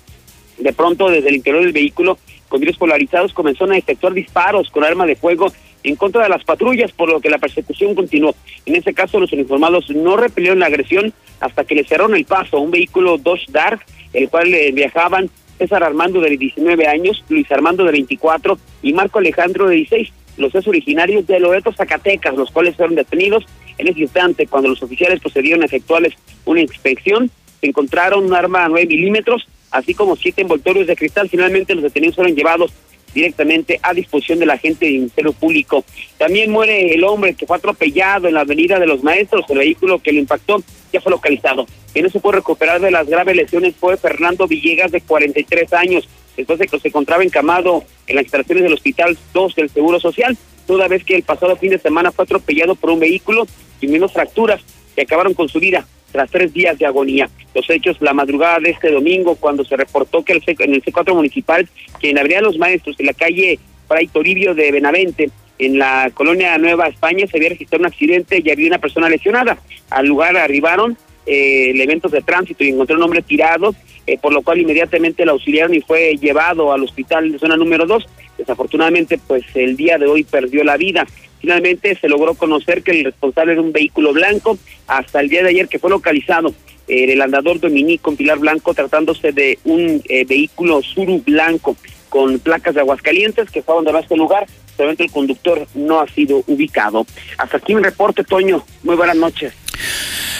De 0.57 0.73
pronto, 0.73 1.09
desde 1.09 1.29
el 1.29 1.35
interior 1.35 1.63
del 1.63 1.71
vehículo, 1.71 2.17
con 2.49 2.59
vidrios 2.59 2.77
polarizados, 2.77 3.33
comenzaron 3.33 3.73
a 3.73 3.77
efectuar 3.77 4.13
disparos 4.13 4.69
con 4.69 4.83
arma 4.83 5.05
de 5.05 5.15
fuego 5.15 5.51
en 5.83 5.95
contra 5.95 6.23
de 6.23 6.29
las 6.29 6.43
patrullas, 6.43 6.91
por 6.91 7.09
lo 7.09 7.21
que 7.21 7.29
la 7.29 7.37
persecución 7.37 7.95
continuó. 7.95 8.35
En 8.65 8.75
ese 8.75 8.93
caso, 8.93 9.19
los 9.19 9.31
uniformados 9.31 9.89
no 9.91 10.17
repelieron 10.17 10.59
la 10.59 10.65
agresión 10.65 11.13
hasta 11.39 11.63
que 11.63 11.75
le 11.75 11.83
cerraron 11.83 12.15
el 12.15 12.25
paso 12.25 12.57
a 12.57 12.61
un 12.61 12.71
vehículo 12.71 13.17
Dodge 13.17 13.45
Dart, 13.49 13.81
el 14.13 14.29
cual 14.29 14.53
eh, 14.53 14.71
viajaban 14.71 15.29
César 15.57 15.83
Armando 15.83 16.19
de 16.19 16.37
19 16.37 16.87
años, 16.87 17.23
Luis 17.29 17.49
Armando 17.51 17.83
de 17.83 17.91
24 17.91 18.57
y 18.81 18.93
Marco 18.93 19.19
Alejandro 19.19 19.67
de 19.67 19.75
16, 19.75 20.09
los 20.37 20.51
tres 20.51 20.67
originarios 20.67 21.25
de 21.27 21.39
Loreto, 21.39 21.71
Zacatecas, 21.71 22.35
los 22.35 22.51
cuales 22.51 22.75
fueron 22.75 22.95
detenidos 22.95 23.45
en 23.77 23.87
ese 23.87 24.01
instante 24.01 24.47
cuando 24.47 24.69
los 24.69 24.83
oficiales 24.83 25.19
procedieron 25.19 25.61
a 25.61 25.65
efectuarles 25.65 26.13
una 26.45 26.61
inspección. 26.61 27.31
Se 27.61 27.67
encontraron 27.67 28.25
un 28.25 28.33
arma 28.33 28.65
a 28.65 28.69
9 28.69 28.87
milímetros, 28.87 29.47
así 29.71 29.93
como 29.93 30.15
siete 30.15 30.41
envoltorios 30.41 30.87
de 30.87 30.95
cristal. 30.95 31.29
Finalmente 31.29 31.73
los 31.73 31.83
detenidos 31.83 32.15
fueron 32.15 32.35
llevados 32.35 32.73
directamente 33.15 33.79
a 33.81 33.93
disposición 33.93 34.37
del 34.37 34.51
agente 34.51 34.85
del 34.85 34.95
Ministerio 34.95 35.33
Público. 35.33 35.83
También 36.19 36.51
muere 36.51 36.93
el 36.93 37.03
hombre 37.05 37.33
que 37.33 37.47
fue 37.47 37.57
atropellado 37.57 38.27
en 38.27 38.35
la 38.35 38.41
avenida 38.41 38.77
de 38.77 38.85
los 38.85 39.01
maestros. 39.01 39.45
El 39.49 39.57
vehículo 39.57 39.99
que 39.99 40.11
lo 40.11 40.19
impactó 40.19 40.61
ya 40.93 41.01
fue 41.01 41.11
localizado. 41.11 41.65
Quien 41.93 42.03
no 42.03 42.11
se 42.11 42.19
puede 42.19 42.37
recuperar 42.37 42.81
de 42.81 42.91
las 42.91 43.07
graves 43.07 43.35
lesiones 43.35 43.73
fue 43.75 43.97
Fernando 43.97 44.47
Villegas, 44.47 44.91
de 44.91 45.01
43 45.01 45.73
años, 45.73 46.07
después 46.35 46.59
de 46.59 46.67
que 46.67 46.79
se 46.79 46.89
encontraba 46.89 47.23
encamado 47.23 47.85
en 48.05 48.15
las 48.15 48.25
instalaciones 48.25 48.65
del 48.65 48.73
Hospital 48.73 49.17
2 49.33 49.55
del 49.55 49.69
Seguro 49.69 49.99
Social, 49.99 50.37
toda 50.67 50.89
vez 50.89 51.03
que 51.05 51.15
el 51.15 51.23
pasado 51.23 51.55
fin 51.55 51.69
de 51.69 51.79
semana 51.79 52.11
fue 52.11 52.23
atropellado 52.23 52.75
por 52.75 52.89
un 52.89 52.99
vehículo 52.99 53.47
y 53.79 53.87
menos 53.87 54.11
fracturas 54.11 54.61
que 54.93 55.03
acabaron 55.03 55.33
con 55.33 55.47
su 55.47 55.59
vida 55.59 55.87
tras 56.15 56.31
tres 56.31 56.53
días 56.53 56.79
de 56.79 56.85
agonía. 56.85 57.29
Los 57.53 57.69
hechos 57.69 57.97
la 57.99 58.13
madrugada 58.13 58.59
de 58.59 58.69
este 58.69 58.89
domingo, 58.89 59.35
cuando 59.35 59.65
se 59.65 59.75
reportó 59.75 60.23
que 60.23 60.31
el 60.31 60.41
C- 60.41 60.55
en 60.59 60.73
el 60.73 60.81
C4 60.81 61.13
municipal, 61.13 61.67
que 61.99 62.09
en 62.11 62.17
Avenida 62.17 62.39
Los 62.39 62.57
Maestros, 62.57 62.95
en 62.99 63.07
la 63.07 63.13
calle 63.13 63.59
Fray 63.89 64.07
Toribio 64.07 64.55
de 64.55 64.71
Benavente, 64.71 65.29
en 65.59 65.77
la 65.77 66.09
colonia 66.13 66.57
Nueva 66.57 66.87
España, 66.87 67.27
se 67.27 67.35
había 67.37 67.49
registrado 67.49 67.81
un 67.81 67.87
accidente 67.87 68.41
y 68.43 68.49
había 68.49 68.67
una 68.67 68.79
persona 68.79 69.09
lesionada. 69.09 69.57
Al 69.89 70.05
lugar 70.07 70.37
arribaron 70.37 70.97
eh, 71.25 71.71
elementos 71.71 72.11
de 72.11 72.21
tránsito 72.21 72.63
y 72.63 72.69
encontró 72.69 72.95
un 72.95 73.03
hombre 73.03 73.21
tirado, 73.21 73.75
eh, 74.07 74.17
por 74.17 74.33
lo 74.33 74.41
cual 74.41 74.59
inmediatamente 74.59 75.25
lo 75.25 75.33
auxiliaron 75.33 75.73
y 75.73 75.81
fue 75.81 76.17
llevado 76.17 76.71
al 76.71 76.83
hospital 76.83 77.31
de 77.31 77.39
zona 77.39 77.57
número 77.57 77.85
2. 77.85 78.05
Desafortunadamente, 78.37 79.19
pues 79.25 79.43
el 79.55 79.77
día 79.77 79.97
de 79.97 80.07
hoy 80.07 80.23
perdió 80.23 80.63
la 80.63 80.77
vida. 80.77 81.05
Finalmente 81.39 81.95
se 81.95 82.09
logró 82.09 82.33
conocer 82.33 82.81
que 82.81 82.91
el 82.91 83.05
responsable 83.05 83.53
era 83.53 83.61
un 83.61 83.71
vehículo 83.71 84.13
blanco 84.13 84.57
hasta 84.87 85.19
el 85.19 85.29
día 85.29 85.43
de 85.43 85.49
ayer 85.49 85.67
que 85.67 85.79
fue 85.79 85.89
localizado 85.89 86.53
eh, 86.87 87.11
el 87.11 87.21
andador 87.21 87.59
Dominique 87.59 88.01
con 88.01 88.15
pilar 88.15 88.39
blanco 88.39 88.73
tratándose 88.73 89.31
de 89.31 89.59
un 89.63 90.01
eh, 90.07 90.25
vehículo 90.25 90.81
Suru 90.81 91.21
blanco 91.25 91.75
con 92.09 92.39
placas 92.39 92.75
de 92.75 92.81
Aguascalientes 92.81 93.49
que 93.49 93.61
fue 93.61 93.73
abandonado 93.73 94.03
este 94.03 94.17
lugar. 94.17 94.45
Solamente 94.75 95.03
el 95.03 95.11
conductor 95.11 95.67
no 95.73 95.99
ha 95.99 96.07
sido 96.07 96.43
ubicado. 96.47 97.05
Hasta 97.37 97.57
aquí 97.57 97.75
un 97.75 97.83
reporte, 97.83 98.23
Toño. 98.23 98.65
Muy 98.83 98.95
buenas 98.95 99.15
noches. 99.15 99.53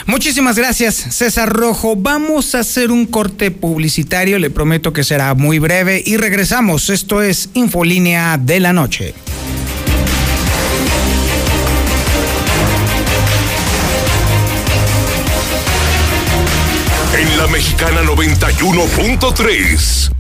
Muchísimas 0.06 0.56
gracias, 0.56 0.96
César 0.96 1.50
Rojo. 1.50 1.96
Vamos 1.96 2.54
a 2.54 2.60
hacer 2.60 2.92
un 2.92 3.08
corte 3.08 3.50
publicitario, 3.50 4.38
le 4.38 4.52
prometo 4.52 4.94
que 4.94 5.04
será 5.04 5.34
muy 5.34 5.58
breve 5.58 6.04
y 6.06 6.18
regresamos. 6.18 6.92
Esto 6.92 7.24
es 7.24 7.50
Infolínea 7.54 8.38
de 8.38 8.60
la 8.60 8.72
Noche. 8.72 9.16
En 17.18 17.38
la 17.38 17.48
Mexicana 17.48 18.04
91.3. 18.04 20.12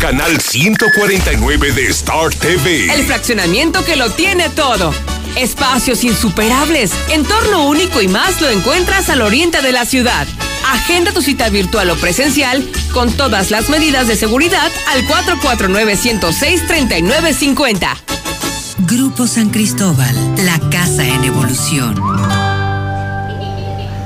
Canal 0.00 0.40
149 0.40 1.72
de 1.72 1.88
Star 1.88 2.30
TV. 2.30 2.90
El 2.90 3.04
fraccionamiento 3.04 3.84
que 3.84 3.96
lo 3.96 4.08
tiene 4.10 4.48
todo. 4.48 4.94
Espacios 5.36 6.02
insuperables, 6.04 6.92
entorno 7.10 7.68
único 7.68 8.00
y 8.00 8.08
más 8.08 8.40
lo 8.40 8.48
encuentras 8.48 9.10
al 9.10 9.20
oriente 9.20 9.60
de 9.60 9.72
la 9.72 9.84
ciudad. 9.84 10.26
Agenda 10.72 11.12
tu 11.12 11.20
cita 11.20 11.50
virtual 11.50 11.90
o 11.90 11.96
presencial 11.96 12.66
con 12.94 13.12
todas 13.12 13.50
las 13.50 13.68
medidas 13.68 14.08
de 14.08 14.16
seguridad 14.16 14.72
al 14.88 15.06
449-106-3950. 15.06 17.98
Grupo 18.78 19.26
San 19.26 19.50
Cristóbal, 19.50 20.16
la 20.46 20.58
casa 20.70 21.06
en 21.06 21.24
evolución. 21.24 22.59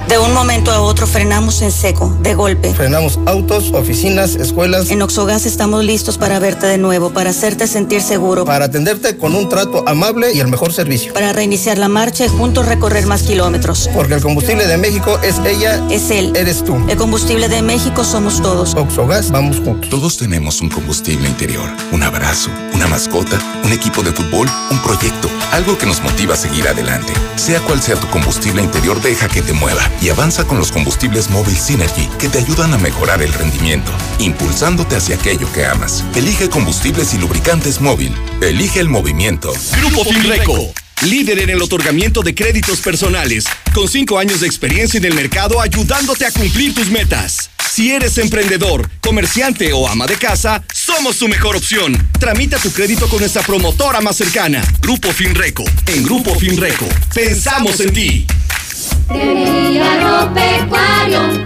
De 0.08 0.18
un 0.18 0.34
momento 0.34 0.70
a 0.70 0.80
otro 0.82 1.06
frenamos 1.06 1.62
en 1.62 1.72
seco, 1.72 2.14
de 2.20 2.34
golpe. 2.34 2.74
Frenamos 2.74 3.18
autos, 3.24 3.72
oficinas, 3.72 4.36
escuelas. 4.36 4.90
En 4.90 5.00
Oxogas 5.00 5.46
estamos 5.46 5.82
listos 5.82 6.18
para 6.18 6.38
verte 6.38 6.66
de 6.66 6.76
nuevo, 6.76 7.10
para 7.10 7.30
hacerte 7.30 7.66
sentir 7.66 8.02
seguro. 8.02 8.44
Para 8.44 8.66
atenderte 8.66 9.16
con 9.16 9.34
un 9.34 9.48
trato 9.48 9.82
amable 9.88 10.32
y 10.34 10.40
el 10.40 10.48
mejor 10.48 10.74
servicio. 10.74 11.14
Para 11.14 11.32
reiniciar 11.32 11.78
la 11.78 11.88
marcha 11.88 12.26
y 12.26 12.28
juntos 12.28 12.66
recorrer 12.66 13.06
más 13.06 13.22
kilómetros. 13.22 13.88
Porque 13.94 14.14
el 14.14 14.22
combustible 14.22 14.66
de 14.66 14.76
México 14.76 15.18
es 15.22 15.38
ella. 15.46 15.82
Es 15.90 16.10
él. 16.10 16.32
Eres 16.36 16.62
tú. 16.62 16.76
El 16.88 16.98
combustible 16.98 17.48
de 17.48 17.62
México 17.62 18.04
somos 18.04 18.42
todos. 18.42 18.74
Oxogas, 18.74 19.30
vamos 19.30 19.56
juntos. 19.56 19.88
Todos 19.88 20.18
tenemos 20.18 20.60
un 20.60 20.68
combustible 20.68 21.28
interior. 21.28 21.70
Un 21.92 22.02
abrazo, 22.02 22.50
una 22.74 22.86
mascota, 22.88 23.38
un 23.64 23.72
equipo 23.72 24.02
de 24.02 24.12
fútbol, 24.12 24.48
un 24.70 24.82
proyecto. 24.82 25.30
Algo 25.52 25.78
que 25.78 25.86
nos 25.86 26.02
motiva 26.02 26.34
a 26.34 26.36
seguir 26.36 26.68
adelante. 26.68 27.12
Sea 27.36 27.60
cual 27.60 27.80
sea 27.80 27.96
tu 27.96 28.06
combustible 28.08 28.62
interior, 28.62 29.00
deja 29.00 29.28
que 29.28 29.40
te 29.40 29.54
mueva 29.54 29.82
y 30.02 30.08
avanza 30.08 30.44
con 30.44 30.58
los 30.58 30.72
combustibles 30.72 31.30
Móvil 31.30 31.56
Synergy 31.56 32.08
que 32.18 32.28
te 32.28 32.38
ayudan 32.38 32.74
a 32.74 32.78
mejorar 32.78 33.22
el 33.22 33.32
rendimiento, 33.32 33.92
impulsándote 34.18 34.96
hacia 34.96 35.16
aquello 35.16 35.50
que 35.52 35.66
amas. 35.66 36.04
Elige 36.14 36.48
combustibles 36.48 37.14
y 37.14 37.18
lubricantes 37.18 37.80
móvil. 37.80 38.14
Elige 38.40 38.80
el 38.80 38.88
movimiento. 38.88 39.52
Grupo 39.80 40.04
Finreco. 40.04 40.72
Líder 41.02 41.40
en 41.40 41.50
el 41.50 41.60
otorgamiento 41.60 42.22
de 42.22 42.34
créditos 42.34 42.80
personales, 42.80 43.44
con 43.74 43.88
cinco 43.88 44.18
años 44.18 44.40
de 44.40 44.46
experiencia 44.46 44.98
en 44.98 45.04
el 45.04 45.14
mercado 45.14 45.60
ayudándote 45.60 46.24
a 46.24 46.30
cumplir 46.30 46.74
tus 46.74 46.88
metas. 46.88 47.50
Si 47.74 47.90
eres 47.90 48.18
emprendedor, 48.18 48.88
comerciante 49.00 49.72
o 49.72 49.88
ama 49.88 50.06
de 50.06 50.14
casa, 50.14 50.62
somos 50.72 51.18
tu 51.18 51.26
mejor 51.26 51.56
opción. 51.56 52.08
Tramita 52.20 52.56
tu 52.58 52.70
crédito 52.70 53.08
con 53.08 53.18
nuestra 53.18 53.42
promotora 53.42 54.00
más 54.00 54.16
cercana, 54.16 54.62
Grupo 54.80 55.10
Finreco. 55.12 55.64
En 55.86 56.04
Grupo 56.04 56.36
Finreco, 56.36 56.86
pensamos 57.12 57.80
en 57.80 57.92
ti. 57.92 58.26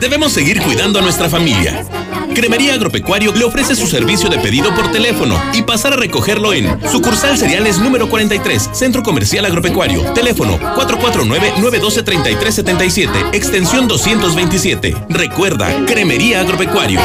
Debemos 0.01 0.33
seguir 0.33 0.61
cuidando 0.63 0.99
a 0.99 1.03
nuestra 1.03 1.29
familia. 1.29 1.85
Cremería 2.35 2.75
Agropecuario 2.75 3.33
le 3.35 3.45
ofrece 3.45 3.75
su 3.75 3.87
servicio 3.87 4.29
de 4.29 4.39
pedido 4.39 4.75
por 4.75 4.93
teléfono 4.93 5.41
y 5.53 5.63
pasar 5.63 5.95
a 5.95 5.97
recogerlo 5.97 6.53
en 6.53 6.79
sucursal 6.89 7.37
cereales 7.37 7.79
número 7.79 8.09
43, 8.09 8.71
Centro 8.73 9.03
Comercial 9.03 9.45
Agropecuario. 9.45 10.13
Teléfono 10.13 10.59
449-912-3377, 10.59 13.31
extensión 13.33 13.89
227. 13.89 14.95
Recuerda, 15.09 15.85
Cremería 15.87 16.41
Agropecuario. 16.41 17.01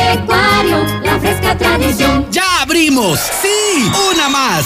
¡Ya 2.32 2.62
abrimos! 2.62 3.20
¡Sí! 3.20 3.92
¡Una 4.12 4.30
más! 4.30 4.66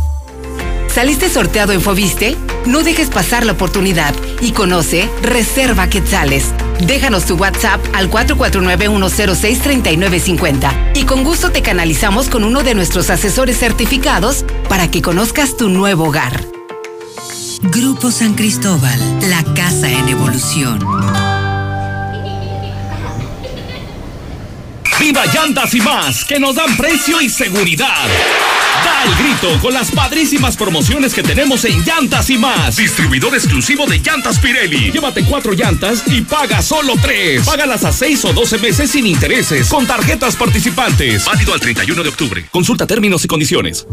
¿Saliste 0.93 1.29
sorteado 1.29 1.71
en 1.71 1.81
Fobiste? 1.81 2.35
No 2.65 2.83
dejes 2.83 3.09
pasar 3.09 3.45
la 3.45 3.53
oportunidad 3.53 4.13
y 4.41 4.51
conoce 4.51 5.09
Reserva 5.21 5.87
Quetzales. 5.87 6.47
Déjanos 6.81 7.23
tu 7.25 7.35
WhatsApp 7.35 7.79
al 7.93 8.11
449-106-3950 8.11 10.91
y 10.95 11.05
con 11.05 11.23
gusto 11.23 11.51
te 11.51 11.61
canalizamos 11.61 12.27
con 12.27 12.43
uno 12.43 12.63
de 12.63 12.75
nuestros 12.75 13.09
asesores 13.09 13.57
certificados 13.57 14.43
para 14.67 14.91
que 14.91 15.01
conozcas 15.01 15.55
tu 15.55 15.69
nuevo 15.69 16.09
hogar. 16.09 16.43
Grupo 17.61 18.11
San 18.11 18.33
Cristóbal, 18.33 18.99
la 19.29 19.45
casa 19.53 19.89
en 19.89 20.09
evolución. 20.09 20.79
Viva 24.99 25.25
Llantas 25.33 25.73
y 25.73 25.79
más, 25.79 26.25
que 26.25 26.37
nos 26.37 26.55
dan 26.55 26.75
precio 26.75 27.21
y 27.21 27.29
seguridad. 27.29 28.09
Da 29.01 29.05
el 29.05 29.15
grito 29.15 29.59
con 29.61 29.73
las 29.73 29.89
padrísimas 29.89 30.55
promociones 30.55 31.15
que 31.15 31.23
tenemos 31.23 31.65
en 31.65 31.83
Llantas 31.83 32.29
y 32.29 32.37
más. 32.37 32.75
Distribuidor 32.75 33.33
exclusivo 33.33 33.87
de 33.87 33.97
Llantas 33.97 34.37
Pirelli. 34.37 34.91
Llévate 34.91 35.23
cuatro 35.25 35.53
llantas 35.53 36.03
y 36.05 36.21
paga 36.21 36.61
solo 36.61 36.93
tres. 37.01 37.43
Págalas 37.43 37.83
a 37.83 37.91
seis 37.91 38.23
o 38.25 38.33
doce 38.33 38.59
meses 38.59 38.91
sin 38.91 39.07
intereses 39.07 39.67
con 39.69 39.87
tarjetas 39.87 40.35
participantes. 40.35 41.25
Válido 41.25 41.53
al 41.53 41.59
31 41.59 42.03
de 42.03 42.09
octubre. 42.09 42.45
Consulta 42.51 42.85
términos 42.85 43.25
y 43.25 43.27
condiciones. 43.27 43.87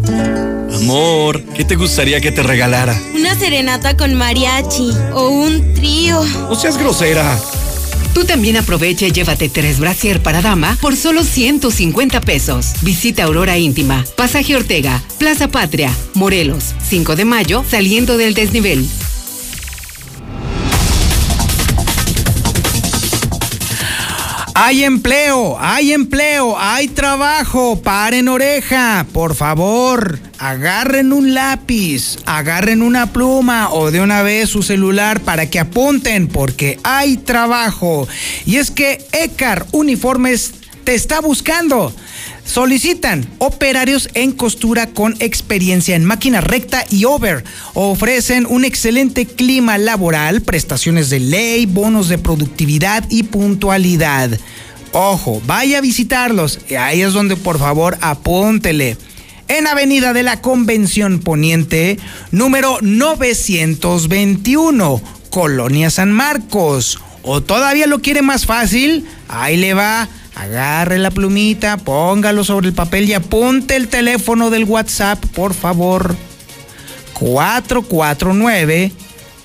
Amor, 0.74 1.42
¿qué 1.56 1.64
te 1.64 1.76
gustaría 1.76 2.20
que 2.20 2.30
te 2.30 2.42
regalara? 2.42 3.00
Una 3.14 3.34
serenata 3.34 3.96
con 3.96 4.14
mariachi 4.14 4.90
o 5.14 5.28
un 5.30 5.74
trío. 5.74 6.22
No 6.22 6.54
seas 6.54 6.76
grosera. 6.76 7.38
Tú 8.14 8.24
también 8.24 8.56
aprovecha 8.56 9.06
y 9.06 9.12
llévate 9.12 9.48
tres 9.48 9.78
brasier 9.78 10.22
para 10.22 10.42
dama 10.42 10.76
por 10.80 10.96
solo 10.96 11.22
150 11.22 12.20
pesos. 12.20 12.72
Visita 12.82 13.24
Aurora 13.24 13.58
Íntima, 13.58 14.04
Pasaje 14.16 14.56
Ortega, 14.56 15.02
Plaza 15.18 15.48
Patria, 15.48 15.94
Morelos, 16.14 16.74
5 16.88 17.16
de 17.16 17.24
mayo, 17.24 17.64
saliendo 17.68 18.16
del 18.16 18.34
desnivel. 18.34 18.86
Hay 24.60 24.82
empleo, 24.82 25.56
hay 25.60 25.92
empleo, 25.92 26.58
hay 26.58 26.88
trabajo. 26.88 27.80
Paren 27.80 28.26
oreja, 28.26 29.06
por 29.12 29.36
favor. 29.36 30.18
Agarren 30.40 31.12
un 31.12 31.32
lápiz, 31.32 32.16
agarren 32.26 32.82
una 32.82 33.12
pluma 33.12 33.72
o 33.72 33.92
de 33.92 34.00
una 34.00 34.22
vez 34.22 34.48
su 34.48 34.64
celular 34.64 35.20
para 35.20 35.48
que 35.48 35.60
apunten 35.60 36.26
porque 36.26 36.80
hay 36.82 37.18
trabajo. 37.18 38.08
Y 38.46 38.56
es 38.56 38.72
que 38.72 39.06
ECAR 39.12 39.64
Uniformes 39.70 40.54
te 40.82 40.96
está 40.96 41.20
buscando. 41.20 41.94
Solicitan 42.48 43.28
operarios 43.36 44.08
en 44.14 44.32
costura 44.32 44.86
con 44.86 45.14
experiencia 45.18 45.94
en 45.94 46.06
máquina 46.06 46.40
recta 46.40 46.82
y 46.88 47.04
over. 47.04 47.44
Ofrecen 47.74 48.46
un 48.48 48.64
excelente 48.64 49.26
clima 49.26 49.76
laboral, 49.76 50.40
prestaciones 50.40 51.10
de 51.10 51.20
ley, 51.20 51.66
bonos 51.66 52.08
de 52.08 52.16
productividad 52.16 53.04
y 53.10 53.24
puntualidad. 53.24 54.30
Ojo, 54.92 55.42
vaya 55.46 55.76
a 55.76 55.82
visitarlos. 55.82 56.60
Ahí 56.78 57.02
es 57.02 57.12
donde 57.12 57.36
por 57.36 57.58
favor 57.58 57.98
apúntele. 58.00 58.96
En 59.48 59.66
Avenida 59.66 60.14
de 60.14 60.22
la 60.22 60.40
Convención 60.40 61.20
Poniente, 61.20 61.98
número 62.30 62.78
921, 62.80 65.02
Colonia 65.28 65.90
San 65.90 66.12
Marcos. 66.12 66.98
O 67.22 67.42
todavía 67.42 67.86
lo 67.86 68.00
quiere 68.00 68.22
más 68.22 68.46
fácil, 68.46 69.04
ahí 69.28 69.58
le 69.58 69.74
va 69.74 70.08
agarre 70.38 70.98
la 70.98 71.10
plumita, 71.10 71.76
póngalo 71.76 72.44
sobre 72.44 72.68
el 72.68 72.74
papel 72.74 73.08
y 73.08 73.14
apunte 73.14 73.74
el 73.76 73.88
teléfono 73.88 74.50
del 74.50 74.64
WhatsApp, 74.64 75.24
por 75.34 75.54
favor. 75.54 76.14
449 77.14 78.92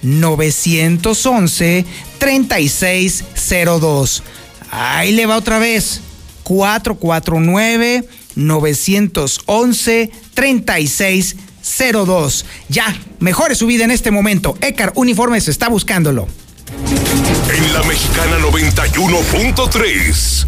911 0.03 1.85
3602. 2.19 4.23
Ahí 4.69 5.13
le 5.13 5.25
va 5.25 5.37
otra 5.37 5.57
vez. 5.59 6.01
449 6.43 8.07
911 8.35 10.11
3602. 10.33 12.45
Ya, 12.69 12.95
mejore 13.19 13.55
su 13.55 13.65
vida 13.65 13.83
en 13.83 13.89
este 13.91 14.11
momento. 14.11 14.55
Ecar 14.61 14.93
Uniformes 14.95 15.47
está 15.47 15.69
buscándolo. 15.69 16.27
En 17.49 17.73
la 17.73 17.81
mexicana 17.83 18.37
91.3, 18.39 20.47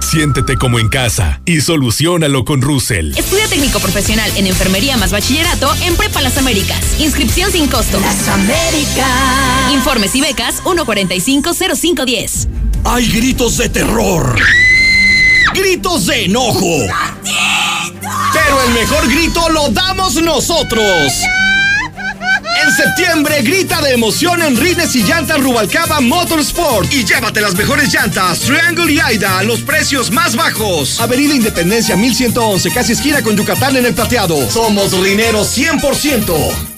Siéntete 0.00 0.56
como 0.56 0.78
en 0.78 0.88
casa 0.88 1.40
y 1.44 1.60
solucionalo 1.60 2.44
con 2.44 2.62
Russell. 2.62 3.12
Estudia 3.16 3.46
técnico 3.48 3.78
profesional 3.80 4.30
en 4.36 4.46
enfermería 4.46 4.96
más 4.96 5.12
bachillerato 5.12 5.70
en 5.82 5.96
Prepa 5.96 6.22
Las 6.22 6.38
Américas. 6.38 6.98
Inscripción 6.98 7.52
sin 7.52 7.68
costo. 7.68 8.00
Las 8.00 8.28
Américas. 8.28 9.72
Informes 9.72 10.14
y 10.14 10.20
becas 10.20 10.62
1450510. 10.64 12.48
Hay 12.84 13.08
gritos 13.08 13.58
de 13.58 13.68
terror. 13.68 14.38
Gritos 15.54 16.06
de 16.06 16.24
enojo. 16.24 16.78
Pero 18.32 18.62
el 18.66 18.74
mejor 18.74 19.08
grito 19.08 19.48
lo 19.50 19.68
damos 19.70 20.14
nosotros. 20.22 21.12
En 22.62 22.72
septiembre 22.72 23.42
grita 23.42 23.80
de 23.80 23.92
emoción 23.92 24.42
en 24.42 24.56
Rines 24.56 24.94
y 24.96 25.02
Llantas 25.02 25.40
Rubalcaba 25.40 26.00
Motorsport 26.00 26.92
y 26.92 27.04
llévate 27.04 27.40
las 27.40 27.54
mejores 27.54 27.92
llantas 27.92 28.40
Triangle 28.40 28.92
y 28.92 28.98
Aida 28.98 29.38
a 29.38 29.42
los 29.42 29.60
precios 29.60 30.10
más 30.10 30.34
bajos. 30.34 31.00
Avenida 31.00 31.34
Independencia 31.34 31.96
1111, 31.96 32.70
casi 32.72 32.92
esquina 32.92 33.22
con 33.22 33.36
Yucatán 33.36 33.76
en 33.76 33.86
el 33.86 33.94
plateado. 33.94 34.50
Somos 34.50 34.92
rineros 34.92 35.56
100%. 35.56 36.77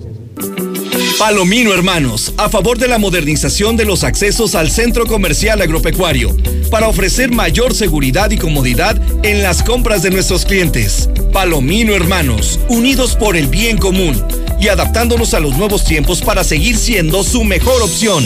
Palomino 1.18 1.72
Hermanos, 1.72 2.32
a 2.36 2.48
favor 2.48 2.78
de 2.78 2.88
la 2.88 2.98
modernización 2.98 3.76
de 3.76 3.84
los 3.84 4.04
accesos 4.04 4.54
al 4.54 4.70
centro 4.70 5.06
comercial 5.06 5.60
agropecuario, 5.60 6.36
para 6.70 6.88
ofrecer 6.88 7.30
mayor 7.30 7.74
seguridad 7.74 8.30
y 8.30 8.38
comodidad 8.38 9.00
en 9.24 9.42
las 9.42 9.62
compras 9.62 10.02
de 10.02 10.10
nuestros 10.10 10.44
clientes. 10.44 11.08
Palomino 11.32 11.94
Hermanos, 11.94 12.60
unidos 12.68 13.16
por 13.16 13.36
el 13.36 13.48
bien 13.48 13.78
común 13.78 14.22
y 14.60 14.68
adaptándonos 14.68 15.34
a 15.34 15.40
los 15.40 15.56
nuevos 15.56 15.84
tiempos 15.84 16.22
para 16.22 16.44
seguir 16.44 16.76
siendo 16.76 17.22
su 17.24 17.44
mejor 17.44 17.82
opción. 17.82 18.24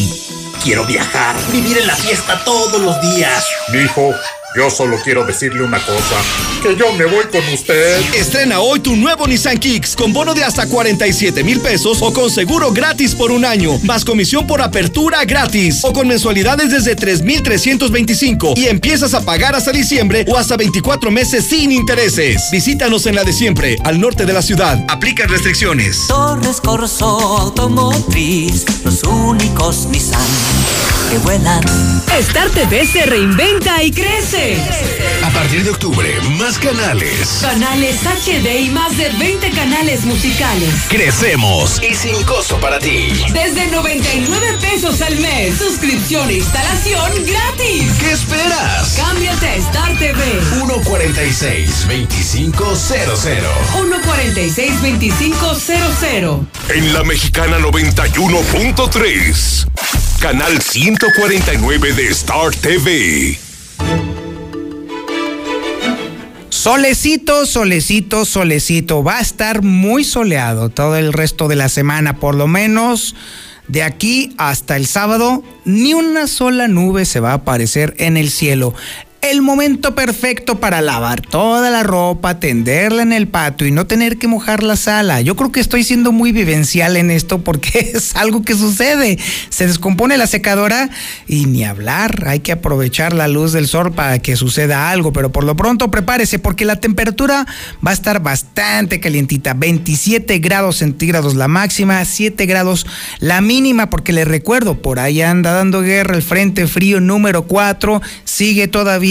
Quiero 0.62 0.84
viajar, 0.84 1.36
vivir 1.52 1.78
en 1.78 1.86
la 1.86 1.96
fiesta 1.96 2.42
todos 2.44 2.80
los 2.80 3.00
días. 3.14 3.44
Mijo, 3.72 4.14
yo 4.56 4.68
solo 4.68 4.98
quiero 5.02 5.24
decirle 5.24 5.62
una 5.62 5.78
cosa, 5.78 6.16
que 6.62 6.76
yo 6.76 6.92
me 6.94 7.04
voy 7.04 7.24
con 7.30 7.42
usted. 7.52 8.00
Estrena 8.14 8.60
hoy 8.60 8.80
tu 8.80 8.96
nuevo 8.96 9.26
Nissan 9.26 9.58
Kicks 9.58 9.94
con 9.94 10.12
bono 10.12 10.34
de 10.34 10.42
hasta 10.42 10.66
47 10.66 11.44
mil 11.44 11.60
pesos 11.60 11.98
o 12.00 12.12
con 12.12 12.30
seguro 12.30 12.72
gratis 12.72 13.14
por 13.14 13.30
un 13.30 13.44
año, 13.44 13.78
más 13.84 14.04
comisión 14.04 14.46
por 14.46 14.60
apertura 14.60 15.24
gratis 15.24 15.84
o 15.84 15.92
con 15.92 16.08
mensualidades 16.08 16.70
desde 16.70 16.96
3,325 16.96 18.54
y 18.56 18.66
empiezas 18.66 19.14
a 19.14 19.24
pagar 19.24 19.54
hasta 19.54 19.70
diciembre 19.70 20.24
o 20.28 20.36
hasta 20.36 20.56
24 20.56 21.10
meses 21.10 21.44
sin 21.46 21.70
intereses. 21.70 22.48
Visítanos 22.50 23.06
en 23.06 23.14
la 23.14 23.24
de 23.24 23.32
siempre, 23.32 23.76
al 23.84 24.00
norte 24.00 24.26
de 24.26 24.32
la 24.32 24.42
ciudad. 24.42 24.84
Aplica 24.88 25.26
restricciones. 25.26 26.06
Torres 26.08 26.60
Corso 26.60 27.06
Automotriz, 27.06 28.64
los 28.84 29.04
únicos 29.04 29.86
Nissan 29.86 30.20
que 31.10 31.18
vuelan. 31.18 31.60
Star 32.18 32.48
TV 32.50 32.86
se 32.86 33.04
reinventa 33.06 33.82
y 33.82 33.90
crece. 33.90 34.56
A 35.24 35.30
partir 35.30 35.64
de 35.64 35.70
octubre, 35.70 36.08
más 36.38 36.56
canales. 36.58 37.38
Canales 37.40 37.96
HD 38.04 38.60
y 38.60 38.68
más 38.70 38.96
de 38.96 39.08
20 39.10 39.50
canales 39.50 40.04
musicales. 40.04 40.68
Crecemos 40.88 41.80
y 41.82 41.94
sin 41.94 42.22
costo 42.24 42.58
para 42.60 42.78
ti. 42.78 43.08
Desde 43.32 43.66
99 43.68 44.58
pesos 44.60 45.00
al 45.02 45.16
mes. 45.18 45.56
Suscripción 45.58 46.28
e 46.30 46.34
instalación 46.34 47.10
gratis. 47.26 47.90
¿Qué 47.98 48.12
esperas? 48.12 48.94
Cámbiate 48.96 49.46
a 49.46 49.54
Star 49.56 49.98
TV. 49.98 50.40
146-2500. 50.60 53.00
146-2500. 53.74 56.46
En 56.74 56.92
la 56.92 57.02
mexicana 57.02 57.58
91.3. 57.58 59.66
Canal 60.20 60.60
149 60.60 61.94
de 61.94 62.08
Star 62.08 62.50
TV. 62.54 63.38
Solecito, 66.50 67.46
solecito, 67.46 68.26
solecito. 68.26 69.02
Va 69.02 69.16
a 69.16 69.20
estar 69.22 69.62
muy 69.62 70.04
soleado 70.04 70.68
todo 70.68 70.96
el 70.96 71.14
resto 71.14 71.48
de 71.48 71.56
la 71.56 71.70
semana, 71.70 72.18
por 72.18 72.34
lo 72.34 72.46
menos 72.46 73.14
de 73.66 73.82
aquí 73.82 74.34
hasta 74.36 74.76
el 74.76 74.86
sábado. 74.86 75.42
Ni 75.64 75.94
una 75.94 76.26
sola 76.26 76.68
nube 76.68 77.06
se 77.06 77.20
va 77.20 77.30
a 77.30 77.36
aparecer 77.36 77.94
en 77.96 78.18
el 78.18 78.30
cielo. 78.30 78.74
El 79.22 79.42
momento 79.42 79.94
perfecto 79.94 80.60
para 80.60 80.80
lavar 80.80 81.20
toda 81.20 81.68
la 81.68 81.82
ropa, 81.82 82.40
tenderla 82.40 83.02
en 83.02 83.12
el 83.12 83.28
patio 83.28 83.66
y 83.66 83.70
no 83.70 83.86
tener 83.86 84.16
que 84.16 84.28
mojar 84.28 84.62
la 84.62 84.76
sala. 84.76 85.20
Yo 85.20 85.36
creo 85.36 85.52
que 85.52 85.60
estoy 85.60 85.84
siendo 85.84 86.10
muy 86.10 86.32
vivencial 86.32 86.96
en 86.96 87.10
esto 87.10 87.44
porque 87.44 87.90
es 87.94 88.16
algo 88.16 88.42
que 88.42 88.54
sucede. 88.54 89.18
Se 89.50 89.66
descompone 89.66 90.16
la 90.16 90.26
secadora 90.26 90.88
y 91.28 91.44
ni 91.44 91.64
hablar. 91.64 92.24
Hay 92.28 92.40
que 92.40 92.52
aprovechar 92.52 93.12
la 93.12 93.28
luz 93.28 93.52
del 93.52 93.68
sol 93.68 93.92
para 93.92 94.20
que 94.20 94.36
suceda 94.36 94.90
algo. 94.90 95.12
Pero 95.12 95.30
por 95.30 95.44
lo 95.44 95.54
pronto 95.54 95.90
prepárese 95.90 96.38
porque 96.38 96.64
la 96.64 96.76
temperatura 96.76 97.46
va 97.86 97.90
a 97.90 97.94
estar 97.94 98.22
bastante 98.22 99.00
calientita. 99.00 99.52
27 99.52 100.38
grados 100.38 100.78
centígrados 100.78 101.34
la 101.34 101.46
máxima, 101.46 102.02
7 102.06 102.46
grados 102.46 102.86
la 103.18 103.42
mínima 103.42 103.90
porque 103.90 104.14
les 104.14 104.26
recuerdo, 104.26 104.80
por 104.80 104.98
ahí 104.98 105.20
anda 105.20 105.52
dando 105.52 105.82
guerra 105.82 106.16
el 106.16 106.22
frente 106.22 106.66
frío 106.66 107.00
número 107.00 107.42
4. 107.42 108.00
Sigue 108.24 108.66
todavía 108.66 109.09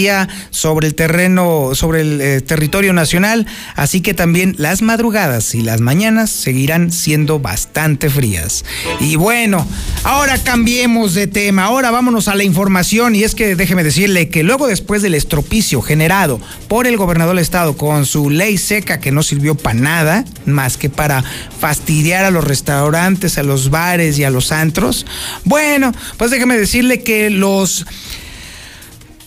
sobre 0.50 0.86
el 0.86 0.94
terreno, 0.94 1.70
sobre 1.74 2.00
el 2.00 2.20
eh, 2.20 2.40
territorio 2.40 2.92
nacional, 2.92 3.46
así 3.76 4.00
que 4.00 4.14
también 4.14 4.54
las 4.58 4.82
madrugadas 4.82 5.54
y 5.54 5.62
las 5.62 5.80
mañanas 5.80 6.30
seguirán 6.30 6.90
siendo 6.90 7.38
bastante 7.38 8.08
frías. 8.08 8.64
Y 9.00 9.16
bueno, 9.16 9.66
ahora 10.04 10.38
cambiemos 10.38 11.14
de 11.14 11.26
tema, 11.26 11.64
ahora 11.64 11.90
vámonos 11.90 12.28
a 12.28 12.34
la 12.34 12.44
información. 12.44 13.14
Y 13.14 13.24
es 13.24 13.34
que 13.34 13.56
déjeme 13.56 13.84
decirle 13.84 14.28
que 14.28 14.42
luego 14.42 14.66
después 14.66 15.02
del 15.02 15.14
estropicio 15.14 15.82
generado 15.82 16.40
por 16.68 16.86
el 16.86 16.96
gobernador 16.96 17.34
del 17.34 17.42
estado 17.42 17.76
con 17.76 18.06
su 18.06 18.30
ley 18.30 18.58
seca 18.58 19.00
que 19.00 19.12
no 19.12 19.22
sirvió 19.22 19.54
para 19.54 19.78
nada, 19.78 20.24
más 20.46 20.76
que 20.76 20.88
para 20.88 21.22
fastidiar 21.58 22.24
a 22.24 22.30
los 22.30 22.44
restaurantes, 22.44 23.38
a 23.38 23.42
los 23.42 23.70
bares 23.70 24.18
y 24.18 24.24
a 24.24 24.30
los 24.30 24.52
antros, 24.52 25.06
bueno, 25.44 25.92
pues 26.16 26.30
déjeme 26.30 26.56
decirle 26.56 27.02
que 27.02 27.30
los 27.30 27.86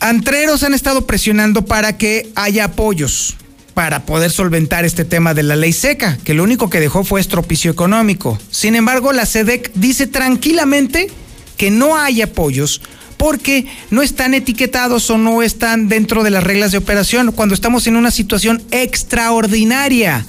antreros 0.04 0.64
han 0.64 0.74
estado 0.74 1.08
presionando 1.08 1.66
para 1.66 1.98
que 1.98 2.30
haya 2.36 2.66
apoyos 2.66 3.38
para 3.74 4.06
poder 4.06 4.30
solventar 4.30 4.86
este 4.86 5.04
tema 5.04 5.34
de 5.34 5.42
la 5.42 5.56
ley 5.56 5.74
seca, 5.74 6.20
que 6.24 6.36
lo 6.36 6.44
único 6.44 6.70
que 6.70 6.80
dejó 6.80 7.04
fue 7.04 7.20
estropicio 7.20 7.72
económico. 7.72 8.38
Sin 8.52 8.76
embargo, 8.76 9.14
la 9.14 9.26
SEDEC 9.26 9.72
dice 9.74 10.06
tranquilamente 10.06 11.10
que 11.58 11.72
no 11.72 11.98
hay 11.98 12.22
apoyos 12.22 12.82
porque 13.18 13.66
no 13.90 14.02
están 14.02 14.34
etiquetados 14.34 15.10
o 15.10 15.18
no 15.18 15.42
están 15.42 15.88
dentro 15.88 16.24
de 16.24 16.30
las 16.30 16.44
reglas 16.44 16.72
de 16.72 16.78
operación 16.78 17.32
cuando 17.32 17.56
estamos 17.56 17.88
en 17.88 17.96
una 17.96 18.12
situación 18.12 18.62
extraordinaria. 18.72 20.26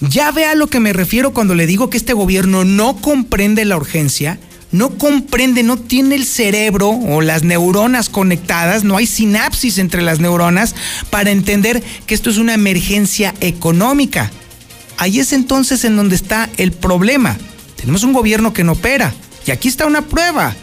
Ya 0.00 0.30
vea 0.32 0.50
a 0.50 0.56
lo 0.56 0.66
que 0.66 0.80
me 0.80 0.92
refiero 0.92 1.32
cuando 1.32 1.54
le 1.54 1.66
digo 1.66 1.88
que 1.88 1.96
este 1.96 2.12
gobierno 2.12 2.64
no 2.64 2.96
comprende 2.96 3.64
la 3.64 3.76
urgencia 3.76 4.38
no 4.72 4.96
comprende, 4.98 5.62
no 5.62 5.76
tiene 5.76 6.14
el 6.14 6.24
cerebro 6.24 6.88
o 6.88 7.20
las 7.20 7.44
neuronas 7.44 8.08
conectadas, 8.08 8.84
no 8.84 8.96
hay 8.96 9.06
sinapsis 9.06 9.78
entre 9.78 10.02
las 10.02 10.18
neuronas 10.18 10.74
para 11.10 11.30
entender 11.30 11.82
que 12.06 12.14
esto 12.14 12.30
es 12.30 12.38
una 12.38 12.54
emergencia 12.54 13.34
económica. 13.40 14.30
Ahí 14.96 15.20
es 15.20 15.32
entonces 15.32 15.84
en 15.84 15.96
donde 15.96 16.16
está 16.16 16.48
el 16.56 16.72
problema. 16.72 17.36
Tenemos 17.76 18.02
un 18.02 18.12
gobierno 18.12 18.52
que 18.52 18.64
no 18.64 18.72
opera. 18.72 19.12
Y 19.46 19.50
aquí 19.50 19.68
está 19.68 19.86
una 19.86 20.02
prueba. 20.02 20.54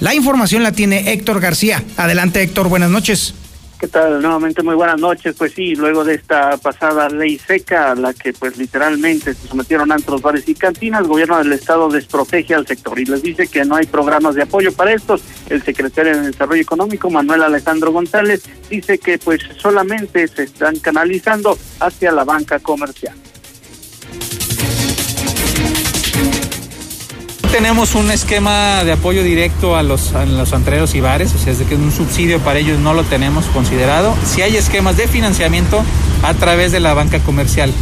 La 0.00 0.14
información 0.14 0.62
la 0.62 0.72
tiene 0.72 1.12
Héctor 1.12 1.40
García. 1.40 1.82
Adelante 1.96 2.42
Héctor, 2.42 2.68
buenas 2.68 2.90
noches. 2.90 3.34
¿Qué 3.78 3.88
tal? 3.88 4.22
Nuevamente 4.22 4.62
muy 4.62 4.74
buenas 4.76 5.00
noches. 5.00 5.34
Pues 5.36 5.52
sí, 5.52 5.74
luego 5.74 6.04
de 6.04 6.14
esta 6.14 6.56
pasada 6.56 7.08
ley 7.08 7.38
seca, 7.38 7.90
a 7.90 7.94
la 7.94 8.14
que 8.14 8.32
pues 8.32 8.56
literalmente 8.56 9.34
se 9.34 9.48
sometieron 9.48 9.90
antros, 9.90 10.22
bares 10.22 10.48
y 10.48 10.54
cantinas, 10.54 11.02
el 11.02 11.08
gobierno 11.08 11.38
del 11.38 11.52
estado 11.52 11.88
desprotege 11.88 12.54
al 12.54 12.66
sector 12.66 12.98
y 12.98 13.04
les 13.04 13.22
dice 13.22 13.48
que 13.48 13.64
no 13.64 13.76
hay 13.76 13.86
programas 13.86 14.36
de 14.36 14.42
apoyo 14.42 14.72
para 14.72 14.92
estos. 14.92 15.22
El 15.50 15.62
secretario 15.62 16.16
de 16.16 16.28
Desarrollo 16.28 16.62
Económico, 16.62 17.10
Manuel 17.10 17.42
Alejandro 17.42 17.92
González, 17.92 18.44
dice 18.70 18.98
que 18.98 19.18
pues 19.18 19.42
solamente 19.58 20.28
se 20.28 20.44
están 20.44 20.78
canalizando 20.78 21.58
hacia 21.80 22.12
la 22.12 22.24
banca 22.24 22.60
comercial. 22.60 23.16
Tenemos 27.54 27.94
un 27.94 28.10
esquema 28.10 28.82
de 28.82 28.90
apoyo 28.90 29.22
directo 29.22 29.76
a 29.76 29.84
los, 29.84 30.12
a 30.14 30.26
los 30.26 30.52
antreros 30.52 30.96
y 30.96 31.00
bares, 31.00 31.32
o 31.36 31.38
sea, 31.38 31.52
es 31.52 31.60
de 31.60 31.64
que 31.64 31.76
un 31.76 31.92
subsidio 31.92 32.40
para 32.40 32.58
ellos 32.58 32.80
no 32.80 32.94
lo 32.94 33.04
tenemos 33.04 33.44
considerado. 33.46 34.12
Si 34.26 34.42
hay 34.42 34.56
esquemas 34.56 34.96
de 34.96 35.06
financiamiento 35.06 35.84
a 36.24 36.34
través 36.34 36.72
de 36.72 36.80
la 36.80 36.94
banca 36.94 37.20
comercial. 37.20 37.72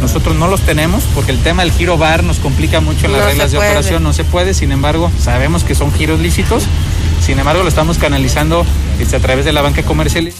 Nosotros 0.00 0.34
no 0.34 0.48
los 0.48 0.62
tenemos 0.62 1.04
porque 1.14 1.30
el 1.30 1.38
tema 1.38 1.62
del 1.62 1.70
giro 1.70 1.96
bar 1.96 2.24
nos 2.24 2.40
complica 2.40 2.80
mucho 2.80 3.06
en 3.06 3.12
las 3.12 3.24
reglas 3.24 3.52
de 3.52 3.58
operación, 3.58 4.02
no 4.02 4.12
se 4.12 4.24
puede, 4.24 4.52
sin 4.52 4.72
embargo, 4.72 5.12
sabemos 5.16 5.62
que 5.62 5.76
son 5.76 5.92
giros 5.92 6.18
lícitos, 6.18 6.64
sin 7.24 7.38
embargo, 7.38 7.62
lo 7.62 7.68
estamos 7.68 7.98
canalizando 7.98 8.66
este, 8.98 9.14
a 9.14 9.20
través 9.20 9.44
de 9.44 9.52
la 9.52 9.62
banca 9.62 9.84
comercial. 9.84 10.32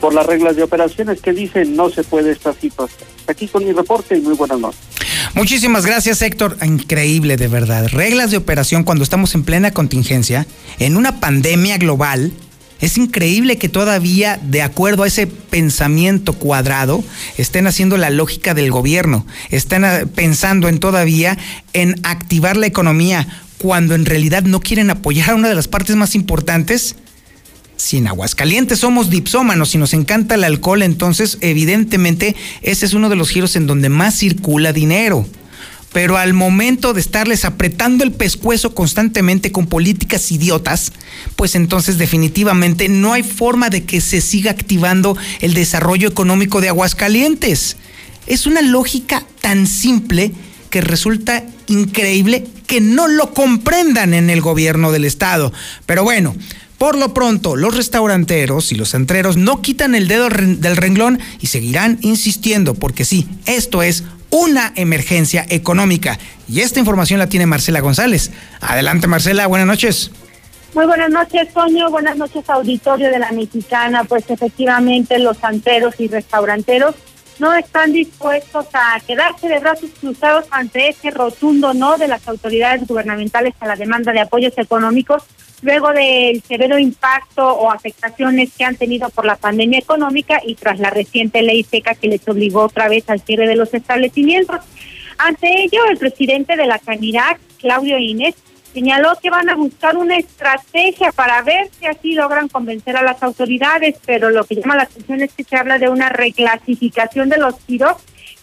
Por 0.00 0.14
las 0.14 0.26
reglas 0.26 0.56
de 0.56 0.62
operaciones 0.62 1.20
que 1.20 1.32
dicen 1.32 1.74
no 1.76 1.90
se 1.90 2.04
puede 2.04 2.32
esta 2.32 2.52
situación. 2.52 3.08
Aquí 3.26 3.48
con 3.48 3.64
mi 3.64 3.72
reporte 3.72 4.16
y 4.16 4.20
muy 4.20 4.34
buenas 4.34 4.58
noches. 4.58 4.80
Muchísimas 5.34 5.84
gracias, 5.84 6.22
Héctor. 6.22 6.56
Increíble, 6.64 7.36
de 7.36 7.48
verdad. 7.48 7.88
Reglas 7.88 8.30
de 8.30 8.36
operación 8.36 8.84
cuando 8.84 9.04
estamos 9.04 9.34
en 9.34 9.44
plena 9.44 9.72
contingencia, 9.72 10.46
en 10.78 10.96
una 10.96 11.20
pandemia 11.20 11.78
global. 11.78 12.32
Es 12.80 12.96
increíble 12.96 13.58
que 13.58 13.68
todavía, 13.68 14.38
de 14.42 14.62
acuerdo 14.62 15.02
a 15.02 15.08
ese 15.08 15.26
pensamiento 15.26 16.34
cuadrado, 16.34 17.02
estén 17.36 17.66
haciendo 17.66 17.96
la 17.96 18.10
lógica 18.10 18.54
del 18.54 18.70
gobierno. 18.70 19.26
Estén 19.50 19.84
ah, 19.84 20.02
pensando 20.14 20.68
en 20.68 20.78
todavía 20.78 21.36
en 21.72 21.96
activar 22.04 22.56
la 22.56 22.66
economía 22.66 23.26
cuando 23.58 23.96
en 23.96 24.06
realidad 24.06 24.44
no 24.44 24.60
quieren 24.60 24.90
apoyar 24.90 25.30
a 25.30 25.34
una 25.34 25.48
de 25.48 25.56
las 25.56 25.66
partes 25.66 25.96
más 25.96 26.14
importantes 26.14 26.94
si 27.78 27.96
en 27.96 28.08
Aguascalientes 28.08 28.80
somos 28.80 29.08
dipsómanos 29.08 29.74
y 29.74 29.78
nos 29.78 29.94
encanta 29.94 30.34
el 30.34 30.44
alcohol, 30.44 30.82
entonces 30.82 31.38
evidentemente 31.40 32.34
ese 32.60 32.84
es 32.84 32.92
uno 32.92 33.08
de 33.08 33.16
los 33.16 33.30
giros 33.30 33.56
en 33.56 33.66
donde 33.66 33.88
más 33.88 34.18
circula 34.18 34.72
dinero. 34.72 35.26
Pero 35.92 36.18
al 36.18 36.34
momento 36.34 36.92
de 36.92 37.00
estarles 37.00 37.46
apretando 37.46 38.04
el 38.04 38.12
pescuezo 38.12 38.74
constantemente 38.74 39.52
con 39.52 39.68
políticas 39.68 40.30
idiotas, 40.32 40.92
pues 41.34 41.54
entonces 41.54 41.96
definitivamente 41.96 42.88
no 42.88 43.14
hay 43.14 43.22
forma 43.22 43.70
de 43.70 43.84
que 43.84 44.00
se 44.00 44.20
siga 44.20 44.50
activando 44.50 45.16
el 45.40 45.54
desarrollo 45.54 46.08
económico 46.08 46.60
de 46.60 46.68
Aguascalientes. 46.68 47.76
Es 48.26 48.46
una 48.46 48.60
lógica 48.60 49.24
tan 49.40 49.66
simple 49.66 50.32
que 50.68 50.82
resulta 50.82 51.44
increíble 51.68 52.46
que 52.66 52.80
no 52.82 53.08
lo 53.08 53.32
comprendan 53.32 54.12
en 54.12 54.28
el 54.28 54.42
gobierno 54.42 54.92
del 54.92 55.06
estado. 55.06 55.52
Pero 55.86 56.04
bueno, 56.04 56.36
por 56.78 56.96
lo 56.96 57.12
pronto, 57.12 57.56
los 57.56 57.76
restauranteros 57.76 58.70
y 58.70 58.76
los 58.76 58.94
antreros 58.94 59.36
no 59.36 59.60
quitan 59.62 59.96
el 59.96 60.06
dedo 60.06 60.28
del 60.28 60.76
renglón 60.76 61.18
y 61.40 61.48
seguirán 61.48 61.98
insistiendo, 62.02 62.74
porque 62.74 63.04
sí, 63.04 63.28
esto 63.46 63.82
es 63.82 64.04
una 64.30 64.72
emergencia 64.76 65.44
económica. 65.48 66.18
Y 66.48 66.60
esta 66.60 66.78
información 66.78 67.18
la 67.18 67.28
tiene 67.28 67.46
Marcela 67.46 67.80
González. 67.80 68.30
Adelante, 68.60 69.08
Marcela, 69.08 69.48
buenas 69.48 69.66
noches. 69.66 70.12
Muy 70.74 70.86
buenas 70.86 71.10
noches, 71.10 71.52
Toño. 71.52 71.90
Buenas 71.90 72.16
noches, 72.16 72.48
auditorio 72.48 73.10
de 73.10 73.18
la 73.18 73.32
Mexicana. 73.32 74.04
Pues 74.04 74.24
efectivamente, 74.28 75.18
los 75.18 75.42
anteros 75.42 75.94
y 75.98 76.06
restauranteros 76.06 76.94
no 77.40 77.54
están 77.54 77.92
dispuestos 77.92 78.66
a 78.72 79.00
quedarse 79.00 79.48
de 79.48 79.58
brazos 79.58 79.90
cruzados 80.00 80.44
ante 80.50 80.90
ese 80.90 81.10
rotundo 81.10 81.74
no 81.74 81.96
de 81.96 82.08
las 82.08 82.26
autoridades 82.28 82.86
gubernamentales 82.86 83.54
a 83.60 83.66
la 83.66 83.76
demanda 83.76 84.12
de 84.12 84.20
apoyos 84.20 84.52
económicos 84.58 85.24
luego 85.62 85.92
del 85.92 86.42
severo 86.42 86.78
impacto 86.78 87.46
o 87.46 87.70
afectaciones 87.70 88.50
que 88.56 88.64
han 88.64 88.76
tenido 88.76 89.08
por 89.10 89.24
la 89.24 89.36
pandemia 89.36 89.78
económica 89.78 90.40
y 90.44 90.54
tras 90.54 90.78
la 90.78 90.90
reciente 90.90 91.42
ley 91.42 91.64
seca 91.64 91.94
que 91.94 92.08
les 92.08 92.26
obligó 92.28 92.62
otra 92.62 92.88
vez 92.88 93.08
al 93.10 93.20
cierre 93.20 93.46
de 93.46 93.56
los 93.56 93.72
establecimientos. 93.74 94.60
Ante 95.18 95.64
ello, 95.64 95.84
el 95.90 95.98
presidente 95.98 96.56
de 96.56 96.66
la 96.66 96.78
Canirac, 96.78 97.40
Claudio 97.58 97.98
Inés, 97.98 98.36
señaló 98.72 99.18
que 99.20 99.30
van 99.30 99.48
a 99.50 99.56
buscar 99.56 99.96
una 99.96 100.16
estrategia 100.16 101.10
para 101.12 101.42
ver 101.42 101.68
si 101.78 101.86
así 101.86 102.12
logran 102.12 102.48
convencer 102.48 102.96
a 102.96 103.02
las 103.02 103.20
autoridades, 103.22 103.96
pero 104.06 104.30
lo 104.30 104.44
que 104.44 104.56
llama 104.56 104.76
la 104.76 104.84
atención 104.84 105.20
es 105.22 105.32
que 105.32 105.42
se 105.42 105.56
habla 105.56 105.78
de 105.78 105.88
una 105.88 106.08
reclasificación 106.10 107.28
de 107.28 107.38
los 107.38 107.56
giros 107.66 107.96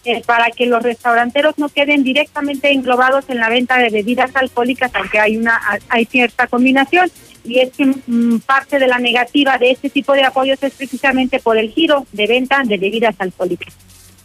eh, 0.06 0.22
para 0.24 0.52
que 0.52 0.66
los 0.66 0.84
restauranteros 0.84 1.58
no 1.58 1.68
queden 1.68 2.04
directamente 2.04 2.70
englobados 2.70 3.24
en 3.26 3.40
la 3.40 3.48
venta 3.48 3.76
de 3.76 3.90
bebidas 3.90 4.30
alcohólicas, 4.34 4.92
aunque 4.94 5.18
hay 5.18 5.36
una 5.36 5.60
hay 5.88 6.04
cierta 6.04 6.46
combinación. 6.46 7.10
Y 7.42 7.58
es 7.58 7.72
que 7.72 7.86
mm, 7.86 8.38
parte 8.46 8.78
de 8.78 8.86
la 8.86 9.00
negativa 9.00 9.58
de 9.58 9.72
este 9.72 9.90
tipo 9.90 10.12
de 10.12 10.22
apoyos 10.22 10.62
es 10.62 10.74
precisamente 10.74 11.40
por 11.40 11.58
el 11.58 11.72
giro 11.72 12.06
de 12.12 12.28
venta 12.28 12.62
de 12.64 12.78
bebidas 12.78 13.16
alcohólicas. 13.18 13.74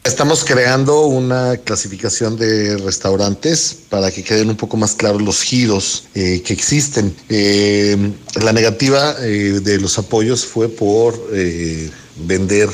Estamos 0.04 0.44
creando 0.44 1.08
una 1.08 1.58
clasificación 1.58 2.38
de 2.38 2.78
restaurantes 2.78 3.80
para 3.90 4.12
que 4.12 4.24
queden 4.24 4.52
un 4.52 4.58
poco 4.58 4.78
más 4.78 4.94
claros 4.94 5.24
los 5.24 5.42
giros 5.42 6.06
eh, 6.14 6.44
que 6.46 6.54
existen. 6.54 7.16
Eh, 7.28 7.98
la 8.40 8.54
negativa 8.54 9.16
de 9.16 9.80
los 9.80 9.98
apoyos 9.98 10.46
fue 10.46 10.70
por 10.70 11.20
vender 12.16 12.70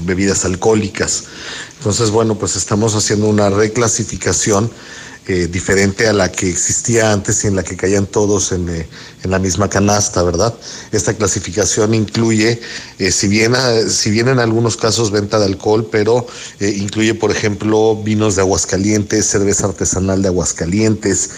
bebidas 0.00 0.44
alcohólicas. 0.44 1.24
Entonces, 1.78 2.10
bueno, 2.10 2.38
pues 2.38 2.56
estamos 2.56 2.94
haciendo 2.94 3.26
una 3.26 3.50
reclasificación 3.50 4.70
eh, 5.28 5.46
diferente 5.46 6.08
a 6.08 6.12
la 6.12 6.32
que 6.32 6.50
existía 6.50 7.12
antes 7.12 7.44
y 7.44 7.46
en 7.46 7.54
la 7.54 7.62
que 7.62 7.76
caían 7.76 8.06
todos 8.06 8.50
en, 8.50 8.68
eh, 8.68 8.88
la 9.22 9.38
misma 9.38 9.70
canasta, 9.70 10.20
¿verdad? 10.24 10.52
Esta 10.90 11.14
clasificación 11.14 11.94
incluye, 11.94 12.60
eh, 12.98 13.12
si, 13.12 13.28
bien, 13.28 13.54
si 13.88 14.10
bien 14.10 14.26
en 14.26 14.40
algunos 14.40 14.76
casos 14.76 15.12
venta 15.12 15.38
de 15.38 15.44
alcohol, 15.44 15.88
pero 15.92 16.26
incluye, 16.58 17.14
por 17.14 17.30
ejemplo, 17.30 17.94
vinos 18.02 18.34
de 18.34 18.42
Aguascalientes, 18.42 19.24
cerveza 19.24 19.66
artesanal 19.66 20.22
de 20.22 20.28
Aguascalientes, 20.28 21.30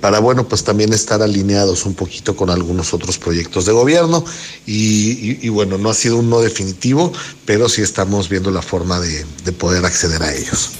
para, 0.00 0.20
bueno, 0.20 0.48
pues 0.48 0.64
también 0.64 0.94
estar 0.94 1.22
alineados 1.22 1.84
un 1.84 1.92
poquito 1.92 2.34
con 2.36 2.48
algunos 2.48 2.94
otros 2.94 3.18
proyectos 3.18 3.66
de 3.66 3.72
gobierno. 3.72 4.24
Y, 4.66 5.46
y 5.46 5.48
bueno, 5.50 5.76
no 5.76 5.90
ha 5.90 5.94
sido 5.94 6.16
un 6.16 6.30
no 6.30 6.40
definitivo, 6.40 7.12
pero 7.44 7.68
sí 7.68 7.82
estamos 7.82 8.30
viendo 8.30 8.50
la 8.50 8.62
forma 8.62 8.98
de, 8.98 9.26
de 9.44 9.52
poder 9.52 9.84
acceder 9.84 10.22
a 10.22 10.34
ellos. 10.34 10.70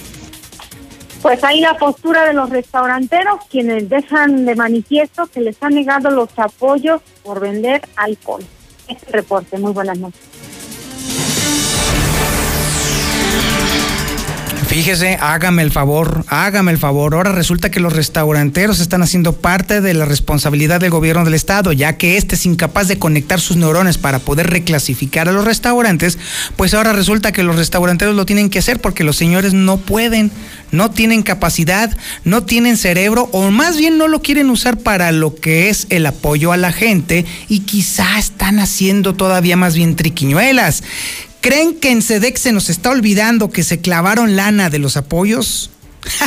Pues 1.21 1.43
hay 1.43 1.59
la 1.59 1.77
postura 1.77 2.25
de 2.25 2.33
los 2.33 2.49
restauranteros, 2.49 3.41
quienes 3.49 3.89
dejan 3.89 4.45
de 4.45 4.55
manifiesto 4.55 5.27
que 5.27 5.41
les 5.41 5.61
han 5.61 5.75
negado 5.75 6.09
los 6.09 6.29
apoyos 6.37 7.01
por 7.23 7.41
vender 7.41 7.81
alcohol. 7.97 8.43
Este 8.87 9.11
reporte, 9.11 9.57
muy 9.57 9.73
buenas 9.73 9.99
noches. 9.99 10.21
Fíjese, 14.69 15.17
hágame 15.19 15.63
el 15.63 15.71
favor, 15.71 16.25
hágame 16.27 16.71
el 16.71 16.77
favor. 16.77 17.15
Ahora 17.15 17.31
resulta 17.31 17.71
que 17.71 17.79
los 17.79 17.91
restauranteros 17.91 18.79
están 18.79 19.01
haciendo 19.01 19.33
parte 19.33 19.81
de 19.81 19.95
la 19.95 20.05
responsabilidad 20.05 20.79
del 20.79 20.91
gobierno 20.91 21.25
del 21.25 21.33
estado, 21.33 21.71
ya 21.73 21.97
que 21.97 22.17
este 22.17 22.35
es 22.35 22.45
incapaz 22.45 22.87
de 22.87 22.99
conectar 22.99 23.41
sus 23.41 23.57
neurones 23.57 23.97
para 23.97 24.19
poder 24.19 24.51
reclasificar 24.51 25.27
a 25.27 25.31
los 25.31 25.43
restaurantes, 25.43 26.19
pues 26.55 26.75
ahora 26.75 26.93
resulta 26.93 27.31
que 27.31 27.41
los 27.41 27.55
restauranteros 27.55 28.13
lo 28.13 28.27
tienen 28.27 28.51
que 28.51 28.59
hacer 28.59 28.79
porque 28.79 29.03
los 29.03 29.15
señores 29.15 29.55
no 29.55 29.77
pueden, 29.77 30.31
no 30.71 30.91
tienen 30.91 31.23
capacidad, 31.23 31.97
no 32.23 32.43
tienen 32.43 32.77
cerebro 32.77 33.27
o 33.31 33.49
más 33.49 33.75
bien 33.75 33.97
no 33.97 34.07
lo 34.07 34.21
quieren 34.21 34.51
usar 34.51 34.77
para 34.77 35.11
lo 35.11 35.33
que 35.33 35.69
es 35.69 35.87
el 35.89 36.05
apoyo 36.05 36.51
a 36.51 36.57
la 36.57 36.71
gente 36.71 37.25
y 37.47 37.61
quizá 37.61 38.19
están 38.19 38.59
haciendo 38.59 39.15
todavía 39.15 39.57
más 39.57 39.73
bien 39.73 39.95
triquiñuelas. 39.95 40.83
¿Creen 41.41 41.75
que 41.75 41.91
en 41.91 42.01
SEDEX 42.01 42.41
se 42.41 42.51
nos 42.51 42.69
está 42.69 42.89
olvidando 42.89 43.49
que 43.49 43.63
se 43.63 43.79
clavaron 43.79 44.35
lana 44.35 44.69
de 44.69 44.79
los 44.79 44.97
apoyos? 44.97 45.71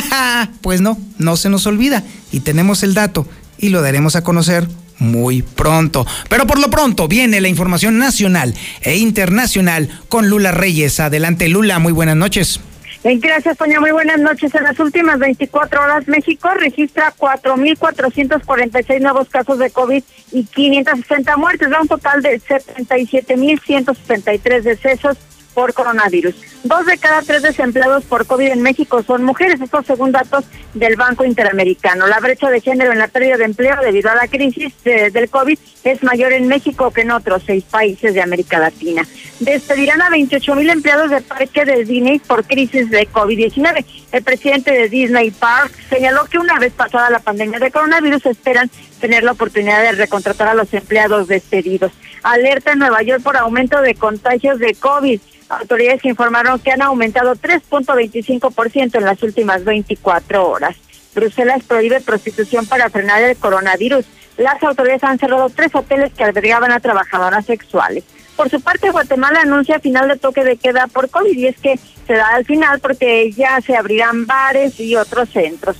pues 0.61 0.81
no, 0.81 0.97
no 1.17 1.37
se 1.37 1.49
nos 1.49 1.65
olvida 1.67 2.03
y 2.31 2.41
tenemos 2.41 2.83
el 2.83 2.93
dato 2.93 3.27
y 3.57 3.69
lo 3.69 3.81
daremos 3.81 4.15
a 4.15 4.23
conocer 4.23 4.67
muy 4.99 5.41
pronto. 5.41 6.05
Pero 6.29 6.47
por 6.47 6.59
lo 6.59 6.69
pronto 6.69 7.07
viene 7.07 7.41
la 7.41 7.47
información 7.47 7.97
nacional 7.97 8.55
e 8.81 8.97
internacional 8.97 9.89
con 10.09 10.29
Lula 10.29 10.51
Reyes. 10.51 10.99
Adelante 10.99 11.47
Lula, 11.47 11.79
muy 11.79 11.93
buenas 11.93 12.15
noches. 12.15 12.59
Gracias, 13.03 13.57
Toña. 13.57 13.81
Muy 13.81 13.91
buenas 13.91 14.19
noches. 14.19 14.55
En 14.55 14.63
las 14.63 14.79
últimas 14.79 15.19
24 15.19 15.83
horas, 15.83 16.07
México 16.07 16.49
registra 16.55 17.13
4.446 17.17 19.01
nuevos 19.01 19.27
casos 19.27 19.59
de 19.59 19.69
COVID 19.69 20.01
y 20.31 20.45
560 20.45 21.35
muertes, 21.35 21.69
da 21.69 21.81
un 21.81 21.89
total 21.89 22.21
de 22.21 22.39
77.163 22.39 24.61
decesos 24.61 25.17
por 25.53 25.73
coronavirus. 25.73 26.35
Dos 26.63 26.85
de 26.85 26.97
cada 26.97 27.21
tres 27.21 27.41
desempleados 27.41 28.03
por 28.05 28.25
COVID 28.25 28.47
en 28.47 28.61
México 28.61 29.03
son 29.03 29.23
mujeres, 29.23 29.61
esto 29.61 29.83
según 29.83 30.11
datos 30.11 30.45
del 30.73 30.95
Banco 30.95 31.25
Interamericano. 31.25 32.07
La 32.07 32.19
brecha 32.19 32.49
de 32.49 32.61
género 32.61 32.91
en 32.91 32.99
la 32.99 33.07
pérdida 33.07 33.37
de 33.37 33.45
empleo 33.45 33.75
debido 33.81 34.09
a 34.09 34.15
la 34.15 34.27
crisis 34.27 34.73
eh, 34.85 35.11
del 35.11 35.29
COVID 35.29 35.57
es 35.83 36.03
mayor 36.03 36.33
en 36.33 36.47
México 36.47 36.91
que 36.91 37.01
en 37.01 37.11
otros 37.11 37.43
seis 37.45 37.63
países 37.63 38.13
de 38.13 38.21
América 38.21 38.59
Latina. 38.59 39.05
Despedirán 39.39 40.01
a 40.01 40.09
28 40.09 40.55
mil 40.55 40.69
empleados 40.69 41.09
de 41.09 41.21
parque 41.21 41.65
de 41.65 41.83
Disney 41.83 42.19
por 42.19 42.45
crisis 42.45 42.89
de 42.89 43.07
COVID-19. 43.09 43.85
El 44.11 44.23
presidente 44.23 44.71
de 44.71 44.89
Disney 44.89 45.31
Park 45.31 45.73
señaló 45.89 46.25
que 46.25 46.37
una 46.37 46.59
vez 46.59 46.71
pasada 46.71 47.09
la 47.09 47.19
pandemia 47.19 47.59
de 47.59 47.71
coronavirus 47.71 48.25
esperan 48.27 48.69
tener 49.03 49.25
la 49.25 49.33
oportunidad 49.33 49.81
de 49.81 49.91
recontratar 49.91 50.47
a 50.47 50.53
los 50.53 50.73
empleados 50.73 51.27
despedidos. 51.27 51.91
Alerta 52.23 52.71
en 52.71 52.79
Nueva 52.79 53.01
York 53.01 53.21
por 53.21 53.35
aumento 53.35 53.81
de 53.81 53.95
contagios 53.95 54.59
de 54.59 54.75
COVID. 54.75 55.19
Autoridades 55.49 56.05
informaron 56.05 56.57
que 56.59 56.71
han 56.71 56.81
aumentado 56.81 57.35
3.25% 57.35 58.95
en 58.95 59.03
las 59.03 59.21
últimas 59.21 59.65
24 59.65 60.47
horas. 60.47 60.77
Bruselas 61.13 61.63
prohíbe 61.67 61.99
prostitución 61.99 62.65
para 62.65 62.89
frenar 62.89 63.21
el 63.23 63.35
coronavirus. 63.35 64.05
Las 64.37 64.63
autoridades 64.63 65.03
han 65.03 65.19
cerrado 65.19 65.49
tres 65.49 65.75
hoteles 65.75 66.13
que 66.13 66.23
albergaban 66.23 66.71
a 66.71 66.79
trabajadoras 66.79 67.45
sexuales. 67.45 68.05
Por 68.37 68.49
su 68.49 68.61
parte, 68.61 68.89
Guatemala 68.91 69.41
anuncia 69.41 69.81
final 69.81 70.07
de 70.07 70.15
toque 70.15 70.45
de 70.45 70.55
queda 70.55 70.87
por 70.87 71.09
COVID 71.09 71.37
y 71.37 71.47
es 71.47 71.57
que 71.57 71.77
se 72.07 72.13
da 72.13 72.29
al 72.29 72.45
final 72.45 72.79
porque 72.79 73.33
ya 73.33 73.59
se 73.59 73.75
abrirán 73.75 74.25
bares 74.25 74.79
y 74.79 74.95
otros 74.95 75.27
centros. 75.27 75.75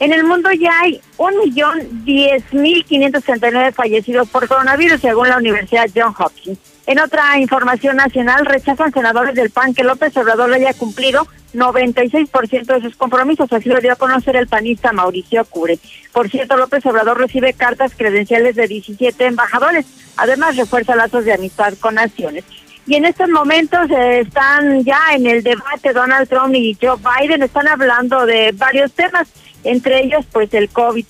En 0.00 0.12
el 0.12 0.24
mundo 0.24 0.50
ya 0.52 0.80
hay 0.80 1.00
un 1.16 1.36
millón 1.38 2.04
diez 2.04 2.52
mil 2.52 2.84
quinientos 2.84 3.24
nueve 3.26 3.72
fallecidos 3.72 4.28
por 4.28 4.46
coronavirus, 4.46 5.00
según 5.00 5.28
la 5.28 5.38
Universidad 5.38 5.90
John 5.94 6.14
Hopkins. 6.16 6.58
En 6.86 7.00
otra 7.00 7.38
información 7.38 7.96
nacional, 7.96 8.46
rechazan 8.46 8.92
senadores 8.92 9.34
del 9.34 9.50
PAN 9.50 9.74
que 9.74 9.84
López 9.84 10.16
Obrador 10.16 10.54
haya 10.54 10.72
cumplido 10.72 11.26
96% 11.52 12.64
de 12.64 12.80
sus 12.80 12.96
compromisos, 12.96 13.52
así 13.52 13.68
lo 13.68 13.80
dio 13.80 13.92
a 13.92 13.96
conocer 13.96 14.36
el 14.36 14.46
panista 14.46 14.92
Mauricio 14.92 15.44
Cure. 15.44 15.78
Por 16.12 16.30
cierto, 16.30 16.56
López 16.56 16.86
Obrador 16.86 17.18
recibe 17.18 17.52
cartas 17.52 17.92
credenciales 17.96 18.54
de 18.56 18.68
17 18.68 19.26
embajadores, 19.26 19.84
además 20.16 20.56
refuerza 20.56 20.96
lazos 20.96 21.24
de 21.24 21.34
amistad 21.34 21.74
con 21.80 21.96
naciones. 21.96 22.44
Y 22.86 22.94
en 22.94 23.04
estos 23.04 23.28
momentos 23.28 23.90
eh, 23.90 24.20
están 24.20 24.82
ya 24.82 24.98
en 25.12 25.26
el 25.26 25.42
debate 25.42 25.92
Donald 25.92 26.26
Trump 26.26 26.54
y 26.54 26.74
Joe 26.80 26.96
Biden, 26.96 27.42
están 27.42 27.68
hablando 27.68 28.24
de 28.24 28.52
varios 28.56 28.92
temas, 28.92 29.28
entre 29.64 30.04
ellos 30.04 30.24
pues 30.32 30.52
el 30.54 30.68
COVID 30.68 31.04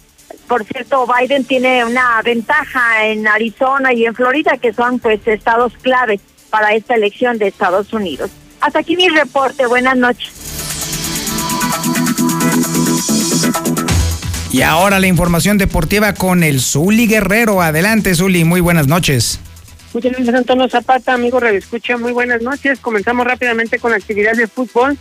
por 0.47 0.65
cierto, 0.65 1.07
Biden 1.07 1.45
tiene 1.45 1.85
una 1.85 2.21
ventaja 2.23 3.07
en 3.07 3.27
Arizona 3.27 3.93
y 3.93 4.07
en 4.07 4.15
Florida, 4.15 4.57
que 4.57 4.73
son 4.73 4.99
pues 4.99 5.21
estados 5.27 5.73
clave 5.81 6.21
para 6.51 6.75
esta 6.75 6.95
elección 6.95 7.39
de 7.39 7.49
Estados 7.49 7.93
Unidos. 7.93 8.31
Hasta 8.61 8.81
aquí 8.81 8.97
mi 8.97 9.09
reporte. 9.09 9.67
Buenas 9.67 9.97
noches. 9.97 10.33
Y 14.51 14.63
ahora 14.63 14.99
la 14.99 15.07
información 15.07 15.59
deportiva 15.59 16.15
con 16.15 16.43
el 16.43 16.61
Zuli 16.61 17.07
Guerrero. 17.07 17.61
Adelante, 17.61 18.15
Zuli. 18.15 18.45
Muy 18.45 18.61
buenas 18.61 18.87
noches. 18.87 19.41
Muchas 19.93 20.13
gracias, 20.13 20.35
Antonio 20.35 20.69
Zapata, 20.69 21.15
amigo 21.15 21.41
Radio 21.41 21.59
Escucha. 21.59 21.97
Muy 21.97 22.13
buenas 22.13 22.43
noches. 22.43 22.79
Comenzamos 22.81 23.27
rápidamente 23.27 23.79
con 23.79 23.93
actividad 23.93 24.35
de 24.35 24.47
fútbol. 24.47 24.99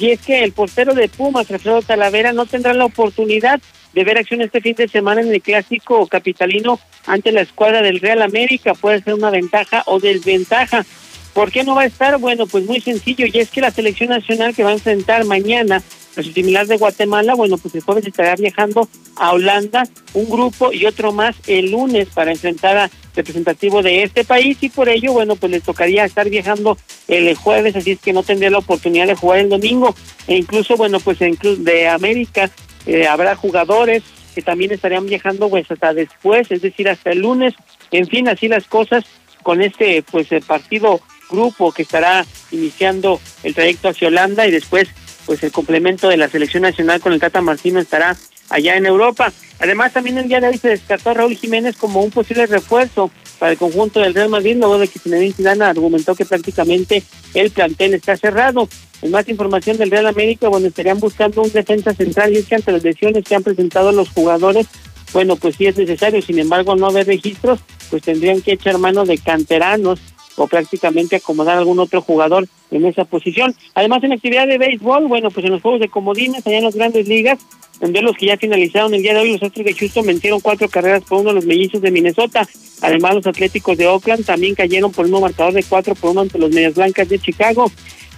Y 0.00 0.12
es 0.12 0.20
que 0.20 0.42
el 0.42 0.52
portero 0.52 0.94
de 0.94 1.08
Pumas, 1.08 1.50
Alfredo 1.50 1.82
Talavera, 1.82 2.32
no 2.32 2.46
tendrá 2.46 2.72
la 2.72 2.86
oportunidad 2.86 3.60
de 3.92 4.04
ver 4.04 4.16
acción 4.16 4.40
este 4.40 4.62
fin 4.62 4.74
de 4.74 4.88
semana 4.88 5.20
en 5.20 5.30
el 5.30 5.42
clásico 5.42 6.06
capitalino 6.06 6.80
ante 7.06 7.32
la 7.32 7.42
escuadra 7.42 7.82
del 7.82 8.00
Real 8.00 8.22
América. 8.22 8.72
Puede 8.72 9.02
ser 9.02 9.14
una 9.14 9.28
ventaja 9.28 9.82
o 9.84 10.00
desventaja. 10.00 10.86
¿Por 11.34 11.52
qué 11.52 11.64
no 11.64 11.74
va 11.74 11.82
a 11.82 11.86
estar? 11.86 12.16
Bueno, 12.18 12.46
pues 12.46 12.64
muy 12.64 12.80
sencillo, 12.80 13.26
y 13.30 13.38
es 13.38 13.50
que 13.50 13.60
la 13.60 13.70
selección 13.70 14.08
nacional 14.08 14.54
que 14.54 14.64
va 14.64 14.70
a 14.70 14.74
enfrentar 14.74 15.24
mañana 15.26 15.82
su 16.14 16.32
similar 16.32 16.66
de 16.66 16.76
Guatemala, 16.76 17.34
bueno, 17.34 17.56
pues 17.58 17.74
el 17.74 17.82
jueves 17.82 18.06
estará 18.06 18.34
viajando 18.36 18.88
a 19.16 19.32
Holanda, 19.32 19.88
un 20.14 20.28
grupo 20.28 20.72
y 20.72 20.86
otro 20.86 21.12
más 21.12 21.36
el 21.46 21.70
lunes 21.70 22.08
para 22.12 22.32
enfrentar 22.32 22.76
a 22.76 22.90
representativo 23.14 23.82
de 23.82 24.02
este 24.02 24.24
país 24.24 24.58
y 24.60 24.68
por 24.68 24.88
ello, 24.88 25.12
bueno, 25.12 25.36
pues 25.36 25.52
les 25.52 25.62
tocaría 25.62 26.04
estar 26.04 26.28
viajando 26.28 26.76
el 27.08 27.34
jueves, 27.34 27.76
así 27.76 27.92
es 27.92 28.00
que 28.00 28.12
no 28.12 28.22
tendría 28.22 28.50
la 28.50 28.58
oportunidad 28.58 29.06
de 29.06 29.14
jugar 29.14 29.40
el 29.40 29.48
domingo. 29.48 29.94
E 30.26 30.36
incluso, 30.36 30.76
bueno, 30.76 31.00
pues 31.00 31.18
de 31.18 31.88
América 31.88 32.50
eh, 32.86 33.06
habrá 33.06 33.36
jugadores 33.36 34.02
que 34.34 34.42
también 34.42 34.72
estarían 34.72 35.06
viajando 35.06 35.48
pues 35.48 35.70
hasta 35.70 35.92
después, 35.92 36.50
es 36.50 36.62
decir, 36.62 36.88
hasta 36.88 37.10
el 37.10 37.20
lunes, 37.20 37.54
en 37.90 38.06
fin, 38.06 38.28
así 38.28 38.48
las 38.48 38.64
cosas 38.66 39.04
con 39.42 39.62
este 39.62 40.02
pues 40.02 40.30
el 40.32 40.42
partido 40.42 41.00
grupo 41.30 41.72
que 41.72 41.82
estará 41.82 42.26
iniciando 42.50 43.20
el 43.42 43.54
trayecto 43.54 43.88
hacia 43.88 44.08
Holanda 44.08 44.46
y 44.46 44.50
después 44.50 44.88
pues 45.30 45.44
el 45.44 45.52
complemento 45.52 46.08
de 46.08 46.16
la 46.16 46.28
selección 46.28 46.64
nacional 46.64 47.00
con 47.00 47.12
el 47.12 47.20
Tata 47.20 47.40
Martino 47.40 47.78
estará 47.78 48.16
allá 48.48 48.74
en 48.74 48.84
Europa. 48.84 49.32
Además 49.60 49.92
también 49.92 50.18
el 50.18 50.26
día 50.26 50.40
de 50.40 50.48
hoy 50.48 50.58
se 50.58 50.70
descartó 50.70 51.10
a 51.10 51.14
Raúl 51.14 51.36
Jiménez 51.36 51.76
como 51.76 52.02
un 52.02 52.10
posible 52.10 52.46
refuerzo 52.46 53.12
para 53.38 53.52
el 53.52 53.56
conjunto 53.56 54.00
del 54.00 54.12
Real 54.12 54.28
Madrid, 54.28 54.56
luego 54.58 54.80
de 54.80 54.88
que 54.88 54.98
Zinedine 54.98 55.32
Zidane 55.32 55.64
argumentó 55.66 56.16
que 56.16 56.24
prácticamente 56.24 57.04
el 57.34 57.52
plantel 57.52 57.94
está 57.94 58.16
cerrado. 58.16 58.68
En 59.02 59.12
más 59.12 59.28
información 59.28 59.76
del 59.76 59.92
Real 59.92 60.08
América, 60.08 60.48
bueno, 60.48 60.66
estarían 60.66 60.98
buscando 60.98 61.42
un 61.42 61.52
defensa 61.52 61.94
central 61.94 62.32
y 62.32 62.38
es 62.38 62.46
que 62.46 62.56
ante 62.56 62.72
las 62.72 62.82
lesiones 62.82 63.22
que 63.22 63.36
han 63.36 63.44
presentado 63.44 63.92
los 63.92 64.08
jugadores, 64.08 64.66
bueno, 65.12 65.36
pues 65.36 65.54
sí 65.54 65.66
es 65.66 65.76
necesario, 65.76 66.20
sin 66.22 66.40
embargo 66.40 66.74
no 66.74 66.88
haber 66.88 67.06
registros, 67.06 67.60
pues 67.88 68.02
tendrían 68.02 68.40
que 68.42 68.54
echar 68.54 68.78
mano 68.78 69.04
de 69.04 69.16
canteranos 69.18 70.00
o 70.36 70.46
prácticamente 70.46 71.16
acomodar 71.16 71.56
a 71.56 71.58
algún 71.58 71.78
otro 71.78 72.00
jugador 72.00 72.48
en 72.70 72.86
esa 72.86 73.04
posición. 73.04 73.54
Además, 73.74 74.02
en 74.04 74.12
actividad 74.12 74.46
de 74.46 74.58
béisbol, 74.58 75.06
bueno, 75.06 75.30
pues 75.30 75.44
en 75.46 75.52
los 75.52 75.62
juegos 75.62 75.80
de 75.80 75.88
comodines, 75.88 76.46
allá 76.46 76.58
en 76.58 76.64
las 76.64 76.74
grandes 76.74 77.08
ligas, 77.08 77.38
en 77.80 78.04
los 78.04 78.16
que 78.16 78.26
ya 78.26 78.36
finalizaron 78.36 78.92
el 78.92 79.02
día 79.02 79.14
de 79.14 79.20
hoy, 79.20 79.32
los 79.32 79.42
Astros 79.42 79.64
de 79.64 79.74
Houston 79.74 80.06
vencieron 80.06 80.40
cuatro 80.40 80.68
carreras 80.68 81.02
por 81.02 81.20
uno 81.20 81.30
de 81.30 81.36
los 81.36 81.46
mellizos 81.46 81.80
de 81.80 81.90
Minnesota. 81.90 82.46
Además, 82.82 83.14
los 83.14 83.26
Atléticos 83.26 83.76
de 83.78 83.86
Oakland 83.86 84.24
también 84.24 84.54
cayeron 84.54 84.92
por 84.92 85.06
un 85.06 85.20
marcador 85.20 85.54
de 85.54 85.62
cuatro 85.62 85.94
por 85.94 86.10
uno 86.10 86.20
ante 86.20 86.38
los 86.38 86.50
Medias 86.50 86.74
Blancas 86.74 87.08
de 87.08 87.18
Chicago. 87.18 87.70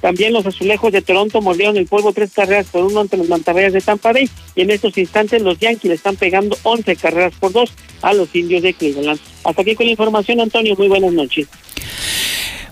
También 0.02 0.32
los 0.32 0.44
azulejos 0.44 0.92
de 0.92 1.00
Toronto 1.00 1.40
mordieron 1.40 1.76
el 1.76 1.86
polvo 1.86 2.12
tres 2.12 2.32
carreras 2.34 2.66
por 2.66 2.84
uno 2.84 3.00
ante 3.00 3.16
los 3.16 3.28
mantarrayas 3.28 3.72
de 3.72 3.80
Tampa 3.80 4.12
Bay. 4.12 4.28
Y 4.56 4.62
en 4.62 4.70
estos 4.70 4.98
instantes 4.98 5.40
los 5.40 5.58
Yankees 5.60 5.92
están 5.92 6.16
pegando 6.16 6.58
once 6.64 6.96
carreras 6.96 7.32
por 7.38 7.52
dos 7.52 7.72
a 8.02 8.12
los 8.12 8.34
indios 8.34 8.62
de 8.62 8.74
Cleveland. 8.74 9.20
Hasta 9.44 9.62
aquí 9.62 9.76
con 9.76 9.86
la 9.86 9.92
información, 9.92 10.40
Antonio. 10.40 10.74
Muy 10.76 10.88
buenas 10.88 11.12
noches. 11.12 11.46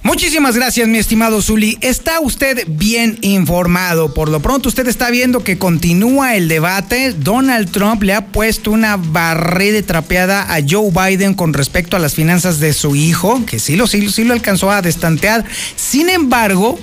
Muchísimas 0.02 0.56
gracias, 0.56 0.88
mi 0.88 0.98
estimado 0.98 1.40
Zuli. 1.40 1.78
Está 1.82 2.18
usted 2.20 2.64
bien 2.66 3.18
informado. 3.20 4.12
Por 4.12 4.28
lo 4.28 4.40
pronto, 4.40 4.68
usted 4.68 4.88
está 4.88 5.10
viendo 5.10 5.44
que 5.44 5.56
continúa 5.56 6.34
el 6.34 6.48
debate. 6.48 7.12
Donald 7.12 7.70
Trump 7.70 8.02
le 8.02 8.14
ha 8.14 8.26
puesto 8.26 8.72
una 8.72 8.96
barrera 8.96 9.86
trapeada 9.86 10.52
a 10.52 10.60
Joe 10.68 10.90
Biden 10.90 11.34
con 11.34 11.52
respecto 11.52 11.96
a 11.96 12.00
las 12.00 12.14
finanzas 12.14 12.58
de 12.58 12.72
su 12.72 12.96
hijo, 12.96 13.44
que 13.46 13.60
sí 13.60 13.76
lo, 13.76 13.86
sí, 13.86 14.08
sí 14.08 14.24
lo 14.24 14.32
alcanzó 14.32 14.72
a 14.72 14.82
destantear. 14.82 15.44
Sin 15.76 16.08
embargo, 16.08 16.78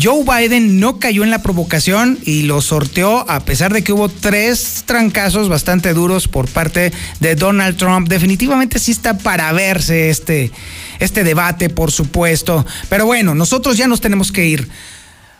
Joe 0.00 0.24
Biden 0.24 0.80
no 0.80 0.98
cayó 0.98 1.24
en 1.24 1.30
la 1.30 1.42
provocación 1.42 2.18
y 2.24 2.42
lo 2.42 2.60
sorteó 2.60 3.28
a 3.30 3.40
pesar 3.40 3.72
de 3.72 3.82
que 3.82 3.92
hubo 3.92 4.08
tres 4.08 4.82
trancazos 4.86 5.48
bastante 5.48 5.94
duros 5.94 6.28
por 6.28 6.48
parte 6.48 6.92
de 7.20 7.34
Donald 7.34 7.76
Trump. 7.76 8.08
Definitivamente 8.08 8.78
sí 8.78 8.92
está 8.92 9.16
para 9.18 9.52
verse 9.52 10.10
este 10.10 10.50
este 10.98 11.24
debate, 11.24 11.68
por 11.70 11.92
supuesto. 11.92 12.64
Pero 12.88 13.06
bueno, 13.06 13.34
nosotros 13.34 13.76
ya 13.76 13.86
nos 13.86 14.00
tenemos 14.00 14.32
que 14.32 14.46
ir. 14.46 14.68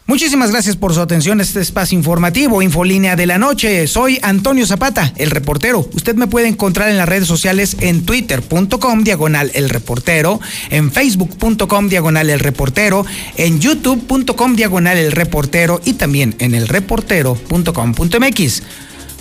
Muchísimas 0.08 0.52
gracias 0.52 0.76
por 0.76 0.94
su 0.94 1.00
atención 1.00 1.40
a 1.40 1.42
este 1.42 1.60
espacio 1.60 1.98
informativo, 1.98 2.62
Infolínea 2.62 3.16
de 3.16 3.26
la 3.26 3.38
Noche. 3.38 3.88
Soy 3.88 4.20
Antonio 4.22 4.64
Zapata, 4.64 5.12
el 5.16 5.32
reportero. 5.32 5.90
Usted 5.94 6.14
me 6.14 6.28
puede 6.28 6.46
encontrar 6.46 6.90
en 6.90 6.96
las 6.96 7.08
redes 7.08 7.26
sociales 7.26 7.76
en 7.80 8.06
twitter.com 8.06 9.02
diagonal 9.02 9.50
el 9.54 9.68
reportero, 9.68 10.38
en 10.70 10.92
facebook.com 10.92 11.88
diagonal 11.88 12.30
el 12.30 12.38
reportero, 12.38 13.04
en 13.36 13.58
youtube.com 13.58 14.54
diagonal 14.54 14.96
el 14.96 15.10
reportero 15.10 15.80
y 15.84 15.94
también 15.94 16.36
en 16.38 16.54
elreportero.com.mx. 16.54 18.62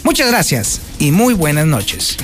Muchas 0.03 0.27
gracias 0.27 0.81
y 0.99 1.11
muy 1.11 1.33
buenas 1.33 1.65
noches. 1.65 2.17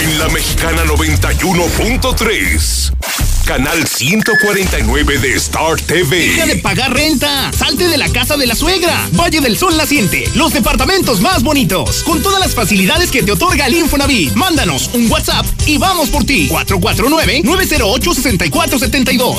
En 0.00 0.18
la 0.18 0.28
mexicana 0.28 0.82
91.3. 0.86 3.33
Canal 3.44 3.86
149 3.86 5.18
de 5.18 5.34
Star 5.34 5.76
TV. 5.76 6.16
Deja 6.16 6.46
de 6.46 6.56
pagar 6.56 6.94
renta. 6.94 7.52
Salte 7.52 7.88
de 7.88 7.98
la 7.98 8.08
casa 8.08 8.38
de 8.38 8.46
la 8.46 8.54
suegra. 8.54 9.06
Valle 9.12 9.42
del 9.42 9.58
Sol 9.58 9.76
Naciente. 9.76 10.24
Los 10.34 10.54
departamentos 10.54 11.20
más 11.20 11.42
bonitos. 11.42 12.02
Con 12.04 12.22
todas 12.22 12.40
las 12.40 12.54
facilidades 12.54 13.10
que 13.10 13.22
te 13.22 13.32
otorga 13.32 13.66
el 13.66 13.74
Infonavit. 13.74 14.32
Mándanos 14.34 14.88
un 14.94 15.10
WhatsApp 15.10 15.44
y 15.66 15.76
vamos 15.76 16.08
por 16.08 16.24
ti. 16.24 16.48
449-908-6472. 16.48 19.32